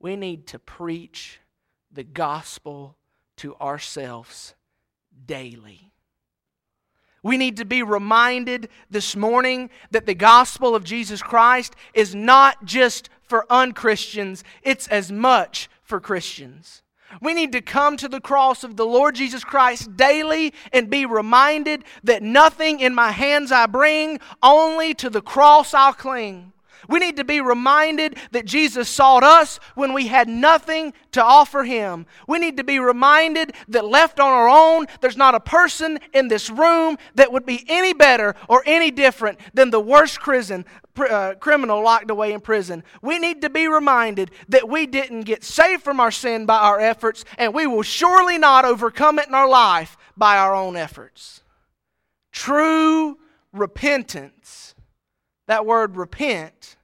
We 0.03 0.17
need 0.17 0.49
to 0.49 0.59
preach 0.59 1.39
the 1.93 2.03
gospel 2.03 2.97
to 3.37 3.55
ourselves 3.57 4.55
daily. 5.27 5.93
We 7.23 7.39
need 7.39 7.57
to 7.59 7.65
be 7.65 7.85
reminded 7.85 8.69
this 8.91 9.15
morning 9.15 9.71
that 9.93 10.07
the 10.07 10.15
gospel 10.15 10.75
of 10.75 10.83
Jesus 10.83 11.23
Christ 11.23 11.77
is 11.95 12.17
not 12.17 12.65
just 12.65 13.11
for 13.23 13.47
unchristians, 13.49 14.43
it's 14.65 14.89
as 14.89 15.13
much 15.13 15.71
for 15.85 16.01
Christians. 16.01 16.83
We 17.21 17.33
need 17.33 17.53
to 17.53 17.61
come 17.61 17.97
to 17.99 18.09
the 18.09 18.21
cross 18.21 18.65
of 18.65 18.77
the 18.77 18.87
Lord 18.87 19.15
Jesus 19.15 19.45
Christ 19.45 19.97
daily 19.97 20.53
and 20.73 20.91
be 20.91 21.07
reminded 21.07 21.85
that 22.03 22.25
nothing 22.25 22.81
in 22.81 22.93
my 22.93 23.13
hands 23.13 23.53
I 23.53 23.67
bring, 23.67 24.19
only 24.43 24.95
to 24.95 25.09
the 25.09 25.23
cross 25.23 25.75
I'll 25.75 25.93
cling. 25.93 26.52
We 26.89 26.99
need 26.99 27.17
to 27.17 27.25
be 27.25 27.41
reminded 27.41 28.17
that 28.33 28.45
Jesus 28.45 28.89
sought 28.89 29.23
us 29.23 29.59
when 29.75 29.93
we 29.93 30.07
had 30.09 30.29
nothing 30.29 30.93
to 31.13 31.23
offer 31.23 31.65
him. 31.65 32.07
We 32.27 32.39
need 32.39 32.57
to 32.57 32.65
be 32.65 32.79
reminded 32.79 33.55
that 33.69 33.85
left 33.85 34.19
on 34.21 34.31
our 34.31 34.49
own, 34.49 34.87
there's 35.01 35.17
not 35.17 35.35
a 35.35 35.41
person 35.41 35.99
in 36.13 36.29
this 36.29 36.51
room 36.51 36.99
that 37.15 37.33
would 37.33 37.47
be 37.47 37.65
any 37.69 37.93
better 37.93 38.35
or 38.49 38.63
any 38.67 38.91
different 38.91 39.39
than 39.55 39.71
the 39.71 39.81
worst 39.81 40.21
prison, 40.21 40.65
uh, 40.97 41.35
criminal 41.41 41.83
locked 41.83 42.11
away 42.11 42.33
in 42.33 42.41
prison. 42.41 42.83
We 43.01 43.19
need 43.19 43.43
to 43.43 43.51
be 43.51 43.69
reminded 43.69 44.31
that 44.49 44.69
we 44.69 44.87
didn't 44.87 45.23
get 45.23 45.45
saved 45.45 45.83
from 45.83 46.01
our 46.01 46.11
sin 46.11 46.47
by 46.47 46.59
our 46.59 46.81
efforts, 46.81 47.25
and 47.39 47.55
we 47.55 47.67
will 47.67 47.83
surely 47.83 48.39
not 48.39 48.65
overcome 48.65 49.19
it 49.19 49.29
in 49.29 49.35
our 49.35 49.49
life 49.49 49.97
by 50.17 50.37
our 50.37 50.55
own 50.55 50.77
efforts. 50.77 51.43
True 52.33 53.19
repentance, 53.53 54.72
that 55.47 55.67
word 55.67 55.97
repent, 55.97 56.77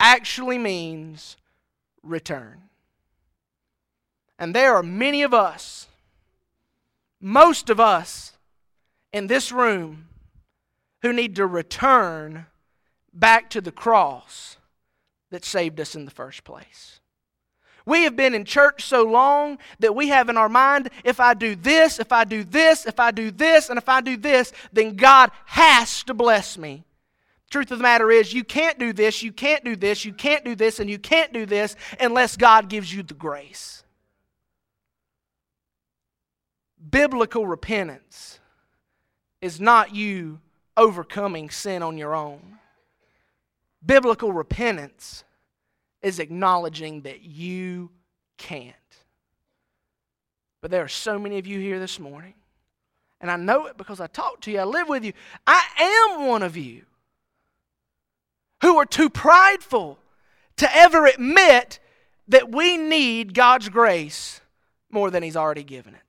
actually 0.00 0.58
means 0.58 1.36
return. 2.02 2.62
And 4.38 4.54
there 4.54 4.74
are 4.76 4.82
many 4.82 5.22
of 5.22 5.34
us, 5.34 5.88
most 7.20 7.70
of 7.70 7.80
us 7.80 8.32
in 9.12 9.26
this 9.26 9.50
room, 9.50 10.06
who 11.02 11.12
need 11.12 11.36
to 11.36 11.46
return 11.46 12.46
back 13.12 13.50
to 13.50 13.60
the 13.60 13.72
cross 13.72 14.56
that 15.30 15.44
saved 15.44 15.80
us 15.80 15.94
in 15.94 16.04
the 16.04 16.10
first 16.10 16.44
place. 16.44 17.00
We 17.84 18.02
have 18.02 18.16
been 18.16 18.34
in 18.34 18.44
church 18.44 18.84
so 18.84 19.02
long 19.02 19.58
that 19.78 19.94
we 19.94 20.08
have 20.08 20.28
in 20.28 20.36
our 20.36 20.48
mind 20.48 20.90
if 21.04 21.20
I 21.20 21.32
do 21.34 21.56
this, 21.56 21.98
if 21.98 22.12
I 22.12 22.24
do 22.24 22.44
this, 22.44 22.84
if 22.84 23.00
I 23.00 23.10
do 23.10 23.30
this, 23.30 23.70
and 23.70 23.78
if 23.78 23.88
I 23.88 24.02
do 24.02 24.16
this, 24.16 24.52
then 24.72 24.94
God 24.94 25.30
has 25.46 26.02
to 26.04 26.14
bless 26.14 26.58
me. 26.58 26.84
Truth 27.50 27.70
of 27.70 27.78
the 27.78 27.82
matter 27.82 28.10
is, 28.10 28.32
you 28.32 28.44
can't 28.44 28.78
do 28.78 28.92
this, 28.92 29.22
you 29.22 29.32
can't 29.32 29.64
do 29.64 29.74
this, 29.74 30.04
you 30.04 30.12
can't 30.12 30.44
do 30.44 30.54
this, 30.54 30.80
and 30.80 30.90
you 30.90 30.98
can't 30.98 31.32
do 31.32 31.46
this 31.46 31.76
unless 31.98 32.36
God 32.36 32.68
gives 32.68 32.92
you 32.92 33.02
the 33.02 33.14
grace. 33.14 33.84
Biblical 36.90 37.46
repentance 37.46 38.38
is 39.40 39.60
not 39.60 39.94
you 39.94 40.40
overcoming 40.76 41.48
sin 41.48 41.82
on 41.82 41.96
your 41.96 42.14
own. 42.14 42.58
Biblical 43.84 44.32
repentance 44.32 45.24
is 46.02 46.18
acknowledging 46.18 47.02
that 47.02 47.22
you 47.22 47.90
can't. 48.36 48.74
But 50.60 50.70
there 50.70 50.82
are 50.82 50.88
so 50.88 51.18
many 51.18 51.38
of 51.38 51.46
you 51.46 51.60
here 51.60 51.78
this 51.78 51.98
morning, 51.98 52.34
and 53.20 53.30
I 53.30 53.36
know 53.36 53.66
it 53.66 53.78
because 53.78 54.00
I 54.00 54.06
talk 54.06 54.40
to 54.42 54.50
you, 54.50 54.60
I 54.60 54.64
live 54.64 54.88
with 54.88 55.04
you. 55.04 55.14
I 55.46 55.62
am 55.78 56.26
one 56.26 56.42
of 56.42 56.56
you 56.56 56.84
who 58.60 58.76
are 58.76 58.86
too 58.86 59.10
prideful 59.10 59.98
to 60.56 60.76
ever 60.76 61.06
admit 61.06 61.78
that 62.28 62.50
we 62.52 62.76
need 62.76 63.34
God's 63.34 63.68
grace 63.68 64.40
more 64.90 65.10
than 65.10 65.22
He's 65.22 65.36
already 65.36 65.64
given 65.64 65.94
it. 65.94 66.02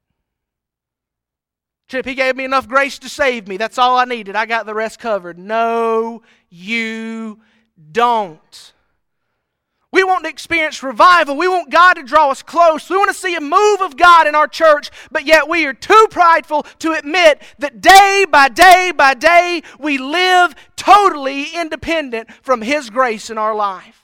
Chip, 1.87 2.05
He 2.05 2.15
gave 2.15 2.35
me 2.35 2.43
enough 2.43 2.67
grace 2.67 2.99
to 2.99 3.09
save 3.09 3.47
me. 3.47 3.57
That's 3.57 3.77
all 3.77 3.97
I 3.97 4.05
needed. 4.05 4.35
I 4.35 4.45
got 4.45 4.65
the 4.65 4.73
rest 4.73 4.99
covered. 4.99 5.37
No, 5.37 6.21
you 6.49 7.39
don't. 7.91 8.73
We 9.91 10.03
want 10.03 10.23
to 10.23 10.29
experience 10.29 10.83
revival. 10.83 11.35
We 11.35 11.47
want 11.47 11.71
God 11.71 11.93
to 11.93 12.03
draw 12.03 12.29
us 12.29 12.43
close. 12.43 12.89
We 12.89 12.97
want 12.97 13.09
to 13.09 13.13
see 13.13 13.35
a 13.35 13.41
move 13.41 13.81
of 13.81 13.97
God 13.97 14.27
in 14.27 14.35
our 14.35 14.47
church, 14.47 14.91
but 15.11 15.25
yet 15.25 15.49
we 15.49 15.65
are 15.65 15.73
too 15.73 16.07
prideful 16.11 16.63
to 16.79 16.93
admit 16.93 17.41
that 17.57 17.81
day 17.81 18.25
by 18.29 18.49
day 18.49 18.91
by 18.95 19.15
day 19.15 19.63
we 19.79 19.97
live 19.97 20.53
totally 20.75 21.47
independent 21.55 22.31
from 22.43 22.61
His 22.61 22.89
grace 22.91 23.29
in 23.31 23.37
our 23.39 23.55
life. 23.55 23.98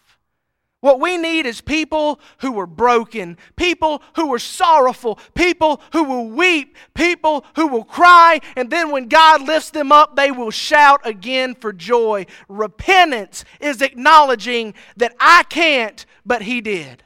What 0.86 1.00
we 1.00 1.18
need 1.18 1.48
is 1.48 1.62
people 1.62 2.20
who 2.42 2.60
are 2.60 2.68
broken, 2.68 3.40
people 3.56 4.04
who 4.16 4.32
are 4.36 4.38
sorrowful, 4.38 5.18
people 5.34 5.82
who 5.94 6.04
will 6.04 6.28
weep, 6.28 6.78
people 6.94 7.44
who 7.56 7.66
will 7.66 7.84
cry, 7.84 8.40
and 8.56 8.70
then 8.70 8.92
when 8.92 9.08
God 9.08 9.42
lifts 9.42 9.72
them 9.72 9.92
up, 9.92 10.16
they 10.16 10.30
will 10.30 10.52
shout 10.52 11.02
again 11.04 11.56
for 11.56 11.74
joy. 11.74 12.28
Repentance 12.48 13.46
is 13.60 13.82
acknowledging 13.82 14.76
that 14.96 15.16
I 15.20 15.42
can't, 15.50 16.06
but 16.24 16.44
He 16.44 16.62
did. 16.62 17.02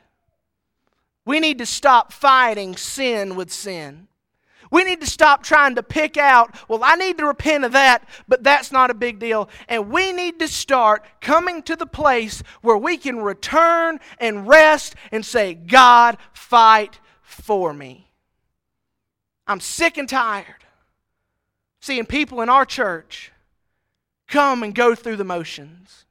We 1.26 1.40
need 1.40 1.58
to 1.60 1.66
stop 1.66 2.12
fighting 2.12 2.76
sin 2.76 3.38
with 3.38 3.50
sin. 3.50 4.09
We 4.72 4.84
need 4.84 5.02
to 5.02 5.08
stop 5.08 5.44
trying 5.44 5.76
to 5.76 5.84
pick 5.84 6.18
out, 6.18 6.56
well, 6.68 6.84
I 6.84 6.96
need 6.96 7.18
to 7.18 7.26
repent 7.26 7.66
of 7.66 7.72
that, 7.72 8.08
but 8.28 8.44
that's 8.44 8.72
not 8.72 8.92
a 8.92 8.94
big 8.94 9.20
deal. 9.20 9.50
And 9.68 9.90
we 9.90 10.12
need 10.12 10.40
to 10.40 10.48
start 10.48 11.04
coming 11.22 11.64
to 11.64 11.76
the 11.76 11.88
place 11.88 12.44
where 12.62 12.78
we 12.78 12.98
can 12.98 13.20
return 13.20 14.00
and 14.20 14.48
rest 14.48 14.96
and 15.12 15.26
say, 15.26 15.54
God, 15.54 16.18
fight 16.34 17.00
for 17.22 17.74
me. 17.74 18.12
I'm 19.48 19.60
sick 19.60 19.98
and 19.98 20.08
tired 20.08 20.60
seeing 21.82 22.06
people 22.06 22.42
in 22.42 22.50
our 22.50 22.66
church 22.66 23.32
come 24.28 24.64
and 24.64 24.76
go 24.76 24.94
through 24.94 25.16
the 25.16 25.24
motions 25.24 26.06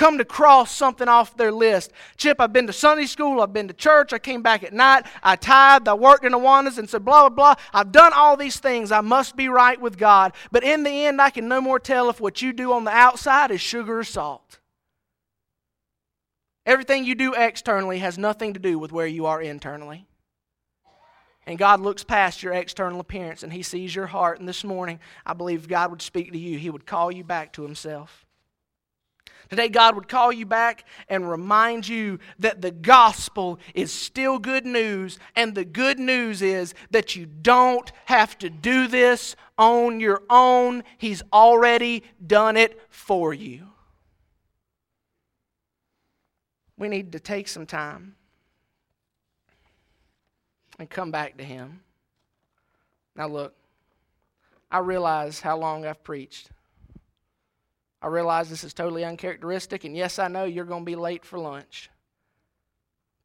come 0.00 0.16
to 0.16 0.24
cross 0.24 0.74
something 0.74 1.08
off 1.08 1.36
their 1.36 1.52
list. 1.52 1.92
Chip, 2.16 2.40
I've 2.40 2.54
been 2.54 2.66
to 2.66 2.72
Sunday 2.72 3.04
school, 3.04 3.42
I've 3.42 3.52
been 3.52 3.68
to 3.68 3.74
church, 3.74 4.14
I 4.14 4.18
came 4.18 4.40
back 4.40 4.64
at 4.64 4.72
night, 4.72 5.04
I 5.22 5.36
tithed, 5.36 5.88
I 5.88 5.92
worked 5.92 6.24
in 6.24 6.32
the 6.32 6.38
Awanas 6.38 6.78
and 6.78 6.88
said, 6.88 7.04
blah, 7.04 7.28
blah, 7.28 7.54
blah. 7.54 7.54
I've 7.74 7.92
done 7.92 8.12
all 8.14 8.34
these 8.34 8.58
things. 8.58 8.90
I 8.92 9.02
must 9.02 9.36
be 9.36 9.50
right 9.50 9.78
with 9.78 9.98
God. 9.98 10.32
But 10.50 10.64
in 10.64 10.84
the 10.84 11.04
end, 11.04 11.20
I 11.20 11.28
can 11.28 11.48
no 11.48 11.60
more 11.60 11.78
tell 11.78 12.08
if 12.08 12.18
what 12.18 12.40
you 12.40 12.54
do 12.54 12.72
on 12.72 12.84
the 12.84 12.90
outside 12.90 13.50
is 13.50 13.60
sugar 13.60 13.98
or 13.98 14.04
salt. 14.04 14.58
Everything 16.64 17.04
you 17.04 17.14
do 17.14 17.34
externally 17.34 17.98
has 17.98 18.16
nothing 18.16 18.54
to 18.54 18.58
do 18.58 18.78
with 18.78 18.92
where 18.92 19.06
you 19.06 19.26
are 19.26 19.42
internally. 19.42 20.06
And 21.46 21.58
God 21.58 21.80
looks 21.80 22.04
past 22.04 22.42
your 22.42 22.54
external 22.54 23.00
appearance 23.00 23.42
and 23.42 23.52
He 23.52 23.62
sees 23.62 23.94
your 23.94 24.06
heart. 24.06 24.40
And 24.40 24.48
this 24.48 24.64
morning, 24.64 24.98
I 25.26 25.34
believe 25.34 25.68
God 25.68 25.90
would 25.90 26.00
speak 26.00 26.32
to 26.32 26.38
you. 26.38 26.56
He 26.56 26.70
would 26.70 26.86
call 26.86 27.12
you 27.12 27.22
back 27.22 27.52
to 27.52 27.62
Himself. 27.62 28.24
Today, 29.50 29.68
God 29.68 29.96
would 29.96 30.06
call 30.06 30.32
you 30.32 30.46
back 30.46 30.84
and 31.08 31.28
remind 31.28 31.88
you 31.88 32.20
that 32.38 32.62
the 32.62 32.70
gospel 32.70 33.58
is 33.74 33.90
still 33.92 34.38
good 34.38 34.64
news, 34.64 35.18
and 35.34 35.56
the 35.56 35.64
good 35.64 35.98
news 35.98 36.40
is 36.40 36.72
that 36.92 37.16
you 37.16 37.26
don't 37.26 37.90
have 38.04 38.38
to 38.38 38.48
do 38.48 38.86
this 38.86 39.34
on 39.58 39.98
your 39.98 40.22
own. 40.30 40.84
He's 40.98 41.24
already 41.32 42.04
done 42.24 42.56
it 42.56 42.80
for 42.90 43.34
you. 43.34 43.66
We 46.78 46.86
need 46.86 47.10
to 47.12 47.20
take 47.20 47.48
some 47.48 47.66
time 47.66 48.14
and 50.78 50.88
come 50.88 51.10
back 51.10 51.38
to 51.38 51.44
Him. 51.44 51.80
Now, 53.16 53.26
look, 53.26 53.54
I 54.70 54.78
realize 54.78 55.40
how 55.40 55.58
long 55.58 55.84
I've 55.84 56.04
preached. 56.04 56.50
I 58.02 58.06
realize 58.06 58.48
this 58.48 58.64
is 58.64 58.72
totally 58.72 59.04
uncharacteristic, 59.04 59.84
and 59.84 59.96
yes, 59.96 60.18
I 60.18 60.28
know 60.28 60.44
you're 60.44 60.64
going 60.64 60.82
to 60.82 60.90
be 60.90 60.96
late 60.96 61.24
for 61.24 61.38
lunch. 61.38 61.90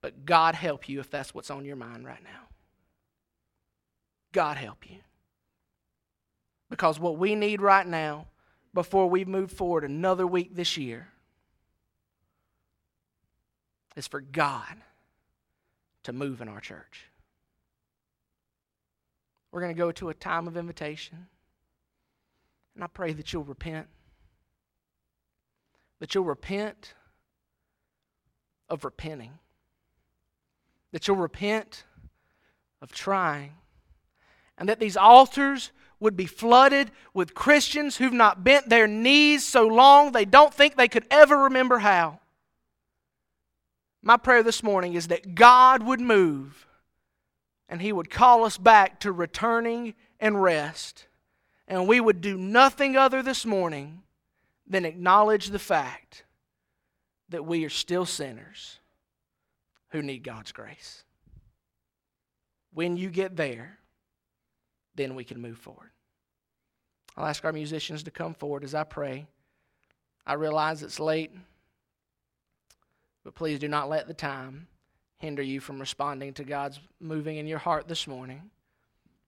But 0.02 0.26
God 0.26 0.54
help 0.54 0.90
you 0.90 1.00
if 1.00 1.10
that's 1.10 1.34
what's 1.34 1.50
on 1.50 1.66
your 1.66 1.78
mind 1.78 2.06
right 2.06 2.24
now. 2.24 2.50
God 4.34 4.58
help 4.58 4.90
you. 4.90 4.98
Because 6.70 7.00
what 7.00 7.18
we 7.18 7.36
need 7.36 7.62
right 7.62 7.88
now, 7.88 8.28
before 8.74 9.10
we 9.10 9.24
move 9.24 9.52
forward 9.52 9.84
another 9.84 10.28
week 10.28 10.56
this 10.56 10.76
year, 10.78 11.08
is 13.96 14.08
for 14.08 14.20
God 14.20 14.76
to 16.04 16.12
move 16.12 16.42
in 16.42 16.50
our 16.50 16.60
church. 16.60 17.06
We're 19.52 19.62
going 19.62 19.74
to 19.74 19.80
go 19.80 19.94
to 19.94 20.10
a 20.10 20.14
time 20.14 20.48
of 20.48 20.58
invitation. 20.58 21.28
And 22.76 22.84
I 22.84 22.88
pray 22.88 23.14
that 23.14 23.32
you'll 23.32 23.46
repent 23.46 23.88
that 26.06 26.14
you'll 26.14 26.24
repent 26.24 26.93
of 28.70 28.86
repenting, 28.86 29.39
that 30.91 31.08
you'll 31.08 31.18
repent 31.18 31.84
of 32.80 32.91
trying, 32.91 33.53
and 34.56 34.70
that 34.70 34.80
these 34.80 34.95
altars 34.95 35.72
would 35.99 36.16
be 36.16 36.28
flooded 36.28 36.91
with 37.16 37.34
Christians 37.34 37.97
who've 37.97 38.14
not 38.14 38.43
bent 38.43 38.70
their 38.70 38.86
knees 38.86 39.43
so 39.43 39.66
long 39.66 40.12
they 40.12 40.26
don't 40.26 40.53
think 40.53 40.76
they 40.76 40.88
could 40.88 41.08
ever 41.10 41.39
remember 41.39 41.80
how. 41.80 42.20
My 44.03 44.18
prayer 44.18 44.43
this 44.43 44.62
morning 44.62 44.93
is 44.93 45.08
that 45.08 45.34
God 45.34 45.82
would 45.82 45.99
move 45.99 46.68
and 47.68 47.82
He 47.82 47.91
would 47.91 48.12
call 48.12 48.43
us 48.43 48.60
back 48.60 48.99
to 48.99 49.12
returning 49.12 49.95
and 50.20 50.39
rest. 50.39 51.08
And 51.68 51.88
we 51.88 51.99
would 51.99 52.22
do 52.22 52.38
nothing 52.38 52.95
other 52.95 53.24
this 53.24 53.43
morning 53.43 54.03
than 54.68 54.86
acknowledge 54.86 55.47
the 55.47 55.59
fact 55.59 56.24
that 57.30 57.45
we 57.45 57.66
are 57.66 57.70
still 57.70 58.05
sinners 58.05 58.80
who 59.89 60.01
need 60.01 60.24
God's 60.24 60.51
grace. 60.51 61.03
When 62.74 62.97
you 62.97 63.09
get 63.09 63.36
there, 63.36 63.78
then 64.95 65.16
we 65.16 65.24
can 65.24 65.41
move 65.41 65.57
forward. 65.57 65.91
I'll 67.16 67.26
ask 67.26 67.45
our 67.45 67.53
musicians 67.53 68.03
to 68.03 68.11
come 68.11 68.34
forward 68.34 68.63
as 68.63 68.76
I 68.76 68.84
pray. 68.84 69.26
I 70.26 70.34
realize 70.34 70.84
it's 70.84 70.99
late, 70.99 71.32
but 73.24 73.36
please 73.36 73.59
do 73.59 73.68
not 73.68 73.89
let 73.89 74.07
the 74.07 74.13
time 74.13 74.68
hinder 75.18 75.41
you 75.41 75.59
from 75.59 75.80
responding 75.80 76.34
to 76.34 76.43
God's 76.43 76.80
moving 76.99 77.38
in 77.38 77.47
your 77.47 77.59
heart 77.59 77.88
this 77.88 78.07
morning. 78.07 78.41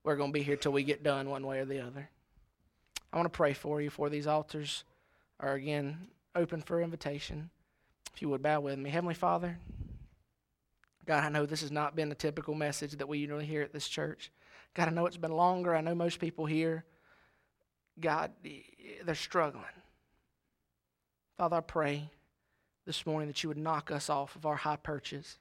We're 0.04 0.16
going 0.16 0.32
to 0.32 0.38
be 0.38 0.42
here 0.42 0.56
till 0.56 0.72
we 0.72 0.82
get 0.82 1.02
done, 1.02 1.30
one 1.30 1.46
way 1.46 1.60
or 1.60 1.64
the 1.64 1.80
other. 1.80 2.08
I 3.12 3.16
want 3.16 3.26
to 3.26 3.36
pray 3.36 3.54
for 3.54 3.80
you, 3.80 3.88
for 3.88 4.10
these 4.10 4.26
altars 4.26 4.84
are 5.40 5.54
again 5.54 6.08
open 6.34 6.62
for 6.62 6.80
invitation. 6.80 7.50
If 8.14 8.22
you 8.22 8.28
would 8.28 8.42
bow 8.42 8.60
with 8.60 8.78
me. 8.78 8.90
Heavenly 8.90 9.14
Father, 9.14 9.58
God, 11.06 11.24
I 11.24 11.28
know 11.28 11.46
this 11.46 11.60
has 11.62 11.70
not 11.70 11.96
been 11.96 12.12
a 12.12 12.16
typical 12.16 12.54
message 12.54 12.92
that 12.92 13.08
we 13.08 13.18
usually 13.18 13.46
hear 13.46 13.62
at 13.62 13.72
this 13.72 13.88
church. 13.88 14.30
God, 14.74 14.88
I 14.88 14.90
know 14.90 15.06
it's 15.06 15.16
been 15.16 15.32
longer. 15.32 15.74
I 15.74 15.80
know 15.80 15.94
most 15.94 16.18
people 16.18 16.46
here, 16.46 16.84
God, 17.98 18.32
they're 19.04 19.14
struggling. 19.14 19.64
Father, 21.36 21.56
I 21.56 21.60
pray 21.60 22.10
this 22.84 23.06
morning 23.06 23.28
that 23.28 23.42
you 23.42 23.48
would 23.48 23.58
knock 23.58 23.90
us 23.90 24.10
off 24.10 24.34
of 24.36 24.44
our 24.44 24.56
high 24.56 24.76
perches, 24.76 25.38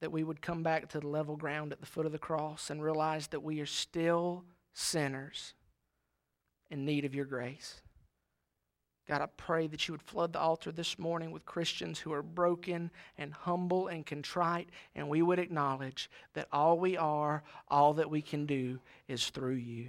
that 0.00 0.12
we 0.12 0.22
would 0.24 0.42
come 0.42 0.62
back 0.62 0.88
to 0.88 1.00
the 1.00 1.08
level 1.08 1.36
ground 1.36 1.72
at 1.72 1.80
the 1.80 1.86
foot 1.86 2.06
of 2.06 2.12
the 2.12 2.18
cross 2.18 2.68
and 2.70 2.82
realize 2.82 3.28
that 3.28 3.42
we 3.42 3.60
are 3.60 3.66
still 3.66 4.44
sinners 4.72 5.54
in 6.70 6.84
need 6.84 7.04
of 7.04 7.14
your 7.14 7.24
grace. 7.24 7.80
God, 9.08 9.20
I 9.20 9.26
pray 9.36 9.66
that 9.66 9.88
you 9.88 9.94
would 9.94 10.02
flood 10.02 10.32
the 10.32 10.38
altar 10.38 10.70
this 10.70 10.98
morning 10.98 11.32
with 11.32 11.44
Christians 11.44 11.98
who 11.98 12.12
are 12.12 12.22
broken 12.22 12.90
and 13.18 13.32
humble 13.32 13.88
and 13.88 14.06
contrite, 14.06 14.68
and 14.94 15.08
we 15.08 15.22
would 15.22 15.40
acknowledge 15.40 16.08
that 16.34 16.48
all 16.52 16.78
we 16.78 16.96
are, 16.96 17.42
all 17.68 17.94
that 17.94 18.10
we 18.10 18.22
can 18.22 18.46
do, 18.46 18.78
is 19.08 19.28
through 19.28 19.54
you. 19.54 19.88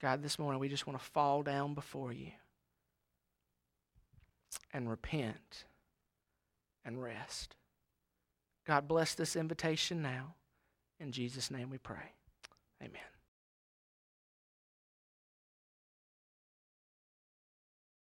God, 0.00 0.22
this 0.22 0.38
morning 0.38 0.60
we 0.60 0.68
just 0.68 0.86
want 0.86 0.98
to 0.98 1.04
fall 1.04 1.42
down 1.42 1.74
before 1.74 2.12
you 2.12 2.32
and 4.72 4.88
repent 4.88 5.64
and 6.84 7.00
rest. 7.00 7.54
God, 8.66 8.88
bless 8.88 9.14
this 9.14 9.36
invitation 9.36 10.02
now. 10.02 10.34
In 10.98 11.12
Jesus' 11.12 11.50
name 11.50 11.70
we 11.70 11.78
pray. 11.78 12.14
Amen. 12.82 13.19